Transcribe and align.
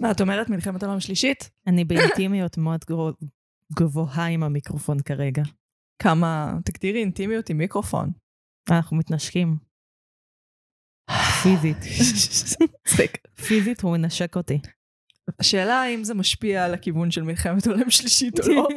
מה, 0.00 0.10
את 0.10 0.20
אומרת 0.20 0.50
מלחמת 0.50 0.82
העולם 0.82 0.98
השלישית? 0.98 1.50
אני 1.66 1.84
באינטימיות 1.84 2.58
מאוד 2.58 2.84
גבוהה 3.72 4.26
עם 4.26 4.42
המיקרופון 4.42 5.00
כרגע. 5.00 5.42
כמה, 6.02 6.58
תגדירי 6.64 7.00
אינטימיות 7.00 7.50
עם 7.50 7.58
מיקרופון. 7.58 8.10
אנחנו 8.70 8.96
מתנשקים. 8.96 9.56
פיזית. 11.42 11.76
פיזית 13.46 13.80
הוא 13.80 13.92
מנשק 13.92 14.36
אותי. 14.36 14.58
השאלה 15.38 15.82
האם 15.82 16.04
זה 16.04 16.14
משפיע 16.14 16.64
על 16.64 16.74
הכיוון 16.74 17.10
של 17.10 17.22
מלחמת 17.22 17.66
עולם 17.66 17.90
שלישית 17.90 18.40
או 18.40 18.48
לא. 18.48 18.68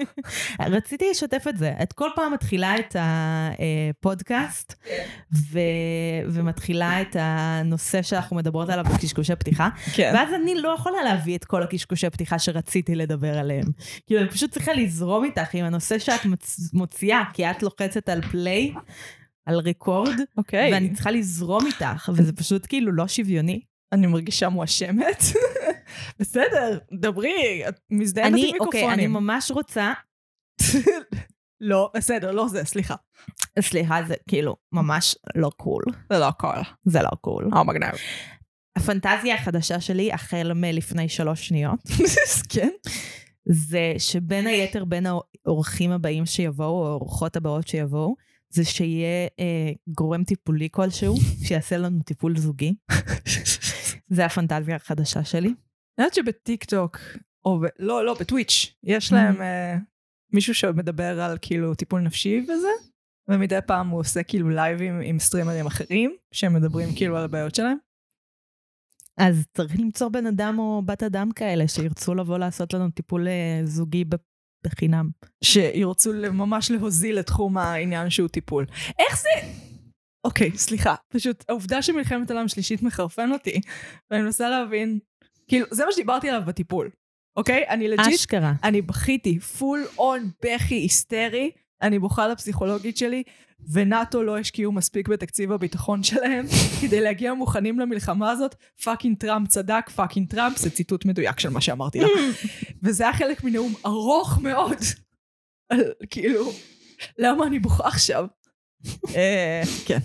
רציתי 0.77 1.05
לשתף 1.11 1.45
את 1.49 1.57
זה. 1.57 1.73
את 1.83 1.93
כל 1.93 2.09
פעם 2.15 2.33
מתחילה 2.33 2.75
את 2.79 2.95
הפודקאסט, 2.99 4.73
ו... 5.33 5.59
ומתחילה 6.27 7.01
את 7.01 7.15
הנושא 7.19 8.01
שאנחנו 8.01 8.35
מדברות 8.35 8.69
עליו 8.69 8.85
בקשקושי 8.93 9.35
פתיחה, 9.35 9.69
כן. 9.93 10.11
ואז 10.15 10.33
אני 10.33 10.55
לא 10.55 10.75
יכולה 10.79 11.03
להביא 11.03 11.37
את 11.37 11.45
כל 11.45 11.63
הקשקושי 11.63 12.09
פתיחה 12.09 12.39
שרציתי 12.39 12.95
לדבר 12.95 13.37
עליהם. 13.37 13.65
כאילו, 14.05 14.21
אני 14.21 14.29
פשוט 14.29 14.51
צריכה 14.51 14.73
לזרום 14.73 15.23
איתך 15.23 15.53
עם 15.53 15.65
הנושא 15.65 15.99
שאת 15.99 16.25
מוצ... 16.25 16.73
מוציאה, 16.73 17.23
כי 17.33 17.51
את 17.51 17.63
לוחצת 17.63 18.09
על 18.09 18.21
פליי, 18.21 18.73
על 19.45 19.59
ריקורד, 19.59 20.19
אוקיי. 20.37 20.73
ואני 20.73 20.93
צריכה 20.93 21.11
לזרום 21.11 21.65
איתך, 21.65 22.11
וזה 22.15 22.33
פשוט 22.33 22.65
כאילו 22.69 22.91
לא 22.91 23.07
שוויוני. 23.07 23.61
אני 23.91 24.07
מרגישה 24.07 24.49
מואשמת. 24.49 25.23
בסדר, 26.19 26.79
דברי, 26.93 27.63
את 27.69 27.79
מזדיינת 27.89 28.27
עם 28.27 28.35
מיקרופונים. 28.35 28.83
אוקיי, 28.83 28.93
אני 28.93 29.07
ממש 29.07 29.51
רוצה, 29.51 29.93
לא, 31.61 31.91
בסדר, 31.95 32.31
לא 32.31 32.47
זה, 32.47 32.65
סליחה. 32.65 32.95
סליחה, 33.59 33.99
זה 34.07 34.15
כאילו 34.27 34.55
ממש 34.71 35.15
לא 35.35 35.51
cool. 35.57 35.83
זה 36.09 36.19
לא 36.19 36.27
הכל. 36.27 36.55
זה 36.85 37.01
לא 37.01 37.09
cool. 37.21 37.49
אה, 37.53 37.63
מגניב. 37.63 37.91
הפנטזיה 38.75 39.35
החדשה 39.35 39.81
שלי, 39.81 40.13
החל 40.13 40.51
מלפני 40.55 41.09
שלוש 41.09 41.47
שניות, 41.47 41.79
כן? 42.53 42.69
זה 43.45 43.93
שבין 43.97 44.47
היתר 44.47 44.85
בין 44.85 45.05
האורחים 45.45 45.91
הבאים 45.91 46.25
שיבואו, 46.25 46.81
או 46.81 46.87
האורחות 46.87 47.35
הבאות 47.35 47.67
שיבואו, 47.67 48.15
זה 48.49 48.65
שיהיה 48.65 49.27
אה, 49.39 49.71
גורם 49.87 50.23
טיפולי 50.23 50.67
כלשהו, 50.71 51.15
שיעשה 51.43 51.77
לנו 51.77 52.03
טיפול 52.03 52.37
זוגי. 52.37 52.73
זה 54.15 54.25
הפנטזיה 54.25 54.75
החדשה 54.75 55.23
שלי. 55.23 55.53
אני 55.97 56.05
יודעת 56.05 56.13
שבטיק 56.13 56.63
טוק, 56.63 56.97
או 57.45 57.59
ב... 57.59 57.65
לא, 57.79 58.05
לא, 58.05 58.15
בטוויץ', 58.19 58.75
יש 58.83 59.13
להם 59.13 59.41
אה, 59.41 59.75
מישהו 60.33 60.55
שמדבר 60.55 61.21
על 61.21 61.37
כאילו 61.41 61.75
טיפול 61.75 62.01
נפשי 62.01 62.41
וזה, 62.43 62.67
ומדי 63.27 63.59
פעם 63.67 63.87
הוא 63.87 63.99
עושה 63.99 64.23
כאילו 64.23 64.49
לייבים 64.49 65.01
עם 65.03 65.19
סטרימרים 65.19 65.65
אחרים, 65.65 66.15
שהם 66.31 66.53
מדברים 66.53 66.89
כאילו 66.95 67.17
על 67.17 67.23
הבעיות 67.23 67.55
שלהם. 67.55 67.77
אז 69.17 69.45
צריך 69.53 69.79
למצוא 69.79 70.09
בן 70.09 70.25
אדם 70.25 70.59
או 70.59 70.81
בת 70.85 71.03
אדם 71.03 71.31
כאלה 71.31 71.67
שירצו 71.67 72.15
לבוא 72.15 72.37
לעשות 72.37 72.73
לנו 72.73 72.89
טיפול 72.89 73.27
אה, 73.27 73.61
זוגי 73.65 74.05
בחינם. 74.65 75.09
שירצו 75.43 76.11
ממש 76.33 76.71
להוזיל 76.71 77.19
את 77.19 77.25
תחום 77.25 77.57
העניין 77.57 78.09
שהוא 78.09 78.27
טיפול. 78.27 78.65
איך 78.99 79.21
זה... 79.21 79.29
אוקיי, 80.23 80.57
סליחה. 80.57 80.95
פשוט 81.09 81.45
העובדה 81.49 81.81
שמלחמת 81.81 82.31
העולם 82.31 82.47
שלישית 82.47 82.83
מחרפן 82.83 83.31
אותי, 83.31 83.61
ואני 84.11 84.23
מנסה 84.23 84.49
להבין, 84.49 84.99
כאילו, 85.47 85.65
זה 85.71 85.85
מה 85.85 85.91
שדיברתי 85.91 86.29
עליו 86.29 86.41
בטיפול, 86.45 86.89
אוקיי? 87.35 87.63
אני 87.69 87.87
legit, 87.87 88.07
אשכרה. 88.07 88.53
אני 88.63 88.81
בכיתי, 88.81 89.39
full 89.39 89.85
on 89.97 90.29
בכי 90.43 90.75
היסטרי, 90.75 91.51
אני 91.81 91.99
בוכה 91.99 92.27
לפסיכולוגית 92.27 92.97
שלי, 92.97 93.23
ונאטו 93.71 94.23
לא 94.23 94.37
השקיעו 94.37 94.71
מספיק 94.71 95.07
בתקציב 95.07 95.51
הביטחון 95.51 96.03
שלהם 96.03 96.45
כדי 96.81 97.01
להגיע 97.01 97.33
מוכנים 97.33 97.79
למלחמה 97.79 98.31
הזאת. 98.31 98.55
fucking 98.83 99.17
טראמפ 99.17 99.47
צדק, 99.47 99.89
fucking 99.89 100.29
טראמפ, 100.29 100.57
זה 100.57 100.69
ציטוט 100.69 101.05
מדויק 101.05 101.39
של 101.39 101.49
מה 101.49 101.61
שאמרתי 101.61 101.99
לה. 101.99 102.07
וזה 102.83 103.03
היה 103.03 103.13
חלק 103.13 103.43
מנאום 103.43 103.73
ארוך 103.85 104.39
מאוד. 104.41 104.77
על, 105.69 105.83
כאילו, 106.09 106.51
למה 107.17 107.47
אני 107.47 107.59
בוכה 107.59 107.87
עכשיו? 107.87 108.25
אה, 109.15 109.61
כן. 109.85 109.99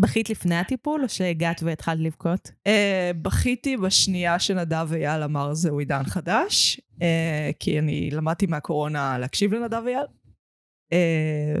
בכית 0.00 0.30
לפני 0.30 0.56
הטיפול, 0.56 1.02
או 1.02 1.08
שהגעת 1.08 1.62
והתחלת 1.62 2.00
לבכות? 2.00 2.50
אה, 2.66 3.10
בכיתי 3.22 3.76
בשנייה 3.76 4.38
שנדב 4.38 4.88
אייל 4.92 5.22
אמר 5.22 5.54
זהו 5.54 5.78
עידן 5.78 6.04
חדש, 6.04 6.80
אה, 7.02 7.50
כי 7.58 7.78
אני 7.78 8.10
למדתי 8.10 8.46
מהקורונה 8.46 9.18
להקשיב 9.18 9.54
לנדב 9.54 9.82
אייל. 9.86 10.06
אה, 10.92 11.60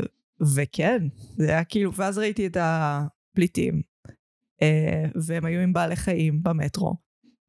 וכן, 0.54 1.06
זה 1.36 1.50
היה 1.50 1.64
כאילו, 1.64 1.94
ואז 1.94 2.18
ראיתי 2.18 2.46
את 2.46 2.56
הפליטים, 2.60 3.82
והם 5.26 5.44
היו 5.44 5.60
עם 5.60 5.72
בעלי 5.72 5.96
חיים 5.96 6.42
במטרו. 6.42 6.94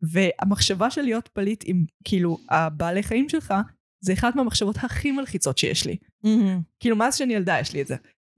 והמחשבה 0.02 0.90
של 0.90 1.02
להיות 1.02 1.28
פליט 1.28 1.64
עם, 1.68 1.86
כאילו, 2.04 2.38
הבעלי 2.50 3.04
חיים 3.04 3.30
שלך, 3.30 3.54
זה 4.02 4.14
אחת 4.14 4.36
מהמחשבות 4.36 4.76
הכי 4.78 5.12
מלחיצות 5.12 5.58
שיש 5.58 5.86
לי. 5.86 5.98
כאילו, 6.80 6.96
מאז 6.96 7.16
שאני 7.16 7.34
ילדה 7.34 7.60
יש 7.60 7.74
לי 7.74 7.82
את 7.82 7.88
זה. 7.88 7.96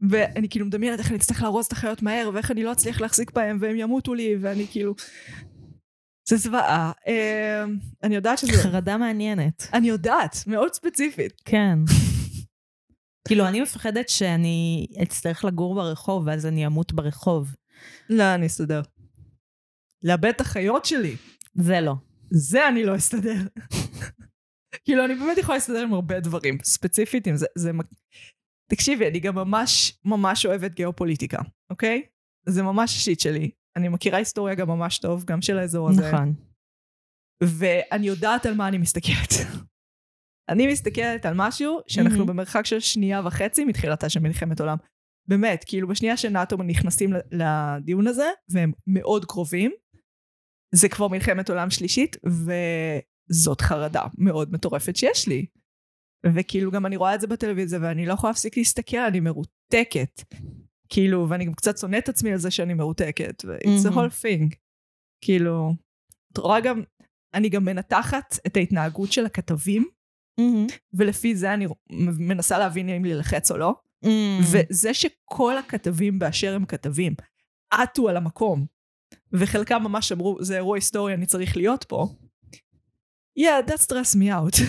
ואני 0.10 0.50
כאילו 0.50 0.66
מדמיינת 0.66 1.00
איך 1.00 1.10
אני 1.10 1.18
אצטרך 1.18 1.42
לארוז 1.42 1.66
את 1.66 1.72
החיות 1.72 2.02
מהר, 2.02 2.30
ואיך 2.34 2.52
אני 2.52 2.64
לא 2.64 2.72
אצליח 2.72 3.02
להחזיק 3.02 3.32
בהם, 3.32 3.58
והם 3.62 3.76
ימותו 3.76 4.14
לי, 4.14 4.36
ואני 4.42 4.68
כאילו... 4.72 4.96
זה 6.30 6.38
זוועה. 6.38 6.92
אה, 7.08 7.64
אני 8.04 8.16
יודעת 8.16 8.38
שזה... 8.38 8.64
חרדה 8.64 8.98
מעניינת. 8.98 9.68
אני 9.74 9.88
יודעת, 9.88 10.36
מאוד 10.48 10.74
ספציפית. 10.74 11.42
כן. 11.46 11.80
כאילו, 13.28 13.48
אני 13.48 13.62
מפחדת 13.62 14.10
שאני 14.10 14.88
אצטרך 15.04 15.46
לגור 15.46 15.76
ברחוב, 15.76 16.28
ואז 16.28 16.46
אני 16.46 16.66
אמות 16.66 16.94
ברחוב. 16.94 17.56
לא, 18.10 18.36
אני 18.36 18.46
אסתדר. 18.46 18.82
לאבד 20.04 20.26
את 20.26 20.42
החיות 20.42 20.86
שלי. 20.86 21.16
זה 21.56 21.82
לא. 21.82 21.94
זה 22.32 22.68
אני 22.68 22.84
לא 22.84 22.96
אסתדר. 22.96 23.38
כאילו, 24.86 25.06
אני 25.06 25.16
באמת 25.16 25.38
יכולה 25.38 25.58
להסתדר 25.58 25.82
עם 25.82 25.94
הרבה 25.94 26.20
דברים. 26.20 26.58
ספציפית, 26.64 27.28
אם 27.28 27.36
זה... 27.36 27.46
זה... 27.56 27.72
תקשיבי, 28.72 29.08
אני 29.08 29.20
גם 29.20 29.36
ממש 29.36 30.00
ממש 30.06 30.46
אוהבת 30.46 30.74
גיאופוליטיקה, 30.74 31.42
אוקיי? 31.70 32.02
זה 32.46 32.64
ממש 32.64 32.96
השיט 32.96 33.20
שלי. 33.20 33.52
אני 33.76 33.90
מכירה 33.90 34.18
היסטוריה 34.18 34.56
גם 34.56 34.68
ממש 34.68 35.00
טוב, 35.00 35.24
גם 35.24 35.42
של 35.42 35.58
האזור 35.58 35.90
הזה. 35.90 36.08
נכון. 36.12 36.34
ואני 37.44 38.08
יודעת 38.08 38.46
על 38.46 38.54
מה 38.54 38.68
אני 38.68 38.78
מסתכלת. 38.78 39.32
אני 40.50 40.68
מסתכלת 40.68 41.26
על 41.26 41.34
משהו 41.36 41.80
שאנחנו 41.88 42.18
מהמם. 42.18 42.28
במרחק 42.28 42.66
של 42.66 42.80
שנייה 42.80 43.22
וחצי 43.26 43.66
מתחילתה 43.66 44.10
של 44.10 44.20
מלחמת 44.20 44.60
עולם. 44.60 44.78
באמת, 45.28 45.64
כאילו 45.68 45.88
בשנייה 45.88 46.18
שנאטו 46.18 46.58
נכנסים 46.58 47.14
לדיון 47.32 48.08
הזה, 48.08 48.30
והם 48.50 48.72
מאוד 48.88 49.26
קרובים, 49.26 49.72
זה 50.76 50.90
כבר 50.90 51.08
מלחמת 51.08 51.50
עולם 51.50 51.70
שלישית, 51.70 52.18
וזאת 52.26 53.62
חרדה 53.62 54.04
מאוד 54.18 54.52
מטורפת 54.52 54.96
שיש 54.96 55.28
לי. 55.28 55.46
וכאילו 56.26 56.72
גם 56.72 56.86
אני 56.86 56.98
רואה 56.98 57.16
את 57.16 57.22
זה 57.22 57.28
בטלוויזיה, 57.28 57.80
ואני 57.82 58.06
לא 58.06 58.14
יכולה 58.14 58.32
להפסיק 58.32 58.58
להסתכל, 58.58 58.98
אני 58.98 59.20
מרותקת. 59.20 60.22
כאילו, 60.90 61.30
ואני 61.30 61.46
גם 61.46 61.54
קצת 61.54 61.78
שונאת 61.78 62.04
את 62.04 62.10
עצמי 62.10 62.32
על 62.32 62.38
זה 62.38 62.52
שאני 62.52 62.74
מרותקת, 62.74 63.46
ו-it's 63.46 63.88
a 63.88 63.90
מהמם. 63.90 63.98
whole 63.98 64.12
thing. 64.12 64.56
כאילו, 65.22 65.74
את 66.34 66.38
רואה 66.38 66.60
גם, 66.60 66.82
אני 67.34 67.50
גם 67.50 67.66
מנתחת 67.66 68.40
את 68.48 68.58
ההתנהגות 68.58 69.12
של 69.12 69.26
הכתבים, 69.26 69.86
ולפי 70.94 71.36
זה 71.36 71.54
אני 71.54 71.68
מנסה 72.20 72.60
להבין 72.60 72.90
אם 72.90 73.06
להילחץ 73.06 73.52
או 73.52 73.58
לא. 73.58 73.74
וזה 74.54 74.94
שכל 74.94 75.58
הכתבים 75.58 76.20
באשר 76.20 76.56
הם 76.56 76.66
כתבים, 76.66 77.14
עטו 77.72 78.10
על 78.10 78.18
המקום, 78.18 78.66
וחלקם 79.34 79.84
ממש 79.84 80.12
אמרו, 80.12 80.38
זה 80.42 80.56
אירוע 80.56 80.78
היסטורי, 80.78 81.14
אני 81.14 81.26
צריך 81.26 81.58
להיות 81.58 81.84
פה. 81.84 82.08
Yeah, 83.40 83.68
that 83.68 83.82
stress 83.82 84.16
me 84.16 84.30
out. 84.30 84.62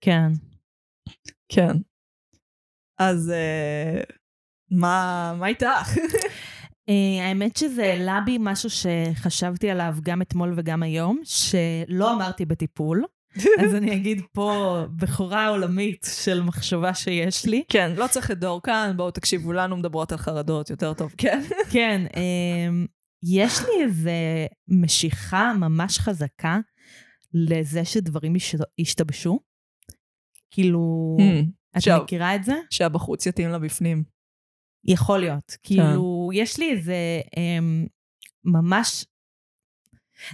כן. 0.00 0.32
כן. 1.48 1.76
אז 2.98 3.30
אה, 3.30 4.00
מה, 4.70 5.34
מה 5.38 5.46
איתך? 5.46 5.98
אה, 6.88 7.28
האמת 7.28 7.56
שזה 7.56 7.82
העלה 7.84 8.20
בי 8.26 8.36
משהו 8.40 8.70
שחשבתי 8.70 9.70
עליו 9.70 9.94
גם 10.02 10.22
אתמול 10.22 10.52
וגם 10.56 10.82
היום, 10.82 11.20
שלא 11.24 12.14
אמרתי 12.14 12.44
בטיפול. 12.44 13.04
אז 13.64 13.74
אני 13.74 13.96
אגיד 13.96 14.22
פה 14.32 14.78
בכורה 14.96 15.48
עולמית 15.48 16.06
של 16.24 16.42
מחשבה 16.42 16.94
שיש 16.94 17.46
לי. 17.46 17.62
כן, 17.68 17.92
לא 17.96 18.06
צריך 18.06 18.30
את 18.30 18.38
דור 18.38 18.62
כאן, 18.62 18.92
בואו 18.96 19.10
תקשיבו 19.10 19.52
לנו, 19.52 19.76
מדברות 19.76 20.12
על 20.12 20.18
חרדות 20.18 20.70
יותר 20.70 20.94
טוב, 20.94 21.14
כן. 21.18 21.42
כן, 21.70 22.06
אמ, 22.16 22.86
יש 23.22 23.60
לי 23.60 23.84
איזה 23.84 24.46
משיכה 24.68 25.52
ממש 25.58 25.98
חזקה 25.98 26.58
לזה 27.34 27.84
שדברים 27.84 28.34
השתבשו. 28.80 29.40
כאילו, 30.50 31.16
את 31.70 31.76
עכשיו- 31.76 32.02
מכירה 32.02 32.34
את 32.34 32.44
זה? 32.44 32.54
שהבחוץ 32.70 33.26
יתאים 33.26 33.48
לה 33.48 33.58
בפנים. 33.58 34.02
יכול 34.84 35.18
להיות. 35.18 35.56
כאילו, 35.62 36.30
יש 36.34 36.58
לי 36.58 36.70
איזה 36.70 36.96
אמ, 37.36 37.86
ממש... 38.44 39.04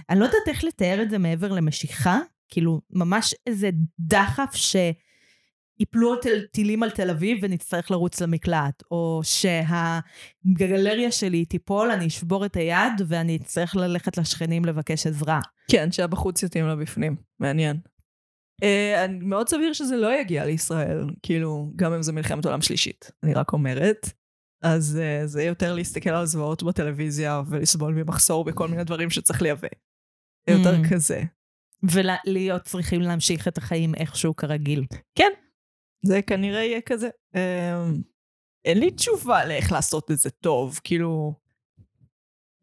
אני 0.09 0.19
לא 0.19 0.25
יודעת 0.25 0.47
איך 0.47 0.63
לתאר 0.63 0.99
את 1.01 1.09
זה 1.09 1.17
מעבר 1.17 1.51
למשיכה, 1.51 2.19
כאילו, 2.49 2.81
ממש 2.89 3.35
איזה 3.47 3.69
דחף 3.99 4.55
ש... 4.55 4.75
שיפלו 5.77 6.15
תל- 6.15 6.45
טילים 6.51 6.83
על 6.83 6.89
תל 6.89 7.09
אביב 7.09 7.37
ונצטרך 7.41 7.91
לרוץ 7.91 8.21
למקלט, 8.21 8.83
או 8.91 9.21
שהגלריה 9.23 11.11
שלי 11.11 11.45
תיפול, 11.45 11.91
אני 11.91 12.07
אשבור 12.07 12.45
את 12.45 12.55
היד 12.55 12.93
ואני 13.07 13.35
אצטרך 13.35 13.75
ללכת 13.75 14.17
לשכנים 14.17 14.65
לבקש 14.65 15.07
עזרה. 15.07 15.39
כן, 15.71 15.91
שהבחוץ 15.91 16.43
יתאים 16.43 16.67
לה 16.67 16.75
בפנים. 16.75 17.15
מעניין. 17.39 17.77
Uh, 18.61 19.11
מאוד 19.21 19.49
סביר 19.49 19.73
שזה 19.73 19.95
לא 19.95 20.19
יגיע 20.19 20.45
לישראל, 20.45 21.05
כאילו, 21.23 21.71
גם 21.75 21.93
אם 21.93 22.01
זה 22.01 22.11
מלחמת 22.13 22.45
עולם 22.45 22.61
שלישית. 22.61 23.11
אני 23.23 23.33
רק 23.33 23.53
אומרת. 23.53 24.09
אז 24.63 24.99
uh, 25.01 25.25
זה 25.27 25.43
יותר 25.43 25.73
להסתכל 25.75 26.09
על 26.09 26.25
זוועות 26.25 26.63
בטלוויזיה 26.63 27.41
ולסבול 27.49 27.93
ממחסור 27.93 28.45
בכל 28.45 28.67
מיני 28.67 28.83
דברים 28.83 29.09
שצריך 29.09 29.41
לייבא. 29.41 29.67
זה 30.49 30.55
יותר 30.55 30.75
Mm. 30.81 30.93
כזה. 30.93 31.23
ולהיות 31.83 32.61
צריכים 32.63 33.01
להמשיך 33.01 33.47
את 33.47 33.57
החיים 33.57 33.95
איכשהו 33.95 34.35
כרגיל. 34.35 34.85
כן, 35.15 35.31
זה 36.05 36.21
כנראה 36.21 36.59
יהיה 36.63 36.81
כזה. 36.81 37.09
Um, 37.35 37.39
אין 38.65 38.79
לי 38.79 38.91
תשובה 38.91 39.45
לאיך 39.45 39.71
לעשות 39.71 40.11
את 40.11 40.17
זה 40.17 40.29
טוב, 40.29 40.79
כאילו... 40.83 41.33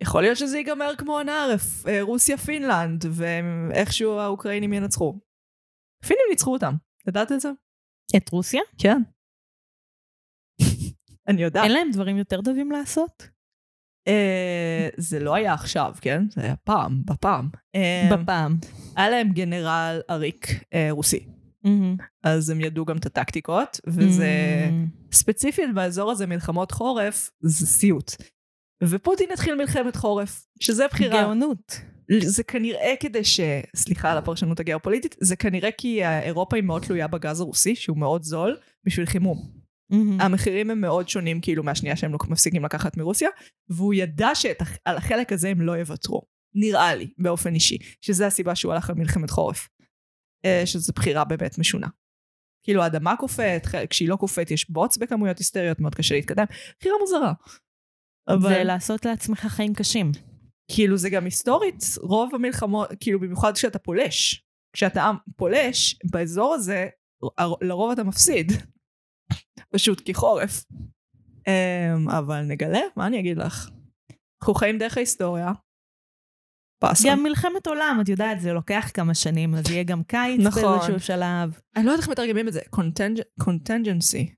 יכול 0.03 0.23
להיות 0.23 0.37
שזה 0.37 0.57
ייגמר 0.59 0.93
כמו 0.99 1.19
הנערף, 1.19 1.87
אה, 1.87 2.03
רוסיה 2.03 2.37
פינלנד, 2.39 3.05
ואיכשהו 3.11 4.19
האוקראינים 4.19 4.73
ינצחו. 4.73 5.19
הפינים 6.05 6.25
ניצחו 6.31 6.53
אותם, 6.53 6.75
ידעת 7.09 7.33
את 7.33 7.41
זה? 7.41 7.51
את 8.17 8.29
רוסיה? 8.29 8.61
כן. 8.79 9.03
אני 11.29 11.43
יודעת. 11.43 11.65
אין 11.65 11.73
להם 11.73 11.91
דברים 11.93 12.17
יותר 12.17 12.43
טובים 12.43 12.73
לעשות? 12.73 13.29
אה, 14.09 14.89
זה 14.97 15.21
לא 15.21 15.35
היה 15.35 15.55
עכשיו, 15.55 15.95
כן? 16.01 16.25
זה 16.31 16.41
היה 16.41 16.57
פעם, 16.57 17.03
בפעם. 17.05 17.49
אה, 17.75 18.09
בפעם. 18.13 18.59
היה 18.97 19.11
להם 19.11 19.29
גנרל 19.29 20.01
עריק 20.09 20.47
אה, 20.75 20.89
רוסי. 20.91 21.27
אז 22.23 22.51
הם 22.51 22.61
ידעו 22.61 22.85
גם 22.85 22.97
את 22.97 23.07
הטקטיקות, 23.07 23.81
וזה... 23.87 24.29
ספציפית 25.13 25.75
באזור 25.75 26.11
הזה 26.11 26.27
מלחמות 26.27 26.73
חורף, 26.73 27.31
זה 27.41 27.67
סיוט. 27.67 28.13
ופוטין 28.85 29.29
התחיל 29.33 29.55
מלחמת 29.55 29.97
חורף, 29.97 30.47
שזה 30.61 30.87
בחירה. 30.91 31.23
גאונות. 31.23 31.81
זה 32.21 32.43
כנראה 32.43 32.95
כדי 33.01 33.25
ש... 33.25 33.41
סליחה 33.77 34.13
על 34.13 34.19
הפרשנות 34.19 34.61
הגיאופוליטית, 34.61 35.17
זה 35.21 35.37
כנראה 35.37 35.71
כי 35.79 36.07
אירופה 36.07 36.57
היא 36.57 36.65
מאוד 36.65 36.83
תלויה 36.83 37.07
בגז 37.07 37.41
הרוסי, 37.41 37.77
שהוא 37.77 37.99
מאוד 37.99 38.23
זול, 38.23 38.57
בשביל 38.85 39.07
חימום. 39.07 39.63
מהמם. 39.91 40.21
המחירים 40.21 40.71
הם 40.71 40.81
מאוד 40.81 41.09
שונים 41.09 41.41
כאילו 41.41 41.63
מהשנייה 41.63 41.97
שהם 41.97 42.13
לא 42.13 42.19
מפסיקים 42.29 42.65
לקחת 42.65 42.97
מרוסיה, 42.97 43.29
והוא 43.69 43.95
ידע 43.95 44.35
שעל 44.35 44.97
החלק 44.97 45.33
הזה 45.33 45.49
הם 45.49 45.61
לא 45.61 45.73
יוותרו. 45.73 46.23
נראה 46.55 46.95
לי, 46.95 47.13
באופן 47.19 47.55
אישי, 47.55 47.79
שזה 48.01 48.27
הסיבה 48.27 48.55
שהוא 48.55 48.73
הלך 48.73 48.91
על 48.91 48.97
מלחמת 48.97 49.31
חורף. 49.31 49.69
אה, 50.45 50.63
שזו 50.67 50.93
בחירה 50.97 51.25
באמת 51.25 51.59
משונה. 51.59 51.87
כאילו 52.65 52.83
האדמה 52.83 53.17
קופאת, 53.17 53.67
כשהיא 53.91 54.09
לא 54.09 54.17
קופאת 54.17 54.51
יש 54.51 54.71
בוץ 54.71 54.97
בכמויות 54.97 55.39
היסטריות, 55.39 55.81
מאוד 55.81 55.95
קשה 55.95 56.15
להתקדם. 56.15 56.45
בחירה 56.81 56.95
מוזרה. 57.01 57.33
אבל 58.29 58.49
זה 58.49 58.65
לעשות 58.65 59.05
לעצמך 59.05 59.39
חיים 59.39 59.75
קשים. 59.75 60.13
כאילו 60.75 60.97
זה 60.97 61.11
גם 61.11 61.25
היסטורית, 61.25 61.85
רוב 62.01 62.35
המלחמות, 62.35 62.89
כאילו 63.01 63.21
במיוחד 63.21 63.53
כשאתה 63.55 63.79
פולש. 63.79 64.45
כשאתה 64.73 65.11
פולש, 65.37 65.99
באזור 66.11 66.55
הזה, 66.55 66.87
לרוב 67.61 67.91
אתה 67.91 68.05
מפסיד. 68.05 68.53
פשוט 69.75 70.01
כי 70.01 70.15
חורף. 70.15 70.65
אמ, 71.47 72.09
אבל 72.09 72.43
נגלה, 72.43 72.81
מה 72.97 73.07
אני 73.07 73.21
אגיד 73.21 73.39
לך? 73.39 73.71
אנחנו 74.43 74.55
חיים 74.55 74.79
דרך 74.79 74.97
ההיסטוריה. 74.97 75.53
פסה. 76.79 77.09
גם 77.11 77.23
מלחמת 77.23 77.67
עולם, 77.67 77.99
את 78.03 78.09
יודעת, 78.09 78.41
זה 78.41 78.53
לוקח 78.53 78.91
כמה 78.95 79.15
שנים, 79.15 79.55
אז 79.55 79.71
יהיה 79.71 79.83
גם 79.85 80.03
קיץ 80.03 80.41
נכון. 80.41 80.63
באיזשהו 80.63 81.01
שלב. 81.01 81.61
אני 81.77 81.87
לא 81.87 81.91
יודעת 81.91 82.01
איך 82.01 82.09
מתרגמים 82.09 82.49
את 82.49 82.53
זה. 82.53 82.61
contingency. 83.41 84.35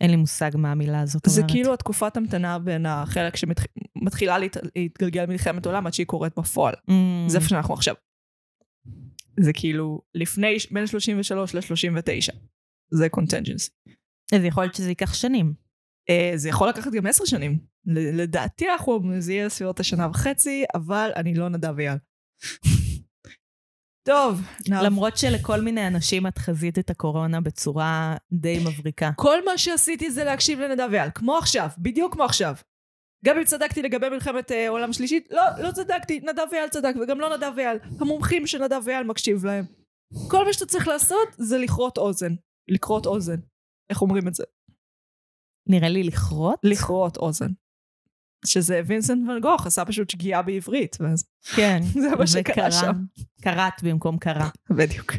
אין 0.00 0.10
לי 0.10 0.16
מושג 0.16 0.50
מה 0.54 0.72
המילה 0.72 1.00
הזאת 1.00 1.22
זה 1.26 1.40
אומרת. 1.40 1.52
כאילו 1.52 1.74
התקופת 1.74 2.16
המתנה 2.16 2.58
בין 2.58 2.86
החלק 2.86 3.36
שמתחילה 3.36 4.38
להת- 4.38 4.56
להתגלגל 4.76 5.26
מלחמת 5.26 5.66
עולם 5.66 5.86
עד 5.86 5.94
שהיא 5.94 6.06
קורית 6.06 6.32
בפועל. 6.38 6.74
Mm. 6.74 6.92
זה 7.26 7.38
איפה 7.38 7.48
שאנחנו 7.48 7.74
עכשיו. 7.74 7.94
זה 9.40 9.52
כאילו 9.52 10.00
לפני, 10.14 10.56
בין 10.70 10.86
33 10.86 11.54
ל-39. 11.54 12.34
זה 12.90 13.08
contingency. 13.08 13.70
אז 14.34 14.44
יכול 14.44 14.62
להיות 14.64 14.74
שזה 14.74 14.88
ייקח 14.88 15.14
שנים. 15.14 15.54
Uh, 16.10 16.36
זה 16.36 16.48
יכול 16.48 16.68
לקחת 16.68 16.92
גם 16.92 17.06
עשר 17.06 17.24
שנים. 17.24 17.58
לדעתי 17.86 18.64
אנחנו, 18.72 19.00
זה 19.18 19.32
יהיה 19.32 19.48
סביבות 19.48 19.80
השנה 19.80 20.08
וחצי, 20.10 20.64
אבל 20.74 21.10
אני 21.16 21.34
לא 21.34 21.48
נדב 21.48 21.78
אייל. 21.78 21.96
טוב, 24.08 24.40
נעבור. 24.68 24.86
למרות 24.86 25.16
שלכל 25.16 25.60
מיני 25.60 25.86
אנשים 25.86 26.26
את 26.26 26.38
חזית 26.38 26.78
את 26.78 26.90
הקורונה 26.90 27.40
בצורה 27.40 28.16
די 28.32 28.58
מבריקה. 28.58 29.10
כל 29.16 29.44
מה 29.44 29.58
שעשיתי 29.58 30.10
זה 30.10 30.24
להקשיב 30.24 30.60
לנדב 30.60 30.88
אייל, 30.92 31.10
כמו 31.14 31.36
עכשיו, 31.38 31.68
בדיוק 31.78 32.12
כמו 32.12 32.24
עכשיו. 32.24 32.54
גם 33.24 33.38
אם 33.38 33.44
צדקתי 33.44 33.82
לגבי 33.82 34.08
מלחמת 34.08 34.52
אה, 34.52 34.68
עולם 34.68 34.92
שלישית, 34.92 35.28
לא, 35.30 35.42
לא 35.62 35.70
צדקתי, 35.72 36.20
נדב 36.20 36.46
אייל 36.52 36.68
צדק, 36.68 36.94
וגם 37.02 37.20
לא 37.20 37.36
נדב 37.36 37.52
אייל. 37.58 37.78
המומחים 38.00 38.46
שנדב 38.46 38.88
אייל 38.88 39.06
מקשיב 39.06 39.44
להם. 39.44 39.64
כל 40.30 40.44
מה 40.44 40.52
שאתה 40.52 40.66
צריך 40.66 40.88
לעשות 40.88 41.28
זה 41.36 41.58
לכרות 41.58 41.98
אוזן. 41.98 42.34
לכרות 42.68 43.06
אוזן. 43.06 43.40
איך 43.90 44.02
אומרים 44.02 44.28
את 44.28 44.34
זה? 44.34 44.44
נראה 45.68 45.88
לי 45.88 46.02
לכרות? 46.02 46.58
לכרות 46.64 47.16
אוזן. 47.16 47.50
שזה 48.46 48.80
וינסנט 48.86 49.28
ון 49.28 49.40
גוך 49.40 49.66
עשה 49.66 49.84
פשוט 49.84 50.10
שגיאה 50.10 50.42
בעברית, 50.42 50.96
ואז 51.00 51.24
כן. 51.54 51.82
זה 52.02 52.16
מה 52.18 52.26
שקרה 52.26 52.70
שם. 52.72 52.92
קראת 53.42 53.82
במקום 53.82 54.18
קרה. 54.18 54.48
בדיוק. 54.70 55.12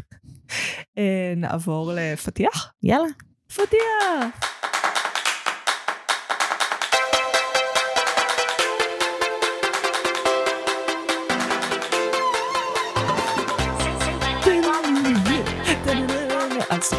אה, 0.98 1.34
נעבור 1.38 1.92
לפתיח? 1.96 2.74
יאללה. 2.84 3.08
פתיח! 3.48 4.69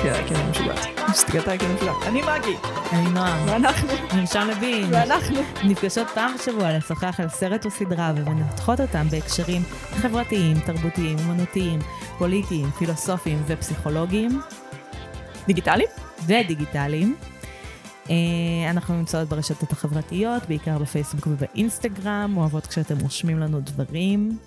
עליי 0.08 0.24
כי 0.28 0.34
אני 0.34 0.50
משוגעת. 0.50 0.78
מסתכלת 1.10 1.44
עליי 1.44 1.58
כי 1.58 1.66
אני 1.66 1.74
משוגעת. 1.74 1.96
אני 2.06 2.22
מגי, 2.22 2.56
אני 2.92 3.10
נועם. 3.10 3.48
ואנחנו, 3.48 3.88
נרשם 4.16 4.48
לבין. 4.50 4.86
ואנחנו. 4.90 5.40
נפגשות 5.64 6.06
פעם 6.14 6.34
בשבוע 6.34 6.76
לשוחח 6.76 7.20
על 7.20 7.28
סרט 7.28 7.64
או 7.64 7.70
סדרה 7.70 8.12
ומנתחות 8.16 8.80
אותם 8.80 9.08
בהקשרים 9.10 9.62
חברתיים, 9.90 10.60
תרבותיים, 10.60 11.18
אומנותיים, 11.18 11.78
פוליטיים, 12.18 12.70
פילוסופיים 12.70 13.42
ופסיכולוגיים 13.46 14.40
דיגיטלי? 15.46 15.84
ודיגיטליים. 16.26 17.16
אה, 18.10 18.14
אנחנו 18.70 18.94
נמצאות 18.96 19.28
ברשתות 19.28 19.72
החברתיות, 19.72 20.42
בעיקר 20.48 20.78
בפייסבוק 20.78 21.26
ובאינסטגרם, 21.26 22.34
אוהבות 22.36 22.66
כשאתם 22.66 22.98
רושמים 22.98 23.38
לנו 23.38 23.60
דברים, 23.60 24.38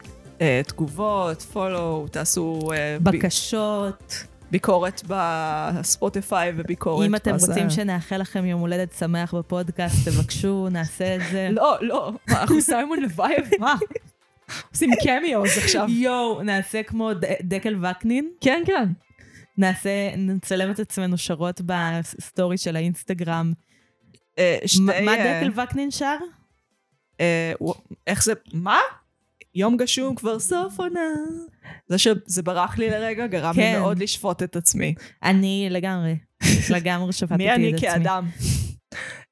אה, 0.42 0.62
תגובות, 0.68 1.42
פולו, 1.42 2.06
תעשו 2.12 2.70
אה, 2.74 2.98
ב- 3.02 3.10
בקשות. 3.10 4.24
ביקורת 4.54 5.02
בספוטיפיי 5.08 6.52
וביקורת 6.56 7.08
אם 7.08 7.16
אתם. 7.16 7.36
רוצים 7.40 7.70
שנאחל 7.70 8.18
לכם 8.18 8.46
יום 8.46 8.62
הולדת 8.62 8.94
שמח 9.00 9.34
בפודקאסט, 9.34 10.10
תבקשו, 10.10 10.68
נעשה 10.72 11.16
את 11.16 11.22
זה. 11.32 11.48
לא, 11.52 11.78
לא, 11.82 12.12
אנחנו 12.30 12.62
סיימון 12.62 13.00
לבייב? 13.02 13.50
מה? 13.60 13.76
עושים 14.72 14.90
cameos 15.04 15.58
עכשיו. 15.58 15.86
יואו, 15.90 16.44
נעשה 16.44 16.84
כמו 16.84 17.10
דקל 17.44 17.86
וקנין. 17.86 18.30
כן, 18.42 18.64
כן. 18.66 18.90
נעשה, 19.58 20.16
נצלם 20.18 20.72
את 20.72 20.80
עצמנו 20.80 21.18
שרות 21.18 21.62
בסטורי 21.66 22.58
של 22.58 22.76
האינסטגרם. 22.76 23.54
אה, 24.40 24.58
שתי, 24.66 24.82
מה 24.82 25.18
אה, 25.18 25.42
דקל 25.42 25.62
וקנין 25.62 25.92
שר? 25.92 26.18
אה, 27.20 27.54
איך 28.08 28.24
זה, 28.24 28.34
מה? 28.54 28.80
יום 29.56 29.78
גשום 29.78 30.16
כבר 30.16 30.40
סוף 30.40 30.80
עונה. 30.80 31.10
זה 31.88 31.98
שזה 31.98 32.44
ברח 32.44 32.78
לי 32.78 32.90
לרגע, 32.90 33.28
גרם 33.28 33.56
לי 33.56 33.62
כן. 33.62 33.80
מאוד 33.80 34.00
לשפוט 34.00 34.44
את 34.44 34.56
עצמי. 34.56 34.96
אני 35.24 35.68
לגמרי, 35.72 36.18
לגמרי 36.76 37.14
שפטתי 37.14 37.38
מי 37.38 37.50
את 37.50 37.56
אני 37.56 37.74
עצמי. 37.74 37.82
כאדם? 37.82 38.28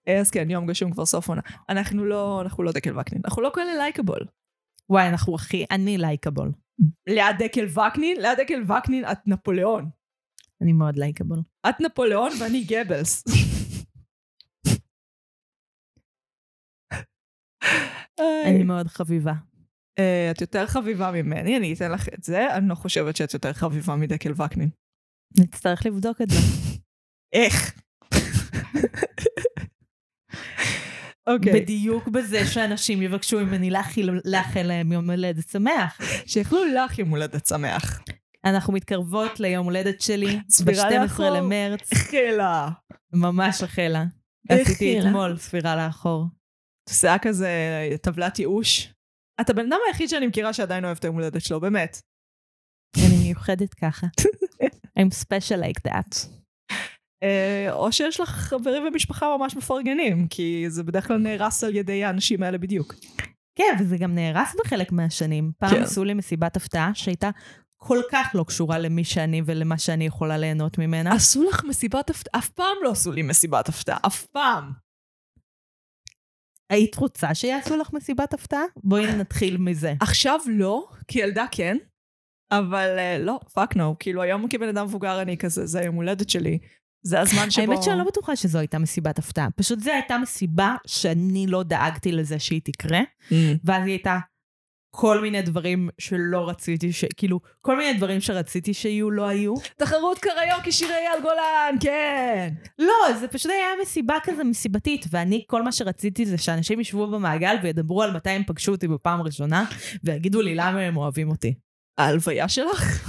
אה, 0.08 0.20
אז 0.20 0.32
כן, 0.32 0.50
יום 0.50 0.68
גשום 0.68 0.92
כבר 0.92 1.06
סוף 1.06 1.30
עונה. 1.30 1.42
אנחנו 1.70 2.06
לא, 2.06 2.42
אנחנו 2.42 2.63
לא 2.63 2.72
דקל 2.72 3.00
וקנין, 3.00 3.22
אנחנו 3.25 3.42
לא 3.42 3.51
כאלה 3.56 3.75
לייקבול. 3.75 4.25
וואי, 4.90 5.08
אנחנו 5.10 5.36
הכי, 5.36 5.66
אני 5.72 5.98
לייקבול. 5.98 6.51
ליד 7.08 7.36
דקל 7.40 7.66
וקנין, 7.66 8.22
ליד 8.22 8.38
דקל 8.38 8.72
וקנין 8.72 9.06
את 9.12 9.18
נפוליאון. 9.28 9.90
אני 10.62 10.74
מאוד 10.74 10.98
לייקבול. 10.98 11.40
את 11.70 11.75
נפוליאון 11.80 12.32
ואני 12.40 12.63
גבלס. 12.63 13.24
אני 18.46 18.63
מאוד 18.63 18.88
חביבה. 18.88 19.34
אה, 20.00 20.31
את 20.31 20.41
יותר 20.41 20.67
חביבה 20.67 21.12
ממני, 21.12 21.57
אני 21.57 21.74
אתן 21.74 21.91
לך 21.91 22.07
את 22.07 22.24
זה. 22.24 22.55
אני 22.55 22.69
לא 22.69 22.75
חושבת 22.75 23.15
שאת 23.15 23.33
יותר 23.33 23.53
חביבה 23.53 23.95
מדקל 23.95 24.31
וקנין. 24.31 24.69
נצטרך 25.39 25.86
לבדוק 25.86 26.21
את 26.21 26.29
זה. 26.29 26.38
איך? 27.33 27.81
אוקיי, 31.27 31.62
בדיוק 31.62 32.07
בזה 32.07 32.45
שאנשים 32.45 33.01
יבקשו 33.01 33.39
ממני 33.39 33.71
לאחל 34.25 34.62
להם 34.62 34.91
יום 34.91 35.10
הולדת 35.10 35.50
שמח. 35.50 36.01
שיכלו 36.25 36.60
לך 36.65 37.00
יום 37.00 37.10
הולדת 37.10 37.45
שמח. 37.45 38.01
אנחנו 38.45 38.74
מתקרבות 38.74 39.39
ליום 39.39 39.65
הולדת 39.65 40.01
שלי, 40.01 40.39
ספירה 40.50 40.89
ב-12 40.89 41.01
לאחור. 41.01 41.29
למרץ, 41.29 41.93
החלה. 41.93 42.69
ממש 43.13 43.63
החלה. 43.63 44.03
עשיתי 44.50 45.00
אתמול 45.00 45.38
ספירה 45.38 45.75
לאחור. 45.75 46.25
זה 46.89 47.07
היה 47.07 47.19
כזה 47.19 47.50
טבלת 48.01 48.39
ייאוש. 48.39 48.93
אתה 49.41 49.53
בן 49.53 49.65
אדם 49.65 49.79
היחיד 49.88 50.10
שאני 50.10 50.27
מכירה 50.27 50.53
שעדיין 50.53 50.86
אוהב 50.86 50.98
את 50.98 51.03
היום 51.03 51.15
הולדת 51.15 51.41
שלו, 51.41 51.60
באמת. 51.60 52.01
אני 52.98 53.24
מיוחדת 53.24 53.74
ככה. 53.74 54.07
I'm 55.00 55.13
special 55.25 55.62
like 55.62 55.91
that. 55.91 56.27
אה, 57.24 57.67
או 57.71 57.91
שיש 57.91 58.19
לך 58.19 58.29
חברים 58.29 58.83
ומשפחה 58.88 59.38
ממש 59.38 59.55
מפרגנים, 59.55 60.27
כי 60.27 60.65
זה 60.67 60.83
בדרך 60.83 61.07
כלל 61.07 61.17
נהרס 61.17 61.63
על 61.63 61.75
ידי 61.75 62.03
האנשים 62.03 62.43
האלה 62.43 62.57
בדיוק. 62.57 62.95
כן, 63.55 63.75
וזה 63.79 63.98
גם 63.98 64.15
נהרס 64.15 64.55
בחלק 64.60 64.91
מהשנים. 64.91 65.51
פעם 65.57 65.69
כן. 65.69 65.83
עשו 65.83 66.03
לי 66.03 66.13
מסיבת 66.13 66.57
הפתעה 66.57 66.91
שהייתה 66.93 67.29
כל 67.77 68.00
כך 68.12 68.27
לא 68.33 68.43
קשורה 68.43 68.79
למי 68.79 69.03
שאני 69.03 69.41
ולמה 69.45 69.77
שאני 69.77 70.05
יכולה 70.05 70.38
ליהנות 70.38 70.77
ממנה. 70.77 71.13
עשו 71.13 71.43
לך 71.43 71.63
מסיבת 71.63 72.10
הפתעה? 72.10 72.39
אף 72.39 72.50
פעם 72.50 72.75
לא 72.83 72.91
עשו 72.91 73.12
לי 73.12 73.21
מסיבת 73.21 73.69
הפתעה, 73.69 73.98
אף 74.07 74.25
פעם. 74.25 74.71
היית 76.72 76.96
רוצה 76.96 77.36
שיעשו 77.36 77.78
לך 77.78 77.94
מסיבת 77.94 78.34
הפתעה? 78.34 78.63
בואי 78.84 79.16
נתחיל 79.16 79.58
מזה. 79.58 79.94
עכשיו 80.00 80.40
לא, 80.48 80.88
כי 81.08 81.20
ילדה 81.20 81.46
כן, 81.51 81.78
אבל 82.51 82.96
אה, 82.98 83.18
לא, 83.20 83.40
fuck 83.53 83.75
no. 83.75 83.96
כאילו 84.00 84.22
היום 84.22 84.48
כבן 84.48 84.68
אדם 84.68 84.86
מבוגר 84.86 85.22
אני 85.22 85.38
כזה, 85.38 85.66
זה 85.66 85.80
היום 85.80 85.96
הולדת 85.96 86.30
שלי. 86.30 86.60
זה 87.04 87.20
הזמן 87.20 87.50
שבו... 87.51 87.62
האמת 87.62 87.84
שאני 87.84 87.98
לא 87.98 88.04
בטוחה 88.04 88.36
שזו 88.36 88.60
הייתה 88.60 88.80
מסיבת 88.80 89.20
הפתעה. 89.20 89.48
פשוט 89.56 89.80
זו 89.80 89.92
הייתה 89.92 90.18
מסיבה 90.18 90.75
שאני 90.88 91.48
לא 91.48 91.63
דאגתי 91.63 92.12
לזה 92.12 92.40
שהיא 92.40 92.62
תקרה, 92.63 93.00
Mm. 93.30 93.34
ואז 93.63 93.84
היא 93.84 93.92
הייתה 93.92 94.18
כל 94.91 95.21
מיני 95.21 95.41
דברים 95.41 95.89
שלא 95.98 96.50
רציתי, 96.50 96.93
ש... 96.93 97.05
כאילו, 97.17 97.39
כל 97.62 97.77
מיני 97.77 97.98
דברים 97.98 98.21
שרציתי 98.21 98.74
שיהיו 98.74 99.12
לא 99.12 99.27
היו. 99.27 99.53
תחרות 99.77 100.19
קריוקי 100.19 100.71
שירי 100.71 100.93
אייל 100.93 101.21
גולן, 101.21 101.75
כן. 101.79 102.53
לא, 102.79 103.13
זה 103.19 103.27
פשוט 103.27 103.51
היה 103.51 103.67
מסיבה 103.81 104.15
כזה 104.24 104.43
מסיבתית, 104.43 105.05
ואני, 105.12 105.43
כל 105.48 105.62
מה 105.62 105.71
שרציתי 105.71 106.25
זה 106.25 106.38
שאנשים 106.38 106.79
ישבו 106.79 107.07
במעגל 107.07 107.55
וידברו 107.63 108.03
על 108.03 108.12
מתי 108.12 108.29
הם 108.29 108.43
פגשו 108.48 108.71
אותי 108.71 108.88
בפעם 108.88 109.21
ראשונה, 109.21 109.65
ויגידו 110.03 110.41
לי 110.41 110.55
למה 110.55 110.79
הם 110.79 110.98
אוהבים 110.98 111.29
אותי. 111.29 111.53
ההלוויה 111.98 112.50
שלך? 112.50 113.07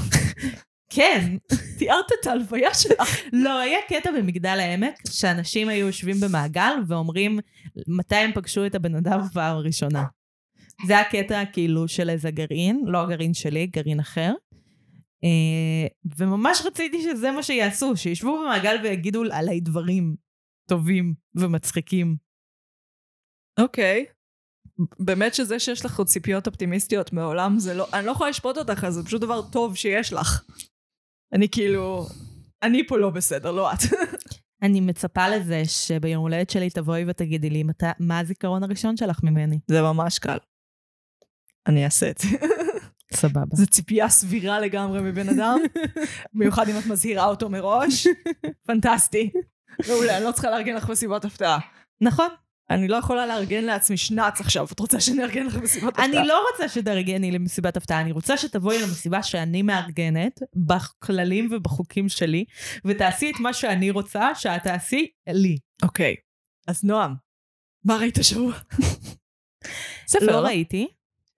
כן. 0.90 1.36
תיארת 1.78 2.06
את 2.20 2.26
ההלוויה 2.26 2.74
שלך. 2.74 3.18
לא, 3.32 3.58
היה 3.58 3.78
קטע 3.88 4.10
במגדל 4.10 4.60
העמק, 4.60 4.94
שאנשים 5.10 5.68
היו 5.68 5.86
יושבים 5.86 6.20
במעגל 6.20 6.72
ואומרים 6.86 7.38
מתי 7.86 8.16
הם 8.16 8.32
פגשו 8.32 8.66
את 8.66 8.74
הבן 8.74 8.94
אדם 8.94 9.20
בפעם 9.20 9.56
הראשונה. 9.56 10.04
זה 10.86 10.98
הקטע 10.98 11.44
כאילו 11.52 11.88
של 11.88 12.10
איזה 12.10 12.30
גרעין, 12.30 12.84
לא 12.86 13.02
הגרעין 13.02 13.34
שלי, 13.34 13.66
גרעין 13.66 14.00
אחר. 14.00 14.32
אה, 15.24 15.86
וממש 16.18 16.62
רציתי 16.66 17.02
שזה 17.02 17.30
מה 17.30 17.42
שיעשו, 17.42 17.96
שישבו 17.96 18.38
במעגל 18.38 18.76
ויגידו 18.82 19.22
עליי 19.32 19.60
דברים 19.60 20.16
טובים 20.68 21.14
ומצחיקים. 21.34 22.16
אוקיי. 23.60 24.06
באמת 24.98 25.34
שזה 25.34 25.58
שיש 25.58 25.84
לך 25.84 25.98
עוד 25.98 26.06
ציפיות 26.06 26.46
אופטימיסטיות 26.46 27.12
מעולם, 27.12 27.58
זה 27.58 27.74
לא, 27.74 27.86
אני 27.92 28.06
לא 28.06 28.10
יכולה 28.10 28.30
לשפוט 28.30 28.58
אותך, 28.58 28.84
אז 28.84 28.94
זה 28.94 29.04
פשוט 29.04 29.20
דבר 29.20 29.42
טוב 29.52 29.76
שיש 29.76 30.12
לך. 30.12 30.44
אני 31.32 31.48
כאילו, 31.48 32.06
אני 32.62 32.86
פה 32.86 32.98
לא 32.98 33.10
בסדר, 33.10 33.50
לא 33.50 33.72
את. 33.72 33.78
אני 34.62 34.80
מצפה 34.80 35.28
לזה 35.28 35.62
שביום 35.64 36.22
הולדת 36.22 36.50
שלי 36.50 36.70
תבואי 36.70 37.04
ותגידי 37.08 37.50
לי. 37.50 37.64
מה 37.98 38.18
הזיכרון 38.18 38.62
הראשון 38.62 38.96
שלך 38.96 39.22
ממני. 39.22 39.58
זה 39.68 39.82
ממש 39.82 40.18
קל. 40.18 40.38
אני 41.66 41.84
אעשה 41.84 42.10
את 42.10 42.18
זה. 42.18 42.28
סבבה. 43.12 43.56
זו 43.56 43.66
ציפייה 43.66 44.08
סבירה 44.08 44.60
לגמרי 44.60 45.00
מבן 45.02 45.28
אדם, 45.28 45.58
במיוחד 46.34 46.68
אם 46.68 46.78
את 46.78 46.86
מזהירה 46.86 47.26
אותו 47.26 47.48
מראש. 47.48 48.06
פנטסטי. 48.66 49.30
מעולה, 49.88 50.16
אני 50.16 50.24
לא 50.24 50.32
צריכה 50.32 50.50
לארגן 50.50 50.74
לך 50.74 50.88
מסיבת 50.88 51.24
הפתעה. 51.24 51.58
נכון. 52.00 52.28
אני 52.70 52.88
לא 52.88 52.96
יכולה 52.96 53.26
לארגן 53.26 53.64
לעצמי 53.64 53.96
שנץ 53.96 54.40
עכשיו, 54.40 54.66
את 54.72 54.80
רוצה 54.80 55.00
שאני 55.00 55.22
אארגן 55.22 55.46
לך 55.46 55.56
מסיבת 55.56 55.88
הפתעה? 55.88 56.04
אני 56.04 56.28
לא 56.28 56.44
רוצה 56.50 56.68
שתארגני 56.68 57.30
למסיבת 57.30 57.76
הפתעה, 57.76 58.00
אני 58.00 58.12
רוצה 58.12 58.36
שתבואי 58.36 58.82
למסיבה 58.82 59.22
שאני 59.22 59.62
מארגנת, 59.62 60.40
בכללים 60.56 61.48
ובחוקים 61.52 62.08
שלי, 62.08 62.44
ותעשי 62.84 63.30
את 63.30 63.40
מה 63.40 63.52
שאני 63.52 63.90
רוצה 63.90 64.34
שאת 64.34 64.62
תעשי 64.62 65.06
לי. 65.28 65.58
אוקיי, 65.82 66.14
אז 66.68 66.84
נועם, 66.84 67.14
מה 67.84 67.96
ראית 67.96 68.18
השבוע? 68.18 68.52
ספר, 70.12 70.26
לא 70.26 70.32
לא? 70.32 70.46
ראיתי. 70.46 70.88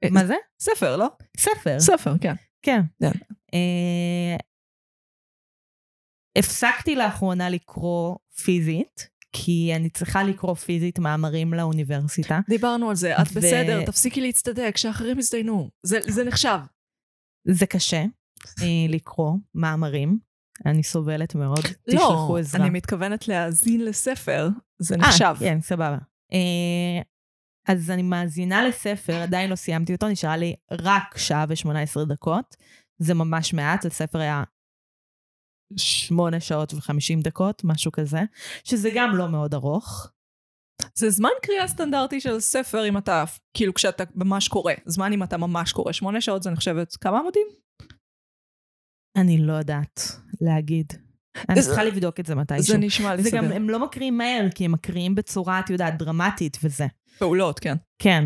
אה, 0.04 0.10
מה 0.10 0.26
זה? 0.26 0.34
ספר, 0.60 0.96
לא? 0.96 1.06
ספר. 1.36 1.80
ספר, 1.80 2.14
כן. 2.20 2.34
כן. 2.62 2.80
כן. 3.02 3.12
אה, 3.54 4.36
הפסקתי 6.38 6.96
לאחרונה 6.96 7.50
לקרוא 7.50 8.16
פיזית, 8.44 9.08
כי 9.32 9.72
אני 9.76 9.90
צריכה 9.90 10.22
לקרוא 10.22 10.54
פיזית 10.54 10.98
מאמרים 10.98 11.54
לאוניברסיטה. 11.54 12.40
דיברנו 12.48 12.90
על 12.90 12.96
זה, 12.96 13.16
את 13.16 13.26
ו- 13.32 13.40
בסדר, 13.40 13.84
תפסיקי 13.84 14.20
להצטדק, 14.20 14.76
שאחרים 14.76 15.18
יזדיינו. 15.18 15.70
זה 15.82 15.98
זה 16.08 16.24
נחשב. 16.24 16.58
זה 17.48 17.66
קשה 17.66 18.04
אה, 18.62 18.66
לקרוא 18.88 19.32
מאמרים, 19.54 20.18
אני 20.66 20.82
סובלת 20.82 21.34
מאוד. 21.34 21.58
לא, 21.88 21.96
תשלחו 21.96 22.36
עזרה. 22.36 22.60
אני 22.62 22.70
מתכוונת 22.70 23.28
להאזין 23.28 23.84
לספר, 23.84 24.48
זה 24.78 24.94
אה, 24.94 25.00
נחשב. 25.00 25.34
כן, 25.38 25.60
סבבה. 25.60 25.98
אה, 26.32 27.02
אז 27.68 27.90
אני 27.90 28.02
מאזינה 28.02 28.68
לספר, 28.68 29.22
עדיין 29.22 29.50
לא 29.50 29.56
סיימתי 29.56 29.94
אותו, 29.94 30.08
נשארה 30.08 30.36
לי 30.36 30.54
רק 30.70 31.18
שעה 31.18 31.44
ו-18 31.48 32.04
דקות. 32.08 32.56
זה 32.98 33.14
ממש 33.14 33.54
מעט, 33.54 33.84
הספר 33.84 34.18
היה 34.18 34.42
8 35.76 36.40
שעות 36.40 36.74
ו-50 36.74 37.22
דקות, 37.22 37.62
משהו 37.64 37.92
כזה, 37.92 38.20
שזה 38.64 38.90
גם 38.94 39.16
לא 39.16 39.28
מאוד 39.28 39.54
ארוך. 39.54 40.10
זה 40.94 41.10
זמן 41.10 41.28
קריאה 41.42 41.68
סטנדרטי 41.68 42.20
של 42.20 42.40
ספר 42.40 42.88
אם 42.88 42.98
אתה, 42.98 43.24
כאילו 43.54 43.74
כשאתה 43.74 44.04
ממש 44.14 44.48
קורא. 44.48 44.72
זמן 44.86 45.12
אם 45.12 45.22
אתה 45.22 45.36
ממש 45.36 45.72
קורא. 45.72 45.92
שמונה 45.92 46.20
שעות 46.20 46.42
זה 46.42 46.50
נחשבת 46.50 46.96
כמה 46.96 47.18
עמודים? 47.18 47.46
אני 49.16 49.38
לא 49.38 49.52
יודעת 49.52 50.00
להגיד. 50.40 50.92
אני 51.48 51.62
צריכה 51.62 51.84
לבדוק 51.84 52.20
את 52.20 52.26
זה 52.26 52.34
מתישהו. 52.34 52.64
זה 52.64 52.78
נשמע 52.78 53.14
לי 53.14 53.22
זה 53.22 53.30
גם, 53.30 53.44
סביר. 53.44 53.56
הם 53.56 53.70
לא 53.70 53.84
מקריאים 53.84 54.18
מהר, 54.18 54.46
כי 54.54 54.64
הם 54.64 54.72
מקריאים 54.72 55.14
בצורה, 55.14 55.60
את 55.60 55.70
יודעת, 55.70 55.98
דרמטית 55.98 56.58
וזה. 56.62 56.86
פעולות, 57.18 57.58
כן. 57.58 57.74
כן. 57.98 58.24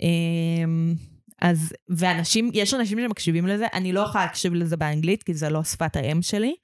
אמ, 0.00 0.94
אז, 1.42 1.72
ואנשים, 1.88 2.50
יש 2.54 2.74
אנשים 2.74 2.98
שמקשיבים 2.98 3.46
לזה, 3.46 3.66
אני 3.72 3.92
לא 3.92 4.00
יכולה 4.00 4.24
להקשיב 4.24 4.54
לזה 4.54 4.76
באנגלית, 4.76 5.22
כי 5.22 5.34
זה 5.34 5.50
לא 5.50 5.64
שפת 5.64 5.96
האם 5.96 6.22
שלי, 6.22 6.54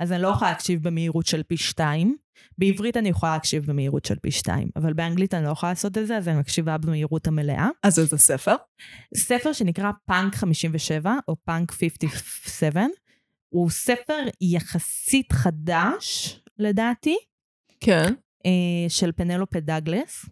אז 0.00 0.12
אני 0.12 0.22
לא 0.22 0.28
יכולה 0.28 0.50
להקשיב 0.50 0.82
במהירות 0.82 1.26
של 1.26 1.42
פי 1.42 1.56
שתיים. 1.56 2.16
בעברית 2.58 2.96
אני 2.96 3.08
יכולה 3.08 3.32
להקשיב 3.32 3.66
במהירות 3.66 4.04
של 4.04 4.18
פי 4.18 4.30
שתיים, 4.30 4.68
אבל 4.76 4.92
באנגלית 4.92 5.34
אני 5.34 5.44
לא 5.44 5.50
יכולה 5.50 5.72
לעשות 5.72 5.98
את 5.98 6.06
זה, 6.06 6.16
אז 6.16 6.28
אני 6.28 6.38
מקשיבה 6.38 6.78
במהירות 6.78 7.26
המלאה. 7.26 7.68
אז 7.82 7.98
איזה 7.98 8.18
ספר? 8.18 8.54
ספר 9.16 9.52
שנקרא 9.52 9.90
פאנק 10.06 10.34
57, 10.34 11.14
או 11.28 11.36
פאנק 11.44 11.70
57, 11.72 12.86
הוא 13.48 13.70
ספר 13.70 14.18
יחסית 14.40 15.32
חדש, 15.32 16.36
לדעתי, 16.58 17.16
כן. 17.80 18.14
אה, 18.46 18.88
של 18.88 19.12
פנלופה 19.12 19.60
דאגלס, 19.60 20.26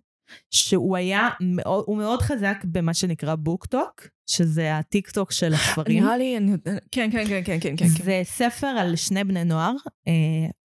שהוא 0.51 0.97
היה 0.97 1.29
מאוד, 1.41 1.85
הוא 1.87 1.97
מאוד 1.97 2.23
חזק 2.23 2.57
במה 2.65 2.95
שנקרא 2.95 3.35
BookTok, 3.35 4.07
שזה 4.27 4.77
הטיק 4.77 5.11
טוק 5.11 5.33
של 5.33 5.55
הספרים. 5.55 6.05
נראה 6.05 6.17
לי, 6.17 6.37
אני 6.37 6.51
יודע, 6.51 6.73
כן, 6.93 7.11
כן, 7.13 7.25
כן, 7.29 7.43
כן, 7.45 7.59
כן, 7.61 7.77
כן. 7.77 7.87
זה 7.87 8.21
ספר 8.25 8.67
על 8.67 8.97
שני 8.97 9.25
בני 9.25 9.45
נוער, 9.45 9.73
אה, 10.09 10.13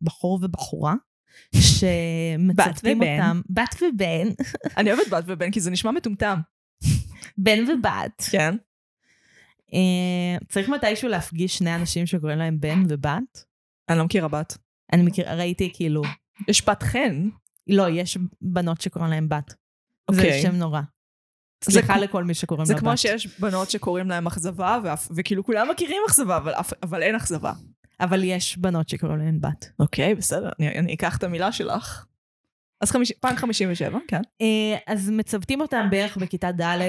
בחור 0.01 0.39
ובחורה, 0.43 0.93
ובן. 2.95 3.19
אותם, 3.19 3.41
בת 3.49 3.75
ובן, 3.81 4.27
אני 4.77 4.91
אוהבת 4.91 5.07
בת 5.09 5.23
ובן 5.27 5.51
כי 5.51 5.59
זה 5.59 5.71
נשמע 5.71 5.91
מטומטם. 5.91 6.39
בן 7.37 7.59
ובת. 7.69 8.21
כן. 8.31 8.55
אה, 9.73 10.37
צריך 10.49 10.69
מתישהו 10.69 11.09
להפגיש 11.09 11.57
שני 11.57 11.75
אנשים 11.75 12.05
שקוראים 12.05 12.37
להם 12.37 12.59
בן 12.59 12.83
ובת. 12.89 13.45
אני 13.89 13.97
לא 13.97 14.05
מכירה 14.05 14.27
בת. 14.27 14.57
אני 14.93 15.03
מכיר, 15.03 15.31
ראיתי 15.31 15.71
כאילו, 15.73 16.01
יש 16.47 16.69
בת 16.69 16.83
חן. 16.83 17.29
לא, 17.67 17.89
יש 17.89 18.17
בנות 18.41 18.81
שקוראים 18.81 19.11
להם 19.11 19.29
בת. 19.29 19.53
אוקיי. 20.09 20.31
זה 20.41 20.47
שם 20.47 20.55
נורא. 20.55 20.81
זה 21.63 21.71
סליחה 21.71 21.93
כמו- 21.93 22.03
לכל 22.03 22.23
מי 22.23 22.33
שקוראים 22.33 22.65
זה 22.65 22.73
לה 22.73 22.79
כמו 22.79 22.89
בת. 22.91 22.97
שיש 22.97 23.39
בנות 23.39 23.69
שקוראים 23.71 24.09
להם 24.09 24.27
אכזבה, 24.27 24.79
וכאילו 25.15 25.43
כולם 25.43 25.67
מכירים 25.71 26.01
אכזבה, 26.07 26.37
אבל 26.37 26.53
אבל 26.83 27.03
אין 27.03 27.15
אכזבה. 27.15 27.53
אבל 27.99 28.23
יש 28.23 28.57
בנות 28.57 28.89
שקוראים 28.89 29.17
להן 29.19 29.41
בת. 29.41 29.69
אוקיי, 29.79 30.15
בסדר, 30.15 30.49
אני 30.59 30.79
אני 30.79 30.93
אקח 30.93 31.17
את 31.17 31.23
המילה 31.23 31.51
שלך. 31.51 32.05
אז 32.81 32.91
חמיש- 32.91 33.11
פאנק 33.19 33.37
57, 33.39 33.99
כן. 34.07 34.21
אה, 34.41 34.77
אז 34.93 35.09
מצוותים 35.09 35.61
אותם 35.61 35.87
בערך 35.91 36.17
בכיתה 36.17 36.51
ד' 36.51 36.61
אה, 36.61 36.83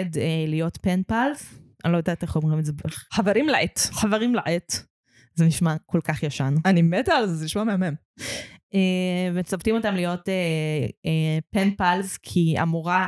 להיות 0.49 0.78
pen 0.83 1.10
pals. 1.10 1.55
אני 1.85 1.92
לא 1.92 1.97
יודעת 1.97 2.23
איך 2.23 2.37
אומרים 2.37 2.59
את 2.59 2.64
זה. 2.64 2.73
בערך. 2.73 3.09
חברים 3.12 3.49
לעט. 3.49 3.78
חברים 3.78 4.35
לעט. 4.35 4.83
זה 5.35 5.45
נשמע 5.45 5.75
כל 5.87 6.00
כך 6.04 6.23
ישן. 6.23 6.54
אני 6.64 6.83
מתה 6.83 7.14
על 7.14 7.26
זה, 7.26 7.35
זה 7.35 7.45
נשמע 7.45 7.64
מהמם. 7.64 7.95
אה, 8.76 9.30
מצוותים 9.33 9.75
אותם 9.75 9.95
להיות 9.95 10.28
אה, 10.28 10.35
אה, 11.06 11.38
pen 11.50 11.75
pals, 11.75 12.16
כי 12.16 12.54
המורה 12.59 13.06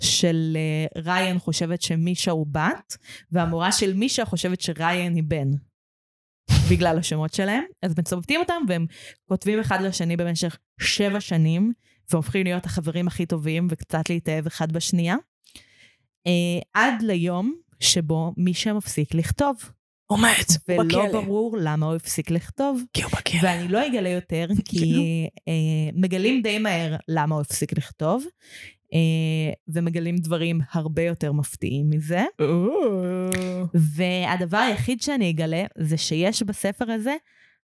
של 0.00 0.56
אה, 0.56 1.02
ריין 1.02 1.38
חושבת 1.38 1.82
שמישה 1.82 2.30
הוא 2.30 2.46
בת, 2.50 2.96
והמורה 3.32 3.72
של 3.72 3.94
מישה 3.94 4.24
חושבת 4.24 4.60
שריין 4.60 5.14
היא 5.14 5.24
בן. 5.26 5.48
בגלל 6.70 6.98
השמות 6.98 7.34
שלהם, 7.34 7.64
אז 7.82 7.94
מצוותים 7.98 8.40
אותם 8.40 8.62
והם 8.68 8.86
כותבים 9.28 9.60
אחד 9.60 9.80
לשני 9.82 10.16
במשך 10.16 10.58
שבע 10.80 11.20
שנים, 11.20 11.72
והופכים 12.10 12.44
להיות 12.44 12.66
החברים 12.66 13.06
הכי 13.06 13.26
טובים 13.26 13.66
וקצת 13.70 14.10
להתאהב 14.10 14.46
אחד 14.46 14.72
בשנייה, 14.72 15.16
אה, 16.26 16.60
עד 16.74 17.02
ליום 17.02 17.54
שבו 17.80 18.32
מישהו 18.36 18.76
מפסיק 18.76 19.14
לכתוב. 19.14 19.77
הוא 20.10 20.18
מת, 20.18 20.46
ולא 20.68 21.12
ברור 21.12 21.56
למה 21.60 21.86
הוא 21.86 21.94
הפסיק 21.94 22.30
לכתוב. 22.30 22.82
כי 22.92 23.02
הוא 23.02 23.12
בכלא. 23.12 23.40
ואני 23.42 23.68
לא 23.68 23.86
אגלה 23.86 24.08
יותר, 24.08 24.46
כי 24.68 25.28
אה, 25.48 25.90
מגלים 25.94 26.42
די 26.42 26.58
מהר 26.58 26.96
למה 27.08 27.34
הוא 27.34 27.42
הפסיק 27.42 27.78
לכתוב, 27.78 28.24
אה, 28.94 29.52
ומגלים 29.68 30.16
דברים 30.16 30.60
הרבה 30.72 31.02
יותר 31.02 31.32
מפתיעים 31.32 31.90
מזה. 31.90 32.24
והדבר 33.74 34.58
היחיד 34.58 35.02
שאני 35.02 35.30
אגלה 35.30 35.64
זה 35.78 35.96
שיש 35.96 36.42
בספר 36.42 36.90
הזה 36.90 37.14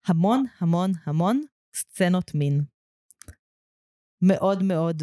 המון 0.06 0.44
המון 0.60 0.92
המון 1.06 1.42
סצנות 1.76 2.34
מין. 2.34 2.62
מאוד 4.22 4.62
מאוד, 4.62 5.02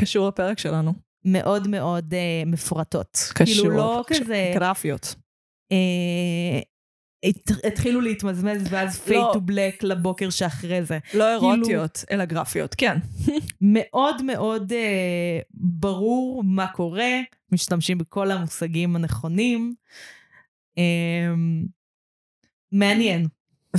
קשור 0.00 0.28
לפרק 0.28 0.58
שלנו. 0.58 0.92
מאוד 1.24 1.68
מאוד 1.68 2.14
אה, 2.14 2.42
מפורטות. 2.46 3.18
קשור. 3.34 3.62
כאילו 3.62 3.76
לא 3.76 4.04
קשור. 4.06 4.24
כזה... 4.24 4.52
גרפיות. 4.54 5.14
אה, 5.72 6.60
הת- 7.28 7.64
התחילו 7.66 8.00
להתמזמז 8.00 8.66
ואז 8.70 9.00
fade 9.00 9.22
to 9.32 9.40
black 9.40 9.82
לבוקר 9.82 10.30
שאחרי 10.30 10.82
זה. 10.84 10.98
לא 11.14 11.30
אירוטיות, 11.30 12.04
אלא 12.10 12.24
גרפיות, 12.24 12.74
כן. 12.78 12.96
מאוד 13.60 14.22
מאוד 14.22 14.72
אה, 14.72 15.38
ברור 15.54 16.42
מה 16.44 16.66
קורה, 16.66 17.10
משתמשים 17.52 17.98
בכל 17.98 18.30
המושגים 18.30 18.96
הנכונים. 18.96 19.74
אה, 20.78 21.34
מעניין. 22.72 23.26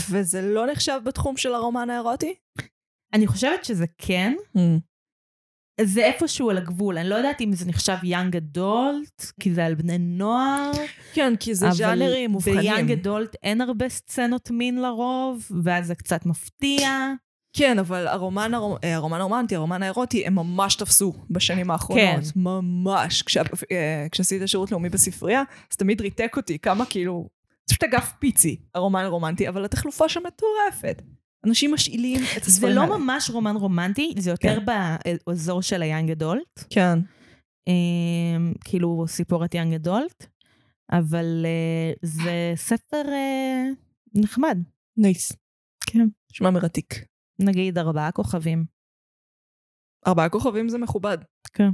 וזה 0.09 0.41
לא 0.41 0.67
נחשב 0.71 0.99
בתחום 1.05 1.37
של 1.37 1.53
הרומן 1.53 1.89
האירוטי? 1.89 2.33
אני 3.13 3.27
חושבת 3.27 3.65
שזה 3.65 3.85
כן, 3.97 4.33
זה 5.81 6.05
איפשהו 6.05 6.49
על 6.49 6.57
הגבול. 6.57 6.97
אני 6.97 7.09
לא 7.09 7.15
יודעת 7.15 7.41
אם 7.41 7.53
זה 7.53 7.65
נחשב 7.65 7.95
יאנג 8.03 8.35
אדולט, 8.35 9.25
כי 9.39 9.53
זה 9.53 9.65
על 9.65 9.75
בני 9.75 9.97
נוער. 9.97 10.71
כן, 11.13 11.33
כי 11.39 11.55
זה 11.55 11.67
ז'אנרים 11.71 12.31
מובחנים. 12.31 12.57
ביאנג 12.57 12.91
אדולט 12.91 13.35
אין 13.43 13.61
הרבה 13.61 13.89
סצנות 13.89 14.51
מין 14.51 14.81
לרוב, 14.81 15.47
ואז 15.63 15.87
זה 15.87 15.95
קצת 15.95 16.25
מפתיע. 16.25 17.11
כן, 17.57 17.79
אבל 17.79 18.07
הרומן, 18.07 18.53
הרו- 18.53 18.77
אה, 18.83 18.95
הרומן 18.95 19.19
הרומנטי, 19.21 19.55
הרומן 19.55 19.83
האירוטי, 19.83 20.25
הם 20.27 20.35
ממש 20.35 20.75
תפסו 20.75 21.13
בשנים 21.29 21.71
האחרונות. 21.71 22.05
כן. 22.23 22.39
ממש. 22.39 23.21
כשה- 23.21 23.41
אה, 23.71 24.07
כשעשית 24.11 24.41
שירות 24.45 24.71
לאומי 24.71 24.89
בספרייה, 24.89 25.43
אז 25.71 25.77
תמיד 25.77 26.01
ריתק 26.01 26.33
אותי 26.37 26.59
כמה 26.59 26.85
כאילו... 26.85 27.29
זה 27.69 27.75
פשוט 27.75 27.83
אגף 27.83 28.11
פיצי, 28.19 28.55
הרומן 28.75 29.03
הרומנטי, 29.03 29.49
אבל 29.49 29.65
התחלופה 29.65 30.09
שם 30.09 30.21
מטורפת. 30.27 31.01
אנשים 31.45 31.73
משאילים 31.73 32.21
את 32.37 32.43
זה 32.43 32.51
הספרים 32.51 32.77
האלה. 32.77 32.87
לא 32.87 32.99
ממש 32.99 33.29
רומן 33.29 33.55
רומנטי, 33.55 34.13
זה 34.17 34.29
יותר 34.29 34.59
באזור 35.27 35.61
של 35.61 35.81
ה 35.81 35.86
young 35.86 36.11
adult. 36.11 36.63
כן. 36.69 36.99
אמ, 37.67 38.53
כאילו 38.63 39.05
סיפורת 39.07 39.53
young 39.53 39.73
adult, 39.73 40.25
אבל 40.91 41.45
אה, 41.45 41.93
זה 42.01 42.53
ספר 42.55 43.01
אה, 43.07 43.63
נחמד. 44.15 44.57
nice. 44.97 45.33
כן. 45.85 46.07
נשמע 46.31 46.49
מרתיק. 46.49 47.05
נגיד 47.39 47.77
ארבעה 47.77 48.11
כוכבים. 48.11 48.65
ארבעה 50.07 50.29
כוכבים 50.29 50.69
זה 50.69 50.77
מכובד. 50.77 51.17
כן. 51.53 51.69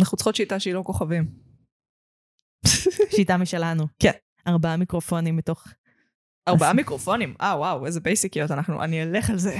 אנחנו 0.00 0.16
צריכות 0.16 0.36
שיטה 0.36 0.60
שהיא 0.60 0.74
לא 0.74 0.82
כוכבים. 0.86 1.24
שיטה 3.16 3.36
משלנו. 3.36 3.84
כן. 3.98 4.10
ארבעה 4.46 4.76
מיקרופונים 4.76 5.36
מתוך... 5.36 5.66
ארבעה 6.48 6.72
מיקרופונים. 6.72 7.34
אה, 7.40 7.54
וואו, 7.58 7.86
איזה 7.86 8.00
בייסיקיות 8.00 8.50
אנחנו, 8.50 8.82
אני 8.82 9.02
אלך 9.02 9.30
על 9.30 9.38
זה. 9.38 9.56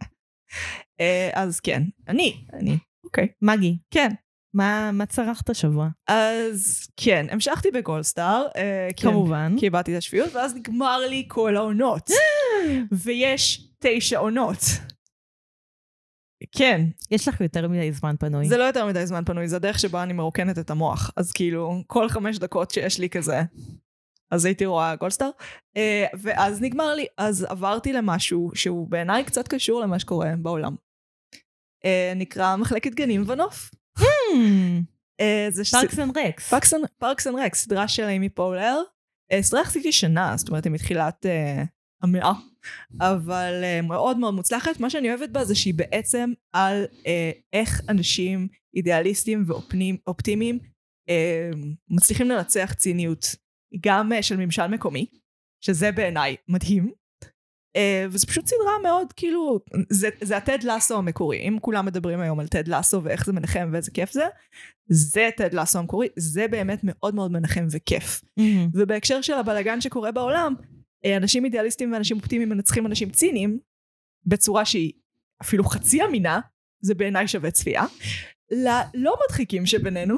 אה, 1.00 1.30
אז 1.34 1.60
כן, 1.60 1.82
אני, 2.08 2.44
אני, 2.52 2.78
אוקיי. 3.04 3.28
מגי, 3.42 3.76
כן. 3.90 4.08
מה, 4.54 4.90
מה 4.92 5.06
צרכת 5.06 5.50
השבוע? 5.50 5.88
אז 6.08 6.88
כן, 6.96 7.26
המשכתי 7.30 7.70
בגולדסטאר. 7.70 8.46
אה, 8.56 8.88
כן, 8.96 9.10
כמובן. 9.10 9.54
כי 9.58 9.66
איבדתי 9.66 9.92
את 9.92 9.98
השפיות, 9.98 10.34
ואז 10.34 10.54
נגמר 10.54 10.98
לי 10.98 11.24
כל 11.28 11.56
העונות. 11.56 12.10
ויש 13.04 13.68
תשע 13.78 14.18
עונות. 14.18 14.58
כן, 16.52 16.80
יש 17.10 17.28
לך 17.28 17.40
יותר 17.40 17.68
מדי 17.68 17.92
זמן 17.92 18.14
פנוי. 18.18 18.48
זה 18.48 18.56
לא 18.56 18.64
יותר 18.64 18.86
מדי 18.86 19.06
זמן 19.06 19.24
פנוי, 19.24 19.48
זה 19.48 19.56
הדרך 19.56 19.78
שבה 19.78 20.02
אני 20.02 20.12
מרוקנת 20.12 20.58
את 20.58 20.70
המוח. 20.70 21.10
אז 21.16 21.32
כאילו, 21.32 21.82
כל 21.86 22.08
חמש 22.08 22.38
דקות 22.38 22.70
שיש 22.70 23.00
לי 23.00 23.08
כזה, 23.08 23.42
אז 24.30 24.44
הייתי 24.44 24.66
רואה 24.66 24.96
גולדסטאר. 24.96 25.30
אה, 25.76 26.06
ואז 26.20 26.62
נגמר 26.62 26.94
לי, 26.94 27.06
אז 27.18 27.46
עברתי 27.48 27.92
למשהו 27.92 28.50
שהוא 28.54 28.88
בעיניי 28.88 29.24
קצת 29.24 29.48
קשור 29.48 29.80
למה 29.80 29.98
שקורה 29.98 30.30
בעולם. 30.42 30.74
אה, 31.84 32.12
נקרא 32.16 32.56
מחלקת 32.56 32.94
גנים 32.94 33.24
ונוף. 33.26 33.70
זה 35.50 35.62
Parks 35.80 35.98
and 35.98 36.18
Recs. 36.18 36.50
Parks 36.50 36.74
and- 36.74 36.88
Parks 36.98 37.26
and 37.26 37.36
Rec, 37.38 37.54
סדרה 37.54 37.88
של 37.88 38.02
איימי 38.04 38.28
פולר. 38.28 38.76
אה, 39.32 39.42
סדרה 39.42 39.60
עשיתי 39.60 39.92
שנה, 39.92 40.36
זאת 40.36 40.48
אומרת, 40.48 40.64
היא 40.64 40.72
מתחילת 40.72 41.26
אה, 41.26 41.62
המאה, 42.02 42.32
אבל 43.00 43.60
אה, 43.62 43.80
מאוד 43.82 44.18
מאוד 44.18 44.34
מוצלחת. 44.34 44.80
מה 44.80 44.90
שאני 44.90 45.08
אוהבת 45.10 45.30
בה 45.30 45.44
זה 45.44 45.54
שהיא 45.54 45.74
בעצם 45.74 46.32
על 46.52 46.84
אה, 47.06 47.30
איך 47.52 47.80
אנשים 47.88 48.48
אידיאליסטים 48.76 49.44
ואופטימיים 50.06 50.58
אה, 51.08 51.50
מצליחים 51.90 52.28
לנצח 52.28 52.72
ציניות, 52.76 53.26
גם 53.80 54.12
אה, 54.12 54.22
של 54.22 54.36
ממשל 54.36 54.66
מקומי, 54.66 55.06
שזה 55.60 55.92
בעיניי 55.92 56.36
מדהים. 56.48 56.90
אה, 57.76 58.06
וזה 58.10 58.26
פשוט 58.26 58.46
סדרה 58.46 58.72
מאוד 58.82 59.12
כאילו, 59.12 59.60
זה, 59.90 60.08
זה 60.20 60.36
הטד 60.36 60.62
לאסו 60.62 60.98
המקורי. 60.98 61.38
אם 61.38 61.58
כולם 61.60 61.86
מדברים 61.86 62.20
היום 62.20 62.40
על 62.40 62.48
טד 62.48 62.68
לאסו 62.68 63.04
ואיך 63.04 63.26
זה 63.26 63.32
מנחם 63.32 63.70
ואיזה 63.72 63.90
כיף 63.90 64.12
זה, 64.12 64.26
זה 64.88 65.28
טד 65.36 65.54
לאסו 65.54 65.78
המקורי, 65.78 66.08
זה 66.16 66.48
באמת 66.48 66.80
מאוד 66.82 67.14
מאוד 67.14 67.32
מנחם 67.32 67.66
וכיף. 67.70 68.22
מהמם. 68.36 68.68
ובהקשר 68.74 69.22
של 69.22 69.34
הבלגן 69.34 69.80
שקורה 69.80 70.12
בעולם, 70.12 70.54
אה, 71.04 71.16
אנשים 71.16 71.44
אידיאליסטים 71.44 71.92
ואנשים 71.92 72.16
אופטימיים 72.16 72.48
מנצחים 72.48 72.86
אנשים 72.86 73.10
ציניים, 73.10 73.58
בצורה 74.26 74.64
שהיא 74.64 74.92
אפילו 75.42 75.64
חצי 75.64 76.04
אמינה, 76.04 76.40
זה 76.80 76.94
בעיניי 76.94 77.28
שווה 77.28 77.50
צפייה. 77.50 77.84
ללא 78.50 79.16
מדחיקים 79.24 79.66
שבינינו, 79.66 80.16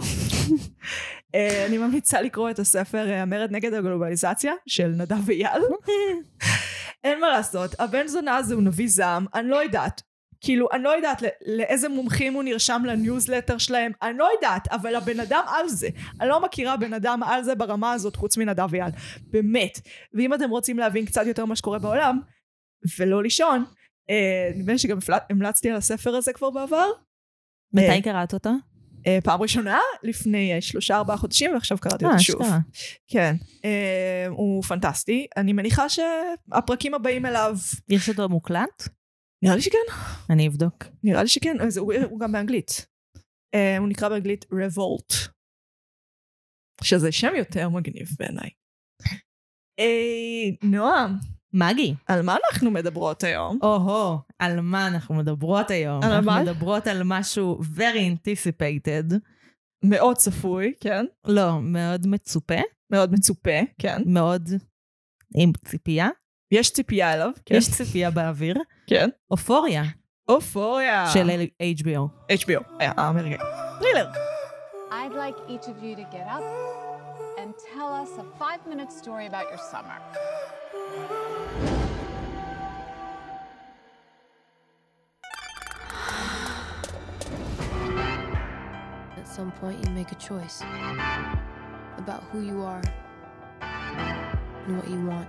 אני 1.69 1.79
ממליצה 1.79 2.21
לקרוא 2.23 2.51
את 2.51 2.59
הספר 2.59 3.11
אה, 3.11 3.23
המרד 3.23 3.49
נגד 3.53 3.75
הגלובליזציה 3.75 4.53
של 4.67 4.89
נדב 4.89 5.31
אייל. 5.31 5.63
אין 7.05 7.21
מה 7.21 7.29
לעשות, 7.29 7.81
הבן 7.81 8.07
זונה 8.07 8.37
הזה 8.37 8.55
הוא 8.55 8.63
נביא 8.63 8.89
זעם, 8.89 9.27
אני 9.35 9.49
לא 9.49 9.63
יודעת. 9.63 10.03
כאילו, 10.41 10.69
אני 10.73 10.83
לא 10.83 10.89
יודעת 10.97 11.23
לא- 11.23 11.29
לאיזה 11.47 11.89
מומחים 11.89 12.35
הוא 12.35 12.43
נרשם 12.43 12.83
לניוזלטר 12.87 13.59
שלהם, 13.59 13.93
אני 14.03 14.19
לא 14.19 14.29
יודעת, 14.35 14.69
אבל 14.69 14.95
הבן 14.95 15.21
אדם 15.21 15.45
על 15.47 15.69
זה. 15.69 15.89
אני 16.21 16.29
לא 16.29 16.41
מכירה 16.41 16.77
בן 16.77 16.95
אדם 16.95 17.23
על 17.23 17.43
זה 17.43 17.55
ברמה 17.55 17.93
הזאת 17.93 18.17
חוץ 18.17 18.37
מנדב 18.37 18.75
אייל. 18.75 18.91
באמת. 19.31 19.81
ואם 20.15 20.35
אתם 20.35 20.51
רוצים 20.51 20.79
להבין 20.79 21.07
קצת 21.07 21.27
יותר 21.27 21.45
מה 21.45 21.57
שקורה 21.57 21.79
בעולם, 21.79 22.21
ולא 22.99 23.23
לישון, 23.23 23.65
אה, 24.11 24.51
נדמה 24.57 24.73
לי 24.73 24.79
שגם 24.79 24.99
המלצתי 25.31 25.71
על 25.71 25.77
הספר 25.77 26.17
הזה 26.17 26.33
כבר 26.33 26.51
בעבר. 26.51 26.87
מתי 27.73 28.03
קראת 28.03 28.35
אותה? 28.35 28.51
אה, 29.07 29.19
פעם 29.25 29.43
ראשונה, 29.43 29.79
לפני 30.03 30.55
אה, 30.55 30.61
שלושה 30.61 30.97
ארבעה 30.97 31.17
חודשים, 31.17 31.55
ועכשיו 31.55 31.79
קראתי 31.79 32.05
אה, 32.05 32.11
אותו 32.11 32.23
שוב. 32.23 32.43
כן. 33.09 33.35
הוא 34.29 34.63
פנטסטי. 34.63 35.27
אני 35.37 35.53
מניחה 35.53 35.89
שהפרקים 35.89 36.95
הבאים 36.95 37.27
אליו, 37.27 37.57
יש 37.89 38.09
אותו 38.09 38.29
מוקלט? 38.29 38.89
נראה 39.45 39.57
לי 39.57 39.63
שכן. 39.63 39.79
אני 40.31 40.49
אבדוק. 40.49 40.85
נראה 41.03 41.23
לי 41.23 41.29
שכן, 41.29 41.61
אז 41.61 41.77
הוא, 41.77 42.21
גם 42.21 42.33
באנגלית. 42.33 42.87
הוא 43.79 43.89
נקרא 43.89 44.09
באנגלית 44.09 44.45
רבולט. 44.53 45.13
שזה 46.83 47.13
שם 47.13 47.33
יותר 47.37 47.69
מגניב 47.69 48.09
בעיניי. 48.19 48.51
נועם, 50.63 51.19
מגי. 51.53 51.95
על 52.07 52.23
מה 52.23 52.37
אנחנו 52.45 52.71
מדברות 52.71 53.25
היום? 53.25 53.59
או-הו, 53.63 54.19
על 54.39 54.61
מה 54.61 54.87
אנחנו 54.87 55.15
מדברות 55.15 55.71
היום? 55.71 56.03
על 56.03 56.21
מה? 56.21 56.39
אנחנו 56.41 56.53
מדברות 56.53 56.87
על 56.87 57.03
משהו 57.05 57.61
very 57.77 57.99
anticipated. 58.29 59.15
מאוד 59.85 60.17
צפוי, 60.17 60.73
כן? 60.81 61.05
לא, 61.25 61.61
מאוד 61.63 62.07
מצופה, 62.07 62.61
מאוד 62.93 63.13
מצופה, 63.13 63.61
כן. 63.79 64.03
מאוד 64.07 64.49
עם 65.37 65.53
ציפייה. 65.65 66.09
יש 66.53 66.71
ציפייה 66.71 67.15
אליו, 67.15 67.31
כן. 67.47 67.55
יש 67.55 67.71
ציפייה 67.71 68.11
באוויר. 68.11 68.57
כן. 68.87 69.09
אופוריה 69.31 69.83
אופוריה. 70.31 71.07
של 71.13 71.31
HBO. 71.63 72.33
HBO, 72.33 72.63
האמריקאי. 72.81 73.47
טרילר. 73.81 74.11
I'd 74.91 75.13
like 75.13 75.39
each 75.49 75.67
of 75.69 75.83
you 75.85 75.95
to 75.97 76.05
get 76.13 76.27
up 76.27 76.90
and 77.41 77.55
tell 77.73 77.91
us 77.91 78.11
a 78.19 78.25
five 78.39 78.67
minute 78.67 78.93
story 78.93 79.25
about 79.25 79.49
your 79.49 79.57
summer. 79.57 79.97
At 89.17 89.27
some 89.27 89.51
point, 89.53 89.83
you 89.83 89.91
make 89.95 90.13
a 90.13 90.17
choice 90.17 90.61
about 91.97 92.23
who 92.31 92.43
you 92.43 92.61
are 92.61 92.83
and 93.63 94.77
what 94.77 94.91
you 94.91 95.07
want. 95.07 95.29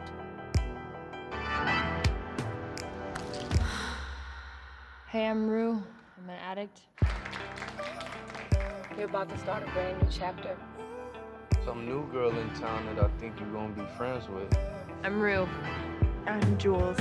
Hey, 5.08 5.28
I'm 5.28 5.48
Rue. 5.48 5.82
I'm 6.18 6.30
an 6.30 6.40
addict. 6.46 6.82
You're 8.98 9.08
about 9.08 9.30
to 9.30 9.38
start 9.38 9.64
a 9.64 9.72
brand 9.72 10.02
new 10.02 10.10
chapter. 10.12 10.58
Some 11.64 11.86
new 11.86 12.12
girl 12.12 12.36
in 12.36 12.50
town 12.56 12.88
that 12.88 13.06
I 13.06 13.08
think 13.20 13.40
you're 13.40 13.48
gonna 13.50 13.72
be 13.74 13.86
friends 13.96 14.28
with. 14.28 14.52
I'm 15.04 15.22
Rue. 15.22 15.48
I'm 16.26 16.58
Jules. 16.58 16.98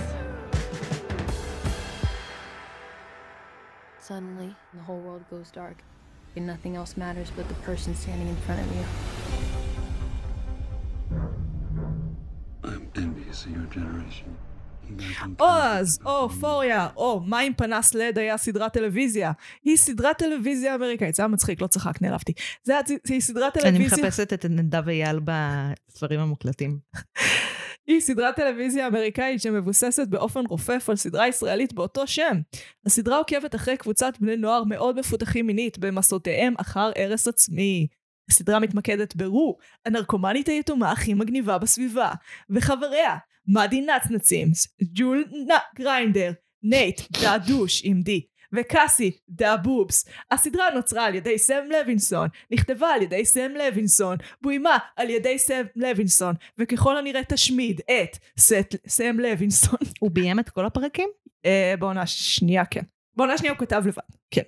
Suddenly, 3.99 4.55
the 4.75 4.81
whole 4.81 4.99
world 4.99 5.25
goes 5.31 5.51
dark, 5.51 5.83
and 6.37 6.47
nothing 6.47 6.77
else 6.77 6.99
matters 6.99 7.33
but 7.35 7.49
the 7.49 7.55
person 7.55 7.95
standing 7.95 8.29
in 8.29 8.37
front 8.37 8.61
of 8.61 8.77
you. 8.77 8.85
I'm 12.63 12.91
envious 12.97 13.47
of 13.47 13.53
your 13.53 13.65
generation. 13.65 14.37
או. 15.41 15.47
אז, 15.49 15.99
או 16.05 16.29
פוריה, 16.29 16.89
או 16.97 17.21
מה 17.27 17.39
עם 17.39 17.55
פנס 17.55 17.95
לד 17.95 18.19
היה 18.19 18.37
סדרת 18.37 18.73
טלוויזיה. 18.73 19.33
היא 19.65 19.77
סדרת 19.77 20.19
טלוויזיה 20.19 20.75
אמריקאית, 20.75 21.15
זה 21.15 21.23
היה 21.23 21.29
מצחיק, 21.29 21.61
לא 21.61 21.67
צחק, 21.67 22.03
נעלבתי. 22.03 22.33
זה 22.65 22.73
היה- 22.73 23.21
סדרת 23.21 23.57
אני 23.57 23.63
טלוויזיה... 23.71 23.99
מחפשת 24.05 24.33
את 24.33 24.45
נדב 24.45 24.89
אייל 24.89 25.21
בספרים 25.25 26.21
המוקלטים. 26.21 26.79
היא 27.87 28.01
סדרת 28.01 28.37
טלוויזיה 28.37 28.87
אמריקאית 28.87 29.41
שמבוססת 29.43 30.09
באופן 30.09 30.41
רופף 30.49 30.87
על 30.89 30.97
סדרה 30.97 31.29
ישראלית 31.29 31.73
באותו 31.73 32.07
שם. 32.07 32.41
הסדרה 32.87 33.17
עוקבת 33.19 33.55
אחרי 33.55 33.77
קבוצת 33.77 34.13
בני 34.21 34.37
נוער 34.37 34.65
מאוד 34.65 34.99
מפותחים 34.99 35.47
מינית 35.47 35.79
במסעותיהם 35.79 36.55
אחר 36.59 36.91
הרס 36.97 37.29
עצמי. 37.29 37.87
הסדרה 38.31 38.59
מתמקדת 38.59 39.17
ברו, 39.17 39.59
הנרקומנית 39.87 40.49
היתומה 40.49 40.93
הכי 40.93 41.15
מגניבה 41.15 41.59
בסביבה, 41.59 42.13
וחבריה, 42.51 43.17
מאדי 43.47 43.81
נצנצים, 43.81 44.49
ג'ולס 44.83 45.79
גריינדר, 45.83 46.33
נייט, 46.63 47.01
the 47.23 47.39
douche 47.39 47.81
עם 47.85 48.01
D, 48.03 48.27
וקאסי, 48.53 49.11
the 49.29 49.57
boobs. 49.57 50.05
הסדרה 50.31 50.71
נוצרה 50.75 51.05
על 51.05 51.15
ידי 51.15 51.39
סם 51.39 51.61
לוינסון, 51.71 52.29
נכתבה 52.51 52.89
על 52.89 53.03
ידי 53.03 53.25
סם 53.25 53.51
לוינסון, 53.57 54.17
בוימה 54.43 54.79
על 54.97 55.11
ידי 55.11 55.39
סם 55.39 55.63
לוינסון, 55.77 56.35
וככל 56.59 56.97
הנראה 56.97 57.25
תשמיד 57.25 57.81
את 57.81 58.17
סט, 58.39 58.77
סם 58.89 59.21
לוינסון. 59.21 59.79
הוא 60.01 60.11
ביים 60.11 60.39
את 60.39 60.51
כל 60.51 60.67
הפרקים? 60.67 61.09
אה, 61.47 61.75
בעונה 61.79 62.07
שנייה 62.07 62.65
כן. 62.65 62.83
בעונה 63.17 63.39
שנייה 63.39 63.53
הוא 63.53 63.59
כתב 63.61 63.83
לבד, 63.87 64.03
כן. 64.31 64.43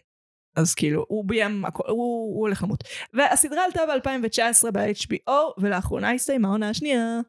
אז 0.56 0.74
כאילו, 0.74 1.04
הוא 1.08 1.24
ביים 1.24 1.64
הכל, 1.64 1.82
הוא, 1.88 1.96
הוא 2.34 2.40
הולך 2.40 2.62
למות. 2.62 2.84
והסדרה 3.14 3.64
עלתה 3.64 3.80
ב-2019 3.86 4.70
ב-HBO, 4.70 5.32
ולאחרונה 5.58 6.12
הסתיימה 6.12 6.48
העונה 6.48 6.68
השנייה. 6.68 7.20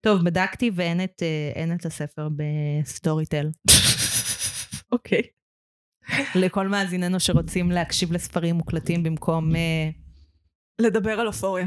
טוב, 0.00 0.24
בדקתי 0.24 0.70
ואין 0.74 1.04
את, 1.04 1.22
אה, 1.22 1.52
אין 1.54 1.74
את 1.74 1.86
הספר 1.86 2.28
בסטורי 2.36 3.26
טל. 3.26 3.50
אוקיי. 4.92 5.22
לכל 6.34 6.68
מאזיננו 6.68 7.20
שרוצים 7.20 7.70
להקשיב 7.70 8.12
לספרים 8.12 8.56
מוקלטים 8.56 9.02
במקום... 9.02 9.56
אה, 9.56 9.90
לדבר 10.80 11.20
על 11.20 11.26
אופוריה. 11.26 11.66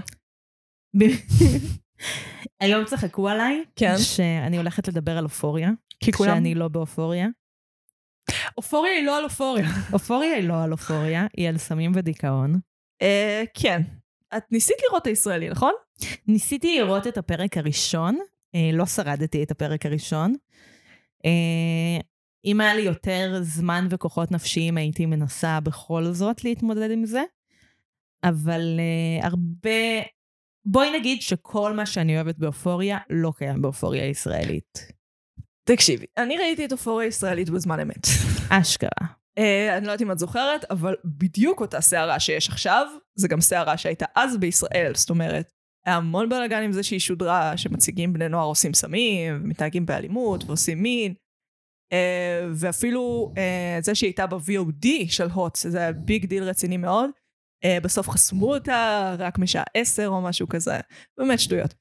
היום 2.62 2.86
צחקו 2.86 3.30
עליי, 3.30 3.64
כן. 3.76 3.98
שאני 3.98 4.58
הולכת 4.58 4.88
לדבר 4.88 5.18
על 5.18 5.24
אופוריה, 5.24 5.70
כי 6.04 6.12
כולם... 6.12 6.36
שאני 6.36 6.56
לא 6.56 6.68
באופוריה. 6.68 7.28
אופוריה 8.58 8.94
היא 8.94 9.06
לא 9.06 9.18
על 9.18 9.24
אופוריה. 9.24 9.68
אופוריה 9.94 10.34
היא 10.34 10.48
לא 10.48 10.64
על 10.64 10.72
אופוריה, 10.72 11.28
היא 11.38 11.50
על 11.50 11.58
סמים 11.58 11.92
ודיכאון. 11.96 12.60
אה, 13.02 13.44
כן. 13.54 13.82
את 14.38 14.44
ניסית 14.52 14.76
לראות 14.88 15.02
את 15.02 15.08
הישראלי, 15.08 15.50
נכון? 15.50 15.74
ניסיתי 16.28 16.80
לראות 16.80 17.08
את 17.08 17.18
הפרק 17.18 17.58
הראשון, 17.58 18.18
אה, 18.56 18.70
לא 18.74 18.86
שרדתי 18.86 19.44
את 19.44 19.52
הפרק 19.52 19.86
הראשון. 19.86 20.36
אה, 21.26 22.02
אם 22.46 22.62
היה 22.62 22.76
לי 22.76 22.82
יותר 22.82 23.40
זמן 23.42 23.88
וכוחות 23.90 24.32
נפשיים, 24.32 24.78
הייתי 24.78 25.06
מנסה 25.06 25.60
בכל 25.60 26.04
זאת 26.04 26.44
להתמודד 26.44 26.92
עם 26.92 27.06
זה. 27.06 27.24
אבל 28.24 28.80
אה, 28.80 29.28
הרבה... 29.28 30.02
בואי 30.66 31.00
נגיד 31.00 31.22
שכל 31.22 31.74
מה 31.74 31.86
שאני 31.86 32.16
אוהבת 32.16 32.38
באופוריה 32.38 32.98
לא 33.10 33.32
קיים 33.38 33.62
באופוריה 33.62 34.04
הישראלית. 34.04 34.99
תקשיבי, 35.76 36.06
אני 36.18 36.38
ראיתי 36.38 36.66
את 36.66 36.72
אופוריה 36.72 37.06
הישראלית 37.06 37.50
בזמן 37.50 37.80
אמת. 37.80 38.08
אשכרה. 38.50 39.08
אה, 39.38 39.78
אני 39.78 39.86
לא 39.86 39.92
יודעת 39.92 40.02
אם 40.02 40.12
את 40.12 40.20
זוכרת, 40.20 40.66
אבל 40.72 40.96
בדיוק 41.06 41.62
אותה 41.62 41.82
סערה 41.82 42.20
שיש 42.20 42.50
עכשיו, 42.50 42.88
זה 43.16 43.28
גם 43.28 43.42
סערה 43.42 43.78
שהייתה 43.78 44.06
אז 44.16 44.38
בישראל, 44.38 44.92
זאת 44.96 45.10
אומרת, 45.10 45.50
היה 45.86 45.96
המון 45.96 46.30
בלאגן 46.30 46.64
עם 46.64 46.72
זה 46.72 46.84
שהיא 46.84 47.00
שודרה, 47.00 47.58
שמציגים 47.58 48.14
בני 48.14 48.30
נוער 48.30 48.46
עושים 48.46 48.74
סמים, 48.74 49.36
ומתנהגים 49.44 49.86
באלימות, 49.86 50.44
ועושים 50.44 50.84
מין. 50.84 51.14
אה, 51.94 52.48
ואפילו 52.56 53.34
אה, 53.38 53.78
זה 53.82 53.96
שהיא 53.96 54.08
הייתה 54.08 54.28
ב-VOD 54.28 54.88
של 55.08 55.30
הוט, 55.30 55.56
זה 55.56 55.78
היה 55.78 55.92
big 55.92 56.26
deal 56.26 56.44
רציני 56.44 56.78
מאוד. 56.78 57.10
אה, 57.64 57.78
בסוף 57.84 58.10
חסמו 58.10 58.54
אותה 58.56 59.16
רק 59.20 59.40
משעה 59.40 59.64
עשר 59.74 60.08
או 60.08 60.22
משהו 60.22 60.48
כזה, 60.48 60.80
באמת 61.18 61.40
שטויות. 61.40 61.74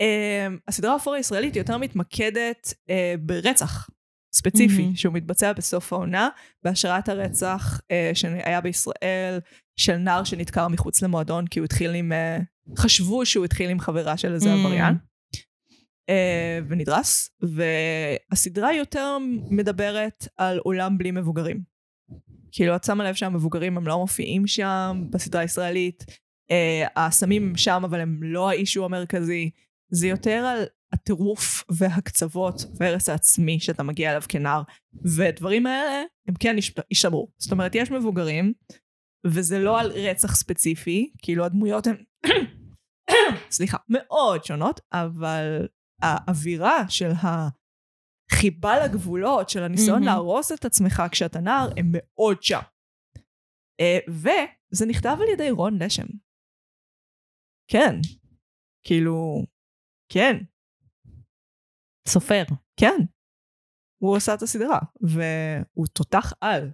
אה, 0.00 0.46
הסדרה 0.68 0.92
האפור 0.92 1.14
הישראלית 1.14 1.56
יותר 1.56 1.78
מתמקדת 1.78 2.74
אה, 2.90 3.14
ברצח 3.20 3.88
ספציפי, 4.34 4.82
מהמם. 4.82 4.96
שהוא 4.96 5.14
מתבצע 5.14 5.52
בסוף 5.52 5.92
העונה, 5.92 6.28
בהשראת 6.64 7.08
הרצח 7.08 7.80
אה, 7.90 8.10
שהיה 8.14 8.60
בישראל 8.60 9.40
של 9.76 9.96
נער 9.96 10.24
שנדקר 10.24 10.68
מחוץ 10.68 11.02
למועדון 11.02 11.46
כי 11.46 11.58
הוא 11.58 11.64
התחיל 11.64 11.94
עם... 11.94 12.12
אה, 12.12 12.38
חשבו 12.76 13.26
שהוא 13.26 13.44
התחיל 13.44 13.70
עם 13.70 13.80
חברה 13.80 14.16
של 14.16 14.34
איזה 14.34 14.54
Mm. 14.54 14.58
עבריין. 14.58 14.94
אה, 16.08 16.58
ונדרס, 16.68 17.30
והסדרה 17.40 18.74
יותר 18.74 19.18
מדברת 19.50 20.28
על 20.36 20.58
עולם 20.58 20.98
בלי 20.98 21.10
מבוגרים. 21.10 21.62
כאילו, 22.52 22.76
את 22.76 22.84
שמה 22.84 23.04
לב 23.04 23.14
שהמבוגרים 23.14 23.76
הם 23.76 23.86
לא 23.86 23.98
מופיעים 23.98 24.46
שם 24.46 25.04
בסדרה 25.10 25.40
הישראלית, 25.40 26.04
אה, 26.50 26.86
הסמים 26.96 27.56
שם 27.56 27.82
אבל 27.84 28.00
הם 28.00 28.20
לא 28.22 28.50
האישו 28.50 28.84
המרכזי, 28.84 29.50
זה 29.90 30.06
יותר 30.06 30.30
על 30.30 30.64
הטירוף 30.92 31.64
והקצוות 31.78 32.54
והרס 32.80 33.08
העצמי 33.08 33.60
שאתה 33.60 33.82
מגיע 33.82 34.10
אליו 34.10 34.22
כנער, 34.28 34.62
ודברים 35.16 35.66
האלה 35.66 36.02
הם 36.28 36.34
כן 36.40 36.54
יש- 36.58 36.74
יישמרו. 36.90 37.28
זאת 37.38 37.52
אומרת, 37.52 37.74
יש 37.74 37.90
מבוגרים, 37.90 38.52
וזה 39.26 39.58
לא 39.58 39.80
על 39.80 39.90
רצח 39.90 40.34
ספציפי, 40.34 41.12
כאילו 41.22 41.44
הדמויות 41.44 41.86
הן, 41.86 42.04
סליחה, 43.56 43.76
מאוד 43.88 44.44
שונות, 44.44 44.80
אבל 44.92 45.66
האווירה 46.02 46.88
של 46.88 47.10
החיבה 48.30 48.84
לגבולות, 48.86 49.48
של 49.50 49.62
הניסיון. 49.62 50.02
להרוס 50.02 50.52
את 50.52 50.64
עצמך 50.64 51.02
כשאתה 51.12 51.40
נער, 51.40 51.68
הם 51.76 51.86
מאוד 51.92 52.42
שם. 52.42 52.60
אה, 53.80 53.98
וזה 54.08 54.86
נכתב 54.86 55.16
על 55.22 55.28
ידי 55.32 55.50
רון 55.50 55.82
לשם. 55.82 56.06
כן. 57.70 57.94
כאילו, 58.86 59.44
כן, 60.12 60.36
סופר. 62.08 62.42
כן. 62.76 62.96
הוא 64.02 64.16
עשה 64.16 64.34
את 64.34 64.42
הסדרה, 64.42 64.78
והוא 65.00 65.86
תותח 65.92 66.32
על. 66.40 66.70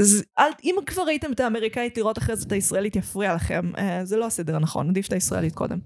אז 0.00 0.24
אל, 0.38 0.50
אם 0.64 0.74
כבר 0.86 1.02
ראיתם 1.02 1.32
את 1.32 1.40
האמריקאית 1.40 1.96
לראות 1.96 2.18
אחרי 2.18 2.36
זה 2.36 2.46
את 2.46 2.52
הישראלית 2.52 2.96
יפריע 2.96 3.34
לכם, 3.34 3.72
אה, 3.78 4.04
זה 4.04 4.16
לא 4.16 4.26
הסדר 4.26 4.56
הנכון, 4.56 4.88
עדיף 4.90 5.06
את 5.08 5.12
הישראלית 5.12 5.54
קודם. 5.54 5.78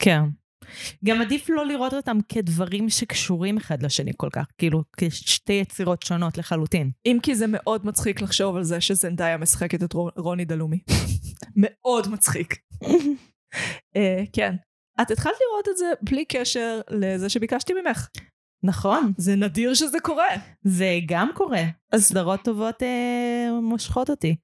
כן. 0.00 0.20
גם 1.04 1.20
עדיף 1.20 1.50
לא 1.50 1.66
לראות 1.66 1.94
אותם 1.94 2.16
כדברים 2.28 2.88
שקשורים 2.90 3.56
אחד 3.56 3.82
לשני 3.82 4.12
כל 4.16 4.28
כך, 4.32 4.46
כאילו 4.58 4.82
כשתי 4.96 5.52
יצירות 5.52 6.02
שונות 6.02 6.38
לחלוטין. 6.38 6.90
אם 7.06 7.18
כי 7.22 7.34
זה 7.34 7.46
מאוד 7.48 7.86
מצחיק 7.86 8.20
לחשוב 8.20 8.56
על 8.56 8.64
זה 8.64 8.80
שזנדאיה 8.80 9.36
משחקת 9.38 9.82
את 9.82 9.92
רו- 9.92 10.10
רוני 10.16 10.44
דלומי. 10.44 10.78
מאוד 11.62 12.08
מצחיק. 12.08 12.54
אה, 13.96 14.22
כן. 14.32 14.54
את 15.00 15.10
התחלת 15.10 15.34
לראות 15.50 15.68
את 15.68 15.76
זה 15.76 15.92
בלי 16.02 16.24
קשר 16.24 16.80
לזה 16.90 17.28
שביקשתי 17.28 17.72
ממך. 17.82 18.08
נכון, 18.64 19.12
זה 19.16 19.36
נדיר 19.36 19.74
שזה 19.74 20.00
קורה. 20.00 20.28
זה 20.62 20.98
גם 21.06 21.30
קורה. 21.34 21.62
סדרות 21.96 22.40
טובות 22.44 22.82
אה, 22.82 23.48
מושכות 23.62 24.10
אותי. 24.10 24.36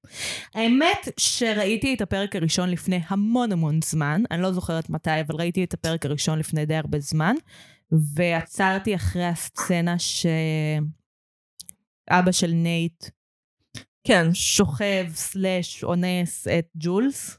האמת 0.55 1.09
שראיתי 1.17 1.95
את 1.95 2.01
הפרק 2.01 2.37
הראשון 2.37 2.71
לפני 2.71 3.01
המון 3.09 3.53
המון 3.53 3.81
זמן, 3.85 4.23
אני 4.31 4.43
לא 4.43 4.53
זוכרת 4.53 4.91
מתי, 4.91 5.21
אבל 5.27 5.35
ראיתי 5.35 5.65
את 5.65 5.75
הפרק 5.75 6.07
הראשון 6.07 6.39
לפני 6.39 6.67
די 6.67 6.75
הרבה 6.75 7.01
זמן, 7.01 7.35
ועצרתי 8.15 8.95
אחרי 8.95 9.25
הסצנה 9.25 9.97
שאבא 9.99 10.33
של 12.33 12.51
נייט 12.51 13.05
כן. 14.05 14.35
שוכב 14.35 15.07
סלאש 15.15 15.85
אונס 15.85 16.49
את 16.49 16.67
ג'ולס. 16.75 17.39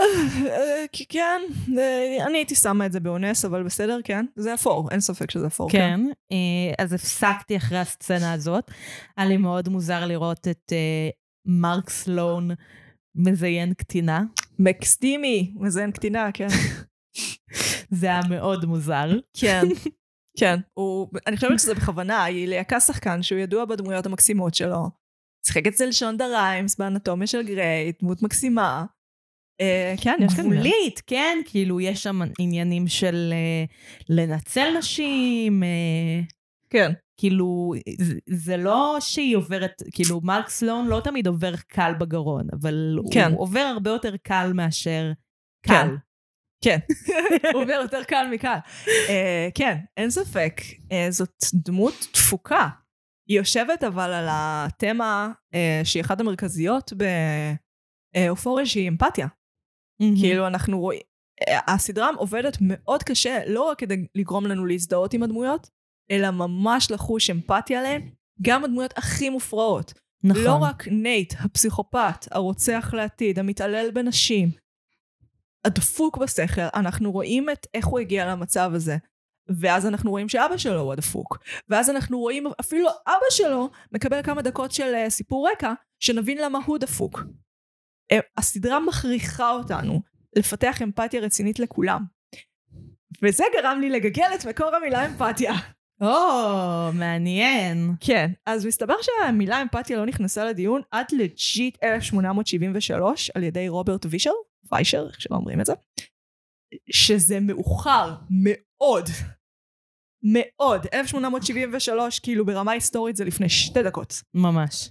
אה, 0.00 0.84
כי 0.92 1.06
כן, 1.06 1.40
אה, 1.78 2.26
אני 2.26 2.38
הייתי 2.38 2.54
שמה 2.54 2.86
את 2.86 2.92
זה 2.92 3.00
באונס, 3.00 3.44
אבל 3.44 3.62
בסדר, 3.62 3.98
כן. 4.04 4.26
זה 4.36 4.54
אפור, 4.54 4.88
אין 4.90 5.00
ספק 5.00 5.30
שזה 5.30 5.46
אפור. 5.46 5.70
כן, 5.70 6.00
אה, 6.32 6.84
אז 6.84 6.92
הפסקתי 6.92 7.56
אחרי 7.56 7.78
הסצנה 7.78 8.32
הזאת. 8.32 8.70
היה 9.16 9.28
לי 9.28 9.36
מאוד 9.36 9.68
מוזר 9.68 10.06
לראות 10.06 10.48
את 10.48 10.72
אה, 10.72 11.08
מרק 11.46 11.90
סלון 11.90 12.50
מזיין 13.14 13.74
קטינה. 13.74 14.22
McSteamy, 14.58 15.54
מזיין 15.56 15.92
קטינה, 15.92 16.32
כן. 16.34 16.48
זה 18.00 18.06
היה 18.06 18.20
מאוד 18.30 18.64
מוזר. 18.64 19.18
כן. 19.36 19.62
כן, 20.38 20.56
הוא, 20.74 21.08
אני 21.26 21.36
חושבת 21.36 21.60
שזה 21.60 21.74
בכוונה, 21.74 22.24
היא 22.24 22.48
ליהקה 22.48 22.80
שחקן 22.80 23.22
שהוא 23.22 23.38
ידוע 23.38 23.64
בדמויות 23.64 24.06
המקסימות 24.06 24.54
שלו. 24.54 24.90
שיחק 25.46 25.66
אצל 25.66 25.92
שונדה 25.92 26.26
ריימס 26.26 26.76
באנטומיה 26.78 27.26
של 27.26 27.42
גריי, 27.42 27.92
דמות 28.02 28.22
מקסימה. 28.22 28.84
אה, 29.60 29.94
כן, 30.00 30.18
יש 30.20 30.34
כאן... 30.34 30.44
גבולית, 30.50 31.02
כן? 31.06 31.38
כאילו, 31.44 31.80
יש 31.80 32.02
שם 32.02 32.20
עניינים 32.38 32.88
של 32.88 33.32
אה, 33.32 33.64
לנצל 34.08 34.78
נשים, 34.78 35.62
אה, 35.62 36.20
כן. 36.70 36.92
כאילו, 37.16 37.74
זה, 38.00 38.14
זה 38.26 38.56
לא 38.56 38.96
שהיא 39.00 39.36
עוברת, 39.36 39.82
כאילו, 39.92 40.20
מרק 40.24 40.48
סלון 40.48 40.86
לא 40.86 41.00
תמיד 41.04 41.26
עובר 41.26 41.56
קל 41.68 41.92
בגרון, 42.00 42.46
אבל 42.52 42.98
כן. 43.12 43.30
הוא 43.32 43.40
עובר 43.40 43.60
הרבה 43.60 43.90
יותר 43.90 44.16
קל 44.22 44.52
מאשר 44.54 45.12
כן. 45.62 45.72
קל. 45.72 45.96
כן, 46.64 46.78
הוא 47.52 47.60
עובר 47.62 47.78
יותר 47.82 48.04
קל 48.04 48.26
מקל. 48.30 48.56
Uh, 48.84 49.50
כן, 49.54 49.76
אין 49.96 50.10
ספק, 50.10 50.60
uh, 50.60 51.10
זאת 51.10 51.44
דמות 51.54 52.08
דפוקה. 52.12 52.68
היא 53.28 53.38
יושבת 53.38 53.84
אבל 53.84 54.12
על 54.12 54.26
התמה 54.30 55.32
uh, 55.54 55.84
שהיא 55.84 56.00
אחת 56.00 56.20
המרכזיות 56.20 56.92
באופוריה 58.16 58.66
שהיא 58.66 58.88
אמפתיה. 58.88 59.26
מהמם. 60.00 60.16
כאילו 60.16 60.46
אנחנו 60.46 60.80
רואים, 60.80 61.00
uh, 61.00 61.52
הסדרה 61.66 62.10
עובדת 62.16 62.56
מאוד 62.60 63.02
קשה, 63.02 63.38
לא 63.46 63.62
רק 63.62 63.78
כדי 63.78 64.06
לגרום 64.14 64.46
לנו 64.46 64.66
להזדהות 64.66 65.14
עם 65.14 65.22
הדמויות, 65.22 65.70
אלא 66.10 66.30
ממש 66.30 66.90
לחוש 66.90 67.30
אמפתיה 67.30 67.80
עליהן, 67.80 68.10
גם 68.42 68.64
הדמויות 68.64 68.98
הכי 68.98 69.30
מופרעות. 69.30 69.94
נכון. 70.24 70.44
לא 70.44 70.54
רק 70.54 70.88
נייט, 70.88 71.34
הפסיכופת, 71.40 72.26
הרוצח 72.30 72.90
לעתיד, 72.96 73.38
המתעלל 73.38 73.90
בנשים, 73.90 74.50
הדפוק 75.64 76.16
בשכל, 76.16 76.60
אנחנו 76.74 77.12
רואים 77.12 77.50
את 77.50 77.66
איך 77.74 77.86
הוא 77.86 77.98
הגיע 77.98 78.26
למצב 78.26 78.70
הזה. 78.74 78.96
ואז 79.58 79.86
אנחנו 79.86 80.10
רואים 80.10 80.28
שאבא 80.28 80.56
שלו 80.56 80.80
הוא 80.80 80.92
הדפוק. 80.92 81.38
ואז 81.68 81.90
אנחנו 81.90 82.18
רואים 82.18 82.46
אפילו 82.60 82.88
אבא 83.06 83.30
שלו 83.30 83.68
מקבל 83.92 84.22
כמה 84.22 84.42
דקות 84.42 84.72
של 84.72 84.94
אה, 84.94 85.10
סיפור 85.10 85.48
רקע, 85.52 85.72
שנבין 85.98 86.38
למה 86.38 86.58
הוא 86.66 86.78
דפוק. 86.78 87.22
הסדרה 88.36 88.80
מכריחה 88.80 89.50
אותנו 89.50 90.00
לפתח 90.36 90.82
אמפתיה 90.82 91.20
רצינית 91.20 91.58
לכולם. 91.58 92.04
וזה 93.22 93.44
גרם 93.54 93.80
לי 93.80 93.90
לגגל 93.90 94.34
את 94.34 94.46
מקור 94.46 94.74
המילה 94.76 95.06
אמפתיה. 95.06 95.52
או, 96.00 96.92
מעניין. 96.92 97.94
כן, 98.00 98.30
אז 98.46 98.66
מסתבר 98.66 98.94
שהמילה 99.02 99.62
אמפתיה 99.62 99.96
לא 99.96 100.06
נכנסה 100.06 100.44
לדיון 100.44 100.82
עד 100.90 101.06
legit 101.12 101.78
1873 101.84 103.30
על 103.34 103.42
ידי 103.42 103.68
רוברט 103.68 104.06
פישר, 104.10 104.30
ויישר, 104.72 105.06
איך 105.08 105.20
שלא 105.20 105.36
אומרים 105.36 105.60
את 105.60 105.66
זה, 105.66 105.72
שזה 106.90 107.40
מאוחר 107.40 108.14
מאוד, 108.30 109.04
מאוד. 110.22 110.86
1873, 110.94 112.18
כאילו 112.18 112.46
ברמה 112.46 112.72
היסטורית 112.72 113.16
זה 113.16 113.24
לפני 113.24 113.48
שתי 113.48 113.82
דקות. 113.82 114.14
ממש. 114.34 114.90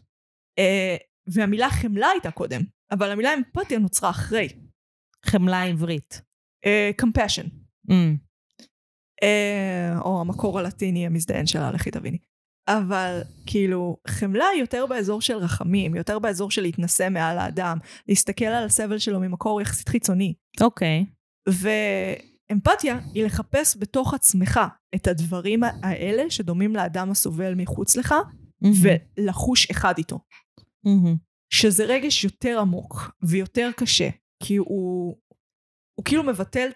אה, 0.59 0.95
והמילה 1.33 1.69
חמלה 1.69 2.07
הייתה 2.07 2.31
קודם, 2.31 2.61
אבל 2.91 3.11
המילה 3.11 3.33
אמפתיה 3.33 3.79
נוצרה 3.79 4.09
אחרי. 4.09 4.49
חמלה 5.25 5.63
עברית. 5.63 6.21
אה, 6.65 6.91
compassion, 7.01 7.47
Mm. 7.89 7.93
אה, 9.23 9.99
או 9.99 10.21
המקור 10.21 10.59
הלטיני 10.59 11.05
המזדיין 11.05 11.47
שלה, 11.47 11.71
לכי 11.71 11.91
תביני. 11.91 12.17
אבל 12.67 13.21
כאילו, 13.45 13.97
חמלה 14.07 14.45
היא 14.53 14.61
יותר 14.61 14.85
באזור 14.85 15.21
של 15.21 15.37
רחמים, 15.37 15.95
יותר 15.95 16.19
באזור 16.19 16.51
של 16.51 16.61
להתנשא 16.61 17.07
מעל 17.09 17.37
האדם, 17.37 17.77
להסתכל 18.07 18.45
על 18.45 18.65
הסבל 18.65 18.99
שלו 18.99 19.19
ממקור 19.19 19.61
יחסית 19.61 19.89
חיצוני. 19.89 20.33
אוקיי. 20.61 21.05
ואמפתיה 21.49 22.99
היא 23.13 23.25
לחפש 23.25 23.77
בתוך 23.79 24.13
עצמך 24.13 24.59
את 24.95 25.07
הדברים 25.07 25.63
האלה 25.63 26.29
שדומים 26.29 26.75
לאדם 26.75 27.11
הסובל 27.11 27.53
מחוץ 27.55 27.95
לך, 27.95 28.15
מהמם. 28.61 28.75
ולחוש 29.17 29.69
אחד 29.71 29.93
איתו. 29.97 30.19
מהמם. 30.83 31.28
שזה 31.49 31.85
רגש 31.85 32.23
יותר 32.23 32.59
עמוק 32.59 33.11
ויותר 33.21 33.69
קשה, 33.77 34.09
כי 34.43 34.55
הוא, 34.55 35.17
הוא 35.95 36.05
כאילו 36.05 36.23
מבטל 36.23 36.69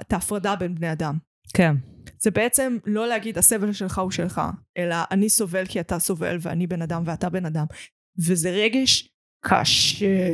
את 0.00 0.12
ההפרדה 0.12 0.56
בין 0.56 0.74
בני 0.74 0.92
אדם. 0.92 1.18
כן. 1.54 1.74
זה 2.18 2.30
בעצם 2.30 2.78
לא 2.86 3.08
להגיד 3.08 3.38
הסבל 3.38 3.72
שלך 3.72 3.98
הוא 3.98 4.10
שלך, 4.10 4.40
אלא 4.76 4.96
אני 5.10 5.28
סובל 5.28 5.66
כי 5.66 5.80
אתה 5.80 5.98
סובל 5.98 6.36
ואני 6.40 6.66
בן 6.66 6.82
אדם 6.82 7.02
ואתה 7.06 7.28
בן 7.28 7.46
אדם. 7.46 7.66
וזה 8.26 8.50
רגש 8.50 9.08
קשה. 9.44 10.30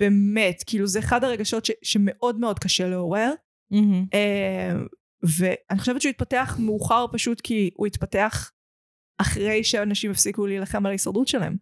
באמת, 0.00 0.64
כאילו 0.66 0.86
זה 0.86 0.98
אחד 0.98 1.24
הרגשות 1.24 1.64
ש, 1.64 1.70
שמאוד 1.82 2.40
מאוד 2.40 2.58
קשה 2.58 2.88
לעורר. 2.88 3.32
אה, 4.14 4.72
ואני 5.22 5.78
חושבת 5.80 6.02
שהוא 6.02 6.10
התפתח 6.10 6.56
מאוחר 6.60 7.06
פשוט 7.12 7.40
כי 7.40 7.70
הוא 7.74 7.86
התפתח 7.86 8.50
אחרי 9.20 9.64
שאנשים 9.64 10.10
הפסיקו 10.10 10.46
להילחם 10.46 10.86
על 10.86 10.90
ההישרדות 10.90 11.28
שלהם. 11.28 11.56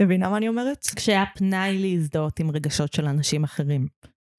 מבינה 0.00 0.28
מה 0.28 0.36
אני 0.36 0.48
אומרת? 0.48 0.86
כשהיה 0.96 1.24
פנאי 1.34 1.78
להזדהות 1.78 2.40
עם 2.40 2.50
רגשות 2.50 2.92
של 2.92 3.04
אנשים 3.06 3.44
אחרים. 3.44 3.86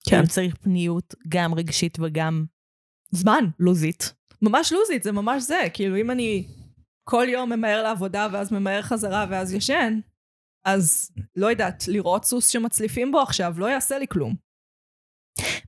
כן. 0.09 0.25
צריך 0.25 0.55
פניות, 0.55 1.15
גם 1.27 1.53
רגשית 1.53 1.97
וגם 2.01 2.45
זמן. 3.11 3.45
לוזית. 3.59 4.13
ממש 4.41 4.73
לוזית, 4.73 5.03
זה 5.03 5.11
ממש 5.11 5.43
זה. 5.43 5.61
כאילו, 5.73 5.97
אם 5.97 6.11
אני 6.11 6.47
כל 7.03 7.25
יום 7.29 7.53
ממהר 7.53 7.83
לעבודה 7.83 8.27
ואז 8.31 8.51
ממהר 8.51 8.81
חזרה 8.81 9.25
ואז 9.29 9.53
ישן, 9.53 9.99
אז 10.65 11.11
לא 11.35 11.47
יודעת, 11.47 11.83
לראות 11.87 12.25
סוס 12.25 12.47
שמצליפים 12.47 13.11
בו 13.11 13.21
עכשיו 13.21 13.53
לא 13.57 13.65
יעשה 13.65 13.97
לי 13.97 14.07
כלום. 14.07 14.35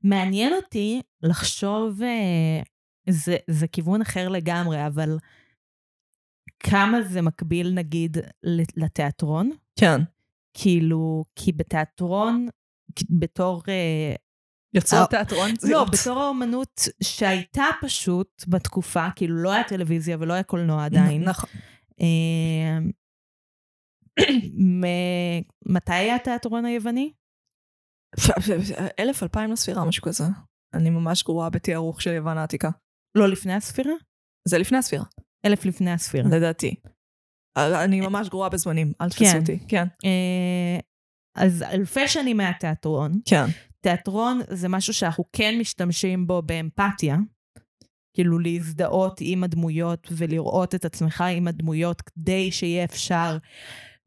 מעניין 0.03 0.53
אותי 0.53 1.01
לחשוב, 1.21 2.01
אה, 2.03 2.61
זה, 3.09 3.37
זה 3.49 3.67
כיוון 3.67 4.01
אחר 4.01 4.29
לגמרי, 4.29 4.87
אבל 4.87 5.17
כמה 6.59 7.01
זה 7.01 7.21
מקביל 7.21 7.73
נגיד 7.73 8.17
לתיאטרון? 8.77 9.51
כן. 9.79 10.01
כאילו, 10.53 11.25
כי 11.35 11.51
בתיאטרון, 11.51 12.47
בתור... 13.09 13.63
אה, 13.67 14.15
יוצרות 14.73 15.13
אה, 15.13 15.25
תיאטרון? 15.25 15.49
לא, 15.69 15.85
בתור 15.91 16.19
האומנות 16.19 16.81
שהייתה 17.03 17.65
פשוט 17.81 18.43
בתקופה, 18.47 19.07
כאילו 19.15 19.35
לא 19.35 19.51
היה 19.51 19.63
טלוויזיה 19.63 20.17
ולא 20.19 20.33
היה 20.33 20.43
קולנוע 20.43 20.85
עדיין. 20.85 21.23
נכון. 21.23 21.49
אה, 22.01 22.77
מתי 25.65 25.93
היה 25.93 26.15
התיאטרון 26.15 26.65
היווני? 26.65 27.13
אלף 28.99 29.23
אלפיים 29.23 29.51
לספירה, 29.51 29.85
משהו 29.85 30.03
כזה. 30.03 30.23
אני 30.73 30.89
ממש 30.89 31.23
גרועה 31.23 31.49
בתיארוך 31.49 32.01
של 32.01 32.09
יוון 32.09 32.37
העתיקה. 32.37 32.69
לא 33.17 33.29
לפני 33.29 33.53
הספירה? 33.53 33.93
זה 34.47 34.57
לפני 34.57 34.77
הספירה, 34.77 35.03
אלף 35.45 35.65
לפני 35.65 35.91
הספירה. 35.91 36.29
לדעתי. 36.37 36.75
אני 37.57 38.01
ממש 38.01 38.29
גרועה 38.29 38.49
בזמנים, 38.49 38.93
אל 39.01 39.09
תתפסו 39.09 39.25
כן. 39.31 39.39
אותי. 39.39 39.59
כן. 39.67 39.85
אה, 40.05 40.79
אז 41.35 41.63
אלפי 41.63 42.07
שנים 42.07 42.37
מהתיאטרון. 42.37 43.19
כן. 43.25 43.45
תיאטרון 43.81 44.41
זה 44.49 44.69
משהו 44.69 44.93
שאנחנו 44.93 45.23
כן 45.33 45.55
משתמשים 45.59 46.27
בו 46.27 46.41
באמפתיה, 46.41 47.17
כאילו 48.13 48.39
להזדהות 48.39 49.17
עם 49.21 49.43
הדמויות 49.43 50.07
ולראות 50.11 50.75
את 50.75 50.85
עצמך 50.85 51.23
עם 51.31 51.47
הדמויות 51.47 52.01
כדי 52.01 52.51
שיהיה 52.51 52.83
אפשר 52.83 53.37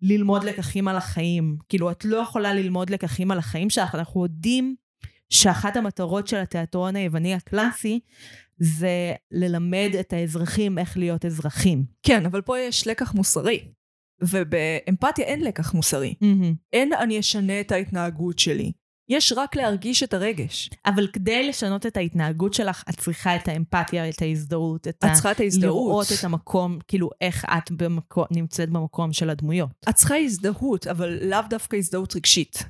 ללמוד 0.02 0.44
לקחים 0.44 0.88
על 0.88 0.96
החיים. 0.96 1.56
כאילו, 1.68 1.90
את 1.90 2.04
לא 2.04 2.16
יכולה 2.16 2.54
ללמוד 2.54 2.90
לקחים 2.90 3.30
על 3.30 3.38
החיים 3.38 3.70
שלך, 3.70 3.94
אנחנו 3.94 4.22
יודעים 4.22 4.74
שאחת 5.30 5.76
המטרות 5.76 6.28
של 6.28 6.36
התיאטרון 6.36 6.96
היווני 6.96 7.34
הקלאסי 7.34 8.00
זה 8.58 9.12
ללמד 9.30 9.90
את 10.00 10.12
האזרחים 10.12 10.78
איך 10.78 10.96
להיות 10.96 11.24
אזרחים. 11.24 11.84
כן, 12.02 12.26
אבל 12.26 12.40
פה 12.40 12.58
יש 12.58 12.86
לקח 12.86 13.14
מוסרי. 13.14 13.60
ובאמפתיה 14.22 15.24
אין 15.24 15.44
לקח 15.44 15.74
מוסרי. 15.74 16.14
אין 16.72 16.92
אני 16.92 17.20
אשנה 17.20 17.60
את 17.60 17.72
ההתנהגות 17.72 18.38
שלי. 18.38 18.72
יש 19.10 19.32
רק 19.36 19.56
להרגיש 19.56 20.02
את 20.02 20.14
הרגש. 20.14 20.70
אבל 20.86 21.06
כדי 21.06 21.48
לשנות 21.48 21.86
את 21.86 21.96
ההתנהגות 21.96 22.54
שלך, 22.54 22.84
את 22.90 22.94
צריכה 23.00 23.36
את 23.36 23.48
האמפתיה, 23.48 24.08
את 24.08 24.22
ההזדהות, 24.22 24.88
את 24.88 25.04
את 25.04 25.12
צריכה 25.12 25.30
את 25.30 25.40
ההזדהות. 25.40 25.88
לראות 25.88 26.06
את 26.18 26.24
המקום, 26.24 26.78
כאילו 26.88 27.10
איך 27.20 27.44
את 27.44 27.70
במקום, 27.70 28.24
נמצאת 28.30 28.70
במקום 28.70 29.12
של 29.12 29.30
הדמויות. 29.30 29.70
את 29.88 29.94
צריכה 29.94 30.16
הזדהות, 30.16 30.86
אבל 30.86 31.18
לאו 31.22 31.40
דווקא 31.50 31.76
הזדהות 31.76 32.16
רגשית. 32.16 32.64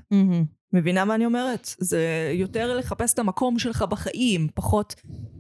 מבינה 0.73 1.05
מה 1.05 1.15
אני 1.15 1.27
אומרת? 1.27 1.75
זה 1.79 2.33
יותר 2.35 2.77
לחפש 2.77 3.15
את 3.15 3.19
המקום 3.19 3.59
שלך 3.59 3.83
בחיים, 3.83 4.49
פחות 4.55 4.95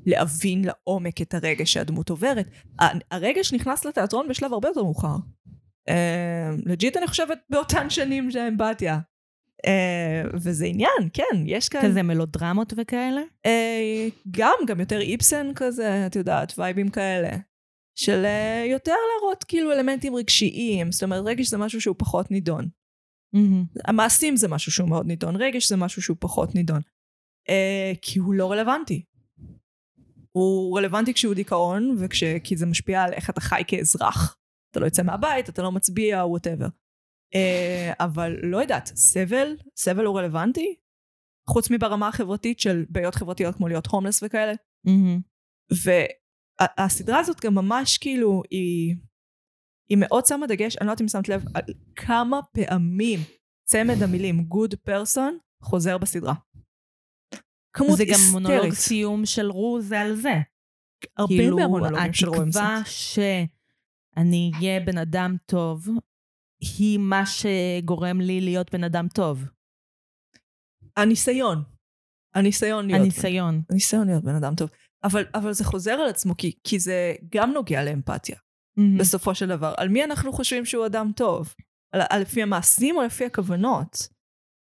להבין 0.08 0.64
לעומק 0.64 1.22
את 1.22 1.34
הרגש 1.34 1.72
שהדמות 1.72 2.10
עוברת. 2.10 2.48
הרגש 3.10 3.52
נכנס 3.52 3.84
לתיאטרון 3.84 4.28
בשלב 4.28 4.52
הרבה 4.52 4.68
יותר 4.68 4.82
מאוחר. 4.82 5.16
אה, 5.88 6.50
לג'יט 6.66 6.96
אני 6.96 7.06
חושבת 7.06 7.38
באותן 7.50 7.90
שנים 7.90 8.30
של 8.30 8.38
האמפתיה. 8.38 8.98
אה, 9.66 10.22
וזה 10.34 10.66
עניין, 10.66 11.08
כן, 11.12 11.42
יש 11.46 11.68
כאן... 11.68 11.82
כזה 11.82 12.02
מלודרמות 12.02 12.72
וכאלה? 12.76 13.20
אה, 13.46 14.08
גם, 14.30 14.54
גם 14.66 14.80
יותר 14.80 15.00
איבסן 15.00 15.46
כזה, 15.54 16.06
את 16.06 16.16
יודעת, 16.16 16.52
וייבים 16.58 16.88
כאלה. 16.88 17.30
של 17.94 18.24
יותר 18.70 18.94
להראות 19.14 19.44
כאילו 19.44 19.72
אלמנטים 19.72 20.14
רגשיים, 20.14 20.92
זאת 20.92 21.02
אומרת, 21.02 21.22
רגש 21.26 21.46
זה 21.46 21.58
משהו 21.58 21.80
שהוא 21.80 21.96
פחות 21.98 22.30
נידון. 22.30 22.68
המעשים 23.84 24.36
זה 24.36 24.48
משהו 24.48 24.72
שהוא 24.72 24.88
מאוד 24.88 25.06
נידון, 25.06 25.36
רגש 25.36 25.68
זה 25.68 25.76
משהו 25.76 26.02
שהוא 26.02 26.16
פחות 26.20 26.54
נידון. 26.54 26.80
אה, 27.48 27.92
כי 28.02 28.18
הוא 28.18 28.34
לא 28.34 28.52
רלוונטי. 28.52 29.02
הוא 30.38 30.78
רלוונטי 30.78 31.14
כשהוא 31.14 31.34
דיכאון, 31.34 31.96
וכש... 31.98 32.24
כי 32.44 32.56
זה 32.56 32.66
משפיע 32.66 33.02
על 33.02 33.12
איך 33.12 33.30
אתה 33.30 33.40
חי 33.40 33.62
כאזרח. 33.66 34.38
אתה 34.70 34.80
לא 34.80 34.84
יוצא 34.84 35.02
מהבית, 35.02 35.48
אתה 35.48 35.62
לא 35.62 35.72
מצביע, 35.72 36.24
whatever. 36.24 36.66
Uh, 37.34 37.94
אבל 38.00 38.36
לא 38.42 38.56
יודעת, 38.56 38.86
סבל? 38.86 39.56
סבל 39.76 40.04
הוא 40.04 40.18
רלוונטי? 40.18 40.74
חוץ 41.48 41.70
מברמה 41.70 42.08
החברתית 42.08 42.60
של 42.60 42.84
בעיות 42.88 43.14
חברתיות 43.14 43.54
כמו 43.54 43.68
להיות 43.68 43.86
הומלס 43.86 44.22
וכאלה. 44.22 44.52
מהמם. 44.84 45.20
והסדרה 45.70 47.18
הזאת 47.18 47.40
גם 47.44 47.54
ממש 47.54 47.98
כאילו, 47.98 48.42
היא, 48.50 48.96
היא 49.88 49.98
מאוד 50.00 50.26
שמה 50.26 50.46
דגש, 50.46 50.76
אני 50.76 50.86
לא 50.86 50.92
יודעת 50.92 51.00
אם 51.02 51.08
שמת 51.08 51.28
לב, 51.28 51.44
על 51.54 51.62
כמה 51.96 52.40
פעמים 52.52 53.18
צמד 53.68 54.02
המילים 54.02 54.48
good 54.52 54.90
person 54.90 55.32
חוזר 55.62 55.98
בסדרה. 55.98 56.34
כמות 57.78 57.85
היסטרית. 57.85 57.96
זה 57.96 58.04
גם 58.04 58.18
מונולוג 58.30 58.74
סיום 58.74 59.26
של 59.26 59.50
רו 59.50 59.80
זה 59.80 60.00
על 60.00 60.14
זה. 60.14 60.34
הרבה 61.16 61.28
כאילו, 61.28 61.56
מהמונולוגים 61.56 62.12
של 62.12 62.28
רואים 62.28 62.48
התקווה 62.48 62.80
שאני 62.84 64.50
אהיה 64.54 64.80
בן 64.80 64.98
אדם 64.98 65.36
טוב, 65.46 65.88
היא 66.60 66.98
מה 66.98 67.22
שגורם 67.26 68.20
לי 68.20 68.40
להיות 68.40 68.72
בן 68.72 68.84
אדם 68.84 69.08
טוב. 69.14 69.44
הניסיון. 70.96 71.62
הניסיון 72.34 72.86
להיות... 72.86 73.00
הניסיון. 73.00 73.62
הניסיון 73.70 74.06
להיות 74.06 74.24
בן 74.24 74.34
אדם 74.34 74.54
טוב. 74.54 74.70
אבל, 75.04 75.24
אבל 75.34 75.52
זה 75.52 75.64
חוזר 75.64 75.92
על 75.92 76.08
עצמו, 76.08 76.36
כי, 76.36 76.52
כי 76.64 76.78
זה 76.78 77.14
גם 77.34 77.52
נוגע 77.52 77.84
לאמפתיה, 77.84 78.36
מהמם. 78.76 78.98
בסופו 78.98 79.34
של 79.34 79.48
דבר. 79.48 79.74
על 79.76 79.88
מי 79.88 80.04
אנחנו 80.04 80.32
חושבים 80.32 80.64
שהוא 80.64 80.86
אדם 80.86 81.10
טוב? 81.16 81.54
על, 81.92 82.00
על 82.10 82.20
לפי 82.20 82.42
המעשים 82.42 82.96
או 82.96 83.02
לפי 83.02 83.24
הכוונות? 83.24 84.08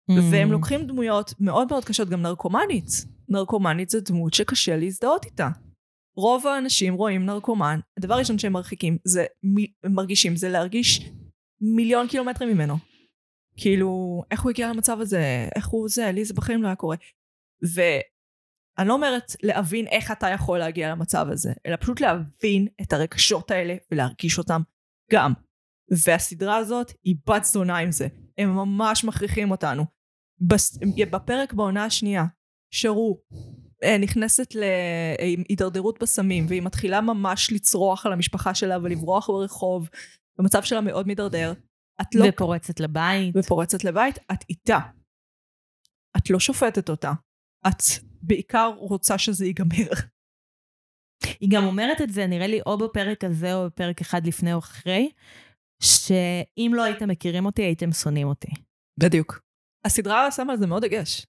מהמם. 0.09 0.31
והם 0.31 0.51
לוקחים 0.51 0.87
דמויות 0.87 1.33
מאוד 1.39 1.67
מאוד 1.71 1.85
קשות, 1.85 2.09
גם 2.09 2.21
נרקומנית. 2.21 3.05
נרקומנית 3.29 3.89
זו 3.89 3.99
דמות 4.01 4.33
שקשה 4.33 4.77
להזדהות 4.77 5.25
איתה. 5.25 5.49
רוב 6.15 6.47
האנשים 6.47 6.93
רואים 6.93 7.25
נרקומן, 7.25 7.79
הדבר 7.97 8.13
הראשון 8.13 8.37
שהם 8.37 8.53
מרחיקים, 8.53 8.97
זה, 9.03 9.25
מ- 9.43 9.93
מרגישים, 9.95 10.35
זה 10.35 10.49
להרגיש 10.49 11.09
מיליון 11.61 12.07
קילומטרים 12.07 12.49
ממנו. 12.49 12.77
כאילו, 13.57 14.21
איך 14.31 14.41
הוא 14.41 14.49
הגיע 14.49 14.69
למצב 14.69 14.97
הזה? 14.99 15.47
איך 15.55 15.67
הוא 15.67 15.89
זה? 15.89 16.11
לי 16.11 16.25
זה 16.25 16.33
בחיים 16.33 16.63
לא 16.63 16.67
היה 16.67 16.75
קורה. 16.75 16.95
ואני 17.61 18.87
לא 18.87 18.93
אומרת 18.93 19.35
להבין 19.43 19.87
איך 19.87 20.11
אתה 20.11 20.29
יכול 20.29 20.59
להגיע 20.59 20.91
למצב 20.91 21.27
הזה, 21.29 21.53
אלא 21.65 21.75
פשוט 21.75 22.01
להבין 22.01 22.67
את 22.81 22.93
הרגשות 22.93 23.51
האלה 23.51 23.75
ולהרגיש 23.91 24.37
אותם 24.37 24.61
גם. 25.11 25.33
והסדרה 26.05 26.57
הזאת 26.57 26.91
היא 27.03 27.15
בת 27.27 27.43
זונה 27.43 27.77
עם 27.77 27.91
זה. 27.91 28.07
הם 28.41 28.55
ממש 28.55 29.03
מכריחים 29.03 29.51
אותנו. 29.51 29.85
בס... 30.41 30.77
בפרק 31.11 31.53
בעונה 31.53 31.85
השנייה, 31.85 32.25
שרו 32.73 33.21
אה, 33.83 33.97
נכנסת 33.97 34.55
להידרדרות 34.55 35.99
בסמים, 36.01 36.45
והיא 36.47 36.61
מתחילה 36.61 37.01
ממש 37.01 37.51
לצרוח 37.51 38.05
על 38.05 38.13
המשפחה 38.13 38.55
שלה 38.55 38.77
ולברוח 38.83 39.29
ברחוב, 39.29 39.89
המצב 40.39 40.63
שלה 40.63 40.81
מאוד 40.81 41.07
מידרדר. 41.07 41.53
את 42.01 42.15
לא... 42.15 42.25
ופורצת 42.29 42.79
לבית. 42.79 43.35
ופורצת 43.35 43.83
לבית, 43.83 44.19
את 44.31 44.43
איתה. 44.49 44.79
את 46.17 46.29
לא 46.29 46.39
שופטת 46.39 46.89
אותה. 46.89 47.11
את 47.67 47.81
בעיקר 48.21 48.73
רוצה 48.77 49.17
שזה 49.17 49.45
ייגמר. 49.45 49.91
היא 51.39 51.49
גם 51.51 51.63
אומרת 51.63 52.01
את 52.01 52.13
זה, 52.13 52.27
נראה 52.27 52.47
לי, 52.47 52.59
או 52.65 52.77
בפרק 52.77 53.23
הזה 53.23 53.55
או 53.55 53.65
בפרק 53.65 54.01
אחד 54.01 54.27
לפני 54.27 54.53
או 54.53 54.59
אחרי, 54.59 55.11
שאם 55.83 56.71
לא 56.75 56.83
הייתם 56.83 57.09
מכירים 57.09 57.45
אותי, 57.45 57.61
הייתם 57.61 57.91
שונאים 57.91 58.27
אותי. 58.27 58.51
בדיוק. 58.99 59.41
הסדרה 59.85 60.31
שמה 60.31 60.53
על 60.53 60.59
זה 60.59 60.67
מאוד 60.67 60.85
דגש. 60.85 61.25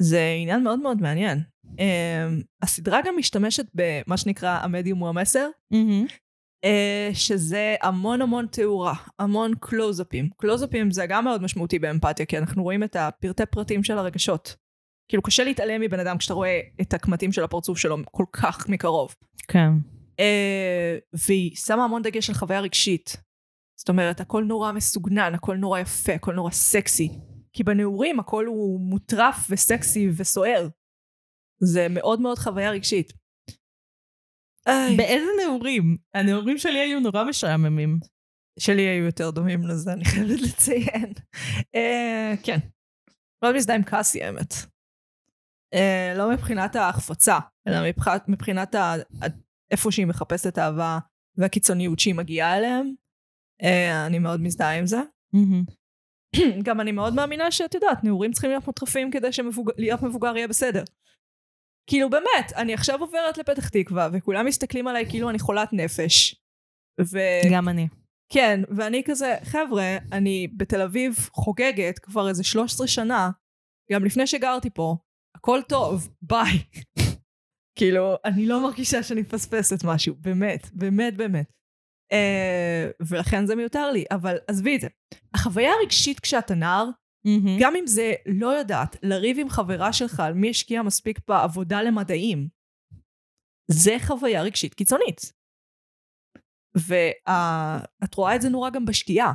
זה 0.00 0.34
עניין 0.42 0.64
מאוד 0.64 0.78
מאוד 0.78 1.02
מעניין. 1.02 1.38
Um, 1.66 2.42
הסדרה 2.62 3.00
גם 3.04 3.14
משתמשת 3.18 3.66
במה 3.74 4.16
שנקרא 4.16 4.58
המדיום 4.62 4.98
הוא 4.98 5.08
המסר, 5.08 5.48
מהמם. 5.70 6.06
uh, 6.66 7.14
שזה 7.14 7.74
המון 7.82 8.22
המון 8.22 8.46
תאורה, 8.46 8.94
המון 9.18 9.52
קלוזאפים. 9.60 10.28
קלוזאפים 10.36 10.90
זה 10.90 11.06
גם 11.06 11.24
מאוד 11.24 11.42
משמעותי 11.42 11.78
באמפתיה, 11.78 12.26
כי 12.26 12.38
אנחנו 12.38 12.62
רואים 12.62 12.84
את 12.84 12.96
הפרטי 12.96 13.46
פרטים 13.46 13.84
של 13.84 13.98
הרגשות. 13.98 14.56
כאילו 15.08 15.22
קשה 15.22 15.44
להתעלם 15.44 15.80
מבן 15.80 16.00
אדם 16.00 16.18
כשאתה 16.18 16.34
רואה 16.34 16.60
את 16.80 16.94
הקמטים 16.94 17.32
של 17.32 17.44
הפרצוף 17.44 17.78
שלו 17.78 17.96
כל 18.10 18.24
כך 18.32 18.68
מקרוב. 18.68 19.14
כן. 19.48 19.70
Uh, 20.20 21.18
והיא 21.26 21.56
שמה 21.56 21.84
המון 21.84 22.02
דגש 22.02 22.30
על 22.30 22.36
חוויה 22.36 22.60
רגשית. 22.60 23.16
זאת 23.84 23.88
אומרת, 23.88 24.20
הכל 24.20 24.44
נורא 24.44 24.72
מסוגנן, 24.72 25.34
הכל 25.34 25.56
נורא 25.56 25.80
יפה, 25.80 26.12
הכל 26.12 26.34
נורא 26.34 26.50
סקסי. 26.50 27.08
כי 27.52 27.64
בנעורים 27.64 28.20
הכל 28.20 28.46
הוא 28.46 28.80
מוטרף 28.80 29.36
וסקסי 29.50 30.08
וסוער. 30.16 30.68
זה 31.58 31.86
מאוד 31.90 32.20
מאוד 32.20 32.38
חוויה 32.38 32.70
רגשית. 32.70 33.12
באיזה 34.96 35.26
נעורים? 35.42 35.96
הנעורים 36.14 36.58
שלי 36.58 36.78
היו 36.78 37.00
נורא 37.00 37.24
משעממים. 37.24 37.98
שלי 38.58 38.82
היו 38.82 39.04
יותר 39.04 39.30
דומים 39.30 39.66
לזה, 39.66 39.92
אני 39.92 40.04
חייבת 40.04 40.40
לציין. 40.40 41.12
uh, 41.76 42.36
כן. 42.44 42.58
מאוד 43.42 43.56
מזדהה 43.56 43.76
עם 43.76 43.82
קאסי, 43.82 44.22
האמת. 44.24 44.52
Uh, 45.74 46.18
לא 46.18 46.30
מבחינת 46.32 46.76
ההחפצה, 46.76 47.38
אלא 47.68 47.76
מבחינת, 47.88 48.28
מבחינת 48.28 48.74
ה, 48.74 48.94
איפה 49.70 49.92
שהיא 49.92 50.06
מחפשת 50.06 50.58
אהבה 50.58 50.98
והקיצוניות 51.36 51.98
שהיא 51.98 52.14
מגיעה 52.14 52.58
אליהם. 52.58 52.94
Uh, 53.62 54.06
אני 54.06 54.18
מאוד 54.18 54.40
מזדהה 54.40 54.78
עם 54.78 54.86
זה. 54.86 55.00
גם 56.66 56.80
אני 56.80 56.92
מאוד 56.92 57.14
מאמינה 57.14 57.50
שאת 57.50 57.74
יודעת, 57.74 58.04
נעורים 58.04 58.32
צריכים 58.32 58.50
להיות 58.50 58.66
מוטרפים 58.66 59.10
כדי 59.10 59.32
שלהיות 59.32 60.02
מבוגר 60.02 60.36
יהיה 60.36 60.48
בסדר. 60.48 60.84
כאילו 61.90 62.10
באמת, 62.10 62.52
אני 62.56 62.74
עכשיו 62.74 63.00
עוברת 63.00 63.38
לפתח 63.38 63.68
תקווה, 63.68 64.08
וכולם 64.12 64.46
מסתכלים 64.46 64.88
עליי 64.88 65.10
כאילו 65.10 65.30
אני 65.30 65.38
חולת 65.38 65.68
נפש. 65.72 66.34
ו... 67.00 67.18
גם 67.52 67.68
אני. 67.68 67.88
כן, 68.32 68.60
ואני 68.76 69.02
כזה, 69.04 69.36
חבר'ה, 69.42 69.96
אני 70.12 70.48
בתל 70.56 70.80
אביב 70.80 71.14
חוגגת 71.32 71.98
כבר 71.98 72.28
איזה 72.28 72.44
13 72.44 72.86
שנה, 72.86 73.30
גם 73.92 74.04
לפני 74.04 74.26
שגרתי 74.26 74.70
פה, 74.70 74.96
הכל 75.36 75.60
טוב, 75.68 76.08
ביי. 76.22 76.58
כאילו, 77.78 78.14
אני 78.24 78.46
לא 78.46 78.62
מרגישה 78.62 79.02
שאני 79.02 79.20
מפספסת 79.20 79.84
משהו, 79.84 80.14
באמת, 80.18 80.70
באמת, 80.72 81.16
באמת. 81.16 81.52
Uh, 82.14 83.06
ולכן 83.08 83.46
זה 83.46 83.56
מיותר 83.56 83.90
לי, 83.90 84.04
אבל 84.10 84.36
עזבי 84.48 84.76
את 84.76 84.80
זה. 84.80 84.88
החוויה 85.34 85.70
הרגשית 85.80 86.20
כשאתה 86.20 86.54
נער, 86.54 86.86
מהמם. 87.24 87.56
גם 87.60 87.76
אם 87.76 87.86
זה 87.86 88.12
לא 88.26 88.46
יודעת, 88.46 88.96
לריב 89.02 89.36
עם 89.40 89.48
חברה 89.48 89.92
שלך 89.92 90.20
על 90.20 90.34
מי 90.34 90.50
השקיע 90.50 90.82
מספיק 90.82 91.18
בעבודה 91.28 91.82
למדעים, 91.82 92.48
זה 93.70 93.96
חוויה 94.06 94.42
רגשית 94.42 94.74
קיצונית. 94.74 95.32
ואת 96.76 98.14
רואה 98.14 98.36
את 98.36 98.42
זה 98.42 98.48
נורא 98.48 98.70
גם 98.70 98.84
בשתייה. 98.84 99.32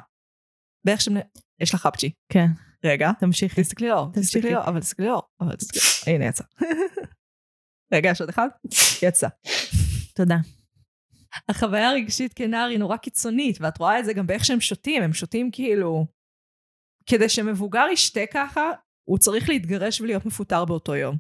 באיך 0.86 1.02
שמנ... 1.02 1.22
יש 1.62 1.74
לך 1.74 1.82
חפצ'י. 1.82 2.12
כן. 2.32 2.48
רגע. 2.86 3.12
תמשיכי. 3.20 3.62
תסתכלי 3.62 3.90
לאור. 3.90 4.12
תסתכלי 4.14 4.52
לאור, 4.52 4.64
אבל 4.68 4.80
תסתכלי 4.80 5.06
לאור, 5.06 5.22
אבל 5.42 5.56
תסתכלי... 5.56 6.14
הנה 6.14 6.26
יצא. 6.26 6.44
רגע, 7.94 8.10
יש 8.10 8.22
עוד 8.22 8.30
אחד? 8.30 8.48
יצא. 9.02 9.28
תודה. 10.16 10.36
החוויה 11.50 11.90
הרגשית 11.90 12.34
כנער 12.34 12.68
היא 12.70 12.80
נורא 12.80 12.98
קיצונית, 12.98 13.58
ואת 13.62 13.78
רואה 13.78 14.00
את 14.00 14.06
זה 14.06 14.14
גם 14.14 14.28
באיך 14.28 14.46
שהם 14.46 14.60
שותים, 14.62 15.04
הם 15.04 15.14
שותים 15.14 15.50
כאילו... 15.52 16.06
כדי 17.10 17.30
שמבוגר 17.30 17.86
ישתה 17.94 18.20
ככה, 18.34 18.72
הוא 19.10 19.18
צריך 19.18 19.50
להתגרש 19.50 20.02
ולהיות 20.02 20.26
מפוטר 20.26 20.66
באותו 20.66 20.96
יום. 20.96 21.18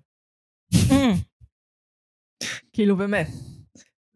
כאילו 2.73 2.97
באמת. 2.97 3.27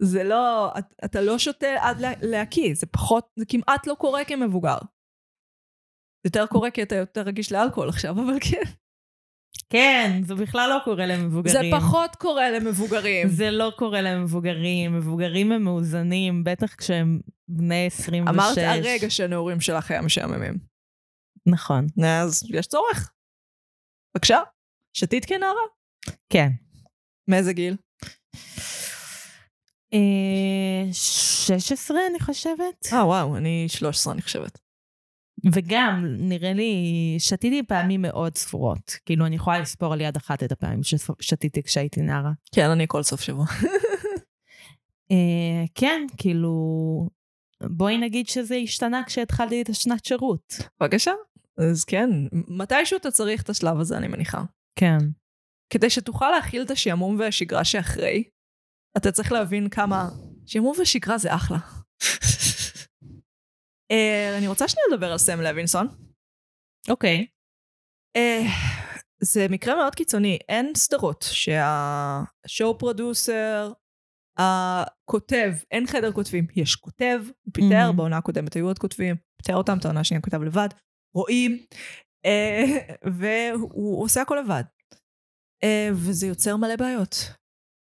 זה 0.01 0.23
לא, 0.23 0.73
את, 0.79 0.85
אתה 1.05 1.21
לא 1.21 1.37
שותה 1.39 1.67
עד 1.79 1.99
לה- 1.99 2.19
להקיא, 2.21 2.73
זה 2.73 2.85
פחות, 2.87 3.29
זה 3.39 3.45
כמעט 3.49 3.87
לא 3.87 3.95
קורה 3.99 4.25
כמבוגר. 4.25 4.77
יותר 6.25 6.47
קורה 6.47 6.71
כי 6.71 6.83
אתה 6.83 6.95
יותר 6.95 7.21
רגיש 7.21 7.51
לאלכוהול 7.51 7.89
עכשיו, 7.89 8.11
אבל 8.11 8.39
כן. 8.51 8.71
כן, 9.69 10.21
זה 10.25 10.35
בכלל 10.35 10.69
לא 10.69 10.79
קורה 10.83 11.05
למבוגרים. 11.05 11.71
זה 11.71 11.77
פחות 11.79 12.15
קורה 12.15 12.51
למבוגרים. 12.51 13.27
זה 13.27 13.51
לא 13.51 13.71
קורה 13.77 14.01
למבוגרים. 14.01 14.97
מבוגרים 14.97 15.51
הם 15.51 15.63
מאוזנים, 15.63 16.43
בטח 16.43 16.75
כשהם 16.75 17.19
בני 17.47 17.85
26. 17.85 18.29
אמרת 18.29 18.57
הרגע 18.57 19.09
שהנעורים 19.09 19.61
שלך 19.61 19.91
היה 19.91 20.01
משעממים. 20.01 20.53
נכון. 21.45 21.87
אז 22.05 22.43
יש 22.49 22.67
צורך. 22.67 23.11
בבקשה, 24.15 24.39
שתית 24.97 25.25
כנערה? 25.25 25.61
כן. 26.29 26.49
מאיזה 27.29 27.53
גיל? 27.53 27.75
אה, 29.93 30.93
16 30.93 31.97
אני 32.09 32.19
חושבת. 32.19 32.87
אה 32.93 33.05
וואו, 33.07 33.37
אני 33.37 33.65
13 33.67 34.13
אני 34.13 34.21
חושבת. 34.21 34.62
וגם, 35.51 36.05
נראה 36.19 36.53
לי, 36.53 36.75
שתיתי 37.19 37.63
פעמים 37.63 38.01
מאוד 38.01 38.37
ספורות. 38.37 38.97
כאילו, 39.05 39.25
אני 39.25 39.35
יכולה 39.35 39.59
לספור 39.59 39.93
על 39.93 40.01
יד 40.01 40.15
אחת 40.15 40.43
את 40.43 40.51
הפעמים 40.51 40.83
ששתיתי 40.83 41.63
כשהייתי 41.63 42.01
נערה. 42.01 42.31
כן, 42.55 42.69
אני 42.69 42.85
כל 42.87 43.03
סוף 43.03 43.21
שבוע. 43.21 43.45
אה, 45.11 45.63
כן, 45.75 46.05
כאילו, 46.17 46.53
בואי 47.63 47.97
נגיד 47.97 48.27
שזה 48.27 48.55
השתנה 48.55 49.01
כשהתחלתי 49.05 49.61
את 49.61 49.69
השנת 49.69 50.05
שירות. 50.05 50.53
בבקשה. 50.79 51.11
אז 51.57 51.83
כן, 51.83 52.09
מתישהו 52.47 52.97
אתה 52.97 53.11
צריך 53.11 53.41
את 53.41 53.49
השלב 53.49 53.79
הזה, 53.79 53.97
אני 53.97 54.07
מניחה. 54.07 54.43
כן. 54.75 54.97
כדי 55.69 55.89
שתוכל 55.89 56.31
להכיל 56.31 56.61
את 56.61 56.71
השעמום 56.71 57.19
והשגרה 57.19 57.63
שאחרי, 57.63 58.23
אתה 58.97 59.11
צריך 59.11 59.31
להבין 59.31 59.69
כמה... 59.69 60.09
שימור 60.45 60.75
ושגרה 60.81 61.17
זה 61.17 61.35
אחלה. 61.35 61.57
אה, 63.93 64.37
אני 64.37 64.47
רוצה 64.47 64.67
שנייה 64.67 64.85
לדבר 64.91 65.11
על 65.11 65.17
סם 65.17 65.41
לוינסון. 65.41 65.87
אוקיי. 66.89 67.27
אה, 68.15 68.41
זה 69.21 69.47
מקרה 69.49 69.75
מאוד 69.75 69.95
קיצוני, 69.95 70.37
אין 70.49 70.71
סדרות 70.75 71.25
שה 71.31 71.94
show 71.94 72.77
producer, 72.79 73.71
הכותב, 74.37 75.53
אין 75.71 75.87
חדר 75.87 76.11
כותבים, 76.11 76.47
יש 76.55 76.75
כותב, 76.75 77.21
הוא 77.41 77.53
פיטר, 77.53 77.89
Mhm. 77.89 77.95
בעונה 77.95 78.17
הקודמת 78.17 78.53
היו 78.53 78.65
עוד 78.67 78.79
כותבים, 78.79 79.15
פיטר 79.37 79.55
אותם, 79.55 79.77
את 79.79 79.85
העונה 79.85 79.99
השנייה 79.99 80.19
הוא 80.19 80.25
כתב 80.29 80.41
לבד, 80.43 80.67
רואים, 81.15 81.65
אה, 82.25 82.63
והוא 83.19 84.03
עושה 84.03 84.21
הכל 84.21 84.37
לבד. 84.45 84.63
וזה 85.93 86.27
יוצר 86.27 86.57
מלא 86.57 86.75
בעיות. 86.75 87.15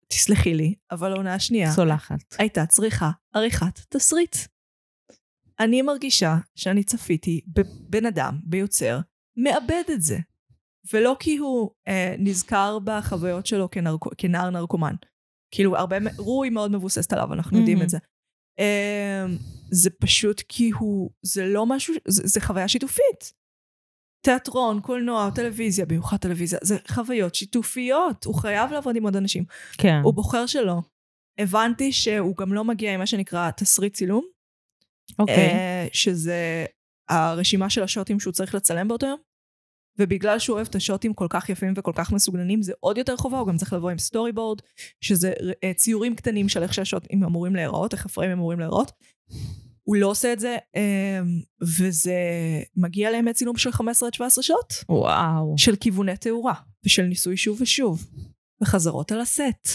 תסלחי 0.08 0.54
לי, 0.54 0.74
אבל 0.90 1.12
העונה 1.12 1.34
השנייה 1.34 1.70
סולחת. 1.72 2.18
הייתה 2.38 2.66
צריכה 2.66 3.10
עריכת 3.34 3.80
תסריט. 3.88 4.36
אני 5.60 5.82
מרגישה 5.82 6.36
שאני 6.54 6.84
צפיתי 6.84 7.40
בבן 7.46 8.06
אדם, 8.06 8.38
ביוצר, 8.44 9.00
מאבד 9.36 9.82
את 9.92 10.02
זה. 10.02 10.18
ולא 10.92 11.16
כי 11.20 11.36
הוא 11.36 11.70
אה, 11.88 12.14
נזכר 12.18 12.78
בחוויות 12.84 13.46
שלו 13.46 13.70
כנרק... 13.70 14.00
כנער 14.18 14.50
נרקומן. 14.50 14.94
כאילו, 15.54 15.76
הרבה, 15.76 15.96
רוי 16.18 16.50
מאוד 16.50 16.70
מבוססת 16.70 17.12
עליו, 17.12 17.32
אנחנו 17.32 17.58
יודעים 17.58 17.78
Mhm. 17.80 17.82
את 17.82 17.88
זה. 17.88 17.98
אה, 18.58 19.26
זה 19.70 19.90
פשוט 19.90 20.42
כי 20.48 20.70
הוא, 20.70 21.10
זה 21.22 21.46
לא 21.46 21.66
משהו, 21.66 21.94
זה, 22.08 22.22
זה 22.26 22.40
חוויה 22.40 22.68
שיתופית. 22.68 23.32
תיאטרון, 24.24 24.80
קולנוע, 24.80 25.30
טלוויזיה, 25.34 25.86
במיוחד 25.86 26.16
טלוויזיה, 26.16 26.58
זה 26.62 26.76
חוויות 26.88 27.34
שיתופיות. 27.34 28.24
הוא 28.24 28.34
חייב 28.34 28.70
לעבוד 28.72 28.96
עם 28.96 29.02
עוד 29.04 29.16
אנשים. 29.16 29.44
כן. 29.78 30.00
הוא 30.04 30.14
בוחר 30.14 30.46
שלא. 30.46 30.80
הבנתי 31.38 31.92
שהוא 31.92 32.36
גם 32.36 32.52
לא 32.52 32.64
מגיע 32.64 32.94
עם 32.94 33.00
מה 33.00 33.06
שנקרא 33.06 33.50
תסריט 33.50 33.94
צילום, 33.94 34.24
אוקיי. 35.18 35.36
אה, 35.36 35.86
שזה 35.92 36.64
הרשימה 37.08 37.70
של 37.70 37.82
השוטים 37.82 38.20
שהוא 38.20 38.32
צריך 38.32 38.54
לצלם 38.54 38.88
באותו 38.88 39.06
יום, 39.06 39.18
ובגלל 39.98 40.38
שהוא 40.38 40.54
אוהב 40.54 40.66
את 40.66 40.74
השוטים 40.74 41.14
כל 41.14 41.26
כך 41.30 41.48
יפים 41.48 41.72
וכל 41.76 41.92
כך 41.94 42.12
מסוגננים, 42.12 42.62
זה 42.62 42.72
עוד 42.80 42.98
יותר 42.98 43.16
חובה, 43.16 43.38
הוא 43.38 43.48
גם 43.48 43.56
צריך 43.56 43.72
לבוא 43.72 43.90
עם 43.90 43.98
סטורי 43.98 44.32
בורד, 44.32 44.58
שזה 45.00 45.32
אה, 45.64 45.74
ציורים 45.74 46.16
קטנים 46.16 46.48
של 46.48 46.62
איך 46.62 46.74
שהשוטים 46.74 47.24
אמורים 47.24 47.56
להיראות, 47.56 47.92
איך 47.92 48.06
הפריים 48.06 48.30
אמורים 48.30 48.60
להיראות. 48.60 48.92
הוא 49.82 49.96
לא 49.96 50.06
עושה 50.06 50.32
את 50.32 50.40
זה, 50.40 50.56
אה, 50.76 51.20
וזה 51.78 52.14
מגיע 52.76 53.10
לימי 53.10 53.32
צילום 53.32 53.56
של 53.56 53.72
15 53.72 54.06
עד 54.06 54.14
17 54.14 54.42
שעות. 54.42 54.84
וואו. 54.88 55.54
של 55.58 55.76
כיווני 55.76 56.16
תאורה, 56.16 56.54
ושל 56.86 57.02
ניסוי 57.02 57.36
שוב 57.36 57.60
ושוב, 57.60 58.06
וחזרות 58.62 59.12
על 59.12 59.20
הסט, 59.20 59.68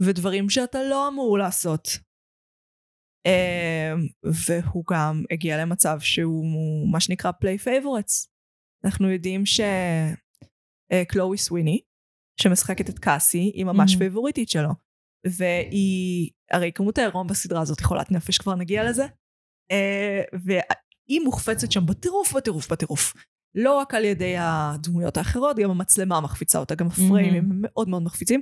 ודברים 0.00 0.50
שאתה 0.50 0.82
לא 0.82 1.08
אמור 1.08 1.38
לעשות. 1.38 1.88
אמ, 3.28 4.06
והוא 4.46 4.84
גם 4.90 5.24
הגיע 5.30 5.62
למצב 5.62 6.00
שהוא 6.00 6.44
מה 6.92 7.00
שנקרא 7.00 7.30
play 7.40 7.58
favorites. 7.58 8.28
אנחנו 8.84 9.10
יודעים 9.10 9.42
שסידני 9.46 11.38
סוויני, 11.38 11.80
שמשחקת 12.40 12.90
את 12.90 12.98
קאסי, 12.98 13.52
היא 13.54 13.64
ממש 13.64 13.94
Mhm. 13.94 13.98
פייבוריטית 13.98 14.48
שלו. 14.48 14.70
והיא, 15.26 16.30
הרי 16.50 16.72
כמות 16.74 16.98
העירום 16.98 17.26
בסדרה 17.26 17.60
הזאת 17.60 17.78
היא 17.78 17.86
חולת 17.86 18.10
נפש, 18.12 18.38
כבר 18.38 18.54
נגיע 18.54 18.90
לזה. 18.90 19.06
אה, 19.70 20.22
והיא 20.44 21.20
מוחפצת 21.24 21.72
שם 21.72 21.86
בטירוף, 21.86 22.32
בטירוף, 22.36 22.72
בטירוף. 22.72 23.14
לא 23.54 23.78
רק 23.78 23.94
על 23.94 24.04
ידי 24.04 24.34
הדמויות 24.38 25.16
האחרות, 25.16 25.56
גם 25.58 25.70
המצלמה 25.70 26.20
מחפיצה 26.20 26.58
אותה, 26.58 26.74
גם 26.74 26.86
הפריימים 26.86 27.44
הם 27.44 27.58
מאוד 27.62 27.88
מאוד 27.88 28.02
מחפיצים. 28.02 28.40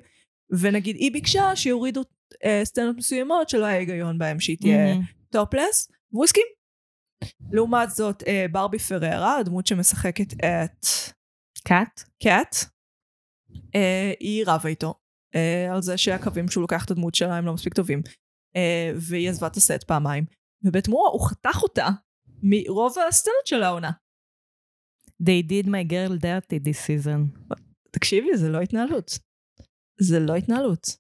ונגיד 0.50 0.96
היא 0.96 1.12
ביקשה 1.12 1.56
שיורידו 1.56 2.02
אה, 2.44 2.60
סצנות 2.64 2.96
מסוימות 2.96 3.48
שלא 3.48 3.64
היה 3.64 3.78
היגיון 3.78 4.18
בהם 4.18 4.40
שהיא 4.40 4.56
תהיה 4.60 4.84
מהמם. 4.84 5.04
טופלס, 5.30 5.92
והוא 6.12 6.24
הסכים. 6.24 6.46
לעומת 7.50 7.90
זאת, 7.90 8.22
אה, 8.26 8.46
ברבי 8.52 8.78
פררה, 8.78 9.38
הדמות 9.38 9.66
שמשחקת 9.66 10.32
את 10.32 10.86
קאט? 11.64 12.00
קאט, 12.22 12.56
אה, 13.74 14.12
היא 14.20 14.44
רבה 14.46 14.68
איתו 14.68 14.94
אה, 15.34 15.74
על 15.74 15.82
זה 15.82 15.96
שהקווים 15.96 16.48
שהוא 16.48 16.62
לוקח 16.62 16.84
את 16.84 16.90
הדמות 16.90 17.14
שלה 17.14 17.36
הם 17.36 17.46
לא 17.46 17.54
מספיק 17.54 17.74
טובים. 17.74 18.02
אה, 18.56 18.92
והיא 18.96 19.30
עזבה 19.30 19.46
את 19.46 19.56
הסט 19.56 19.84
פעמיים. 19.84 20.24
ובתמורה 20.64 21.10
הוא 21.10 21.28
חתך 21.28 21.62
אותה 21.62 21.88
מרוב 22.42 22.94
הסצנות 23.08 23.46
של 23.46 23.62
העונה. 23.62 23.90
They 25.22 25.42
did 25.48 25.66
my 25.66 25.90
girl 25.92 26.12
dirty 26.22 26.58
this 26.64 26.86
season. 26.86 27.54
תקשיבי, 27.90 28.36
זה 28.36 28.48
לא 28.48 28.60
התנהלות. 28.60 29.18
זה 30.00 30.20
לא 30.20 30.34
התנהלות. 30.34 30.96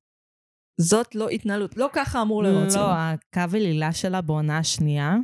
זאת 0.80 1.14
לא 1.14 1.28
התנהלות. 1.28 1.76
לא 1.76 1.88
ככה 1.92 2.22
אמור 2.22 2.42
לראות 2.42 2.74
לא, 2.74 2.92
הקו 2.92 3.56
אלילה 3.56 3.92
שלה 3.92 4.20
בעונה 4.20 4.58
השנייה, 4.58 5.16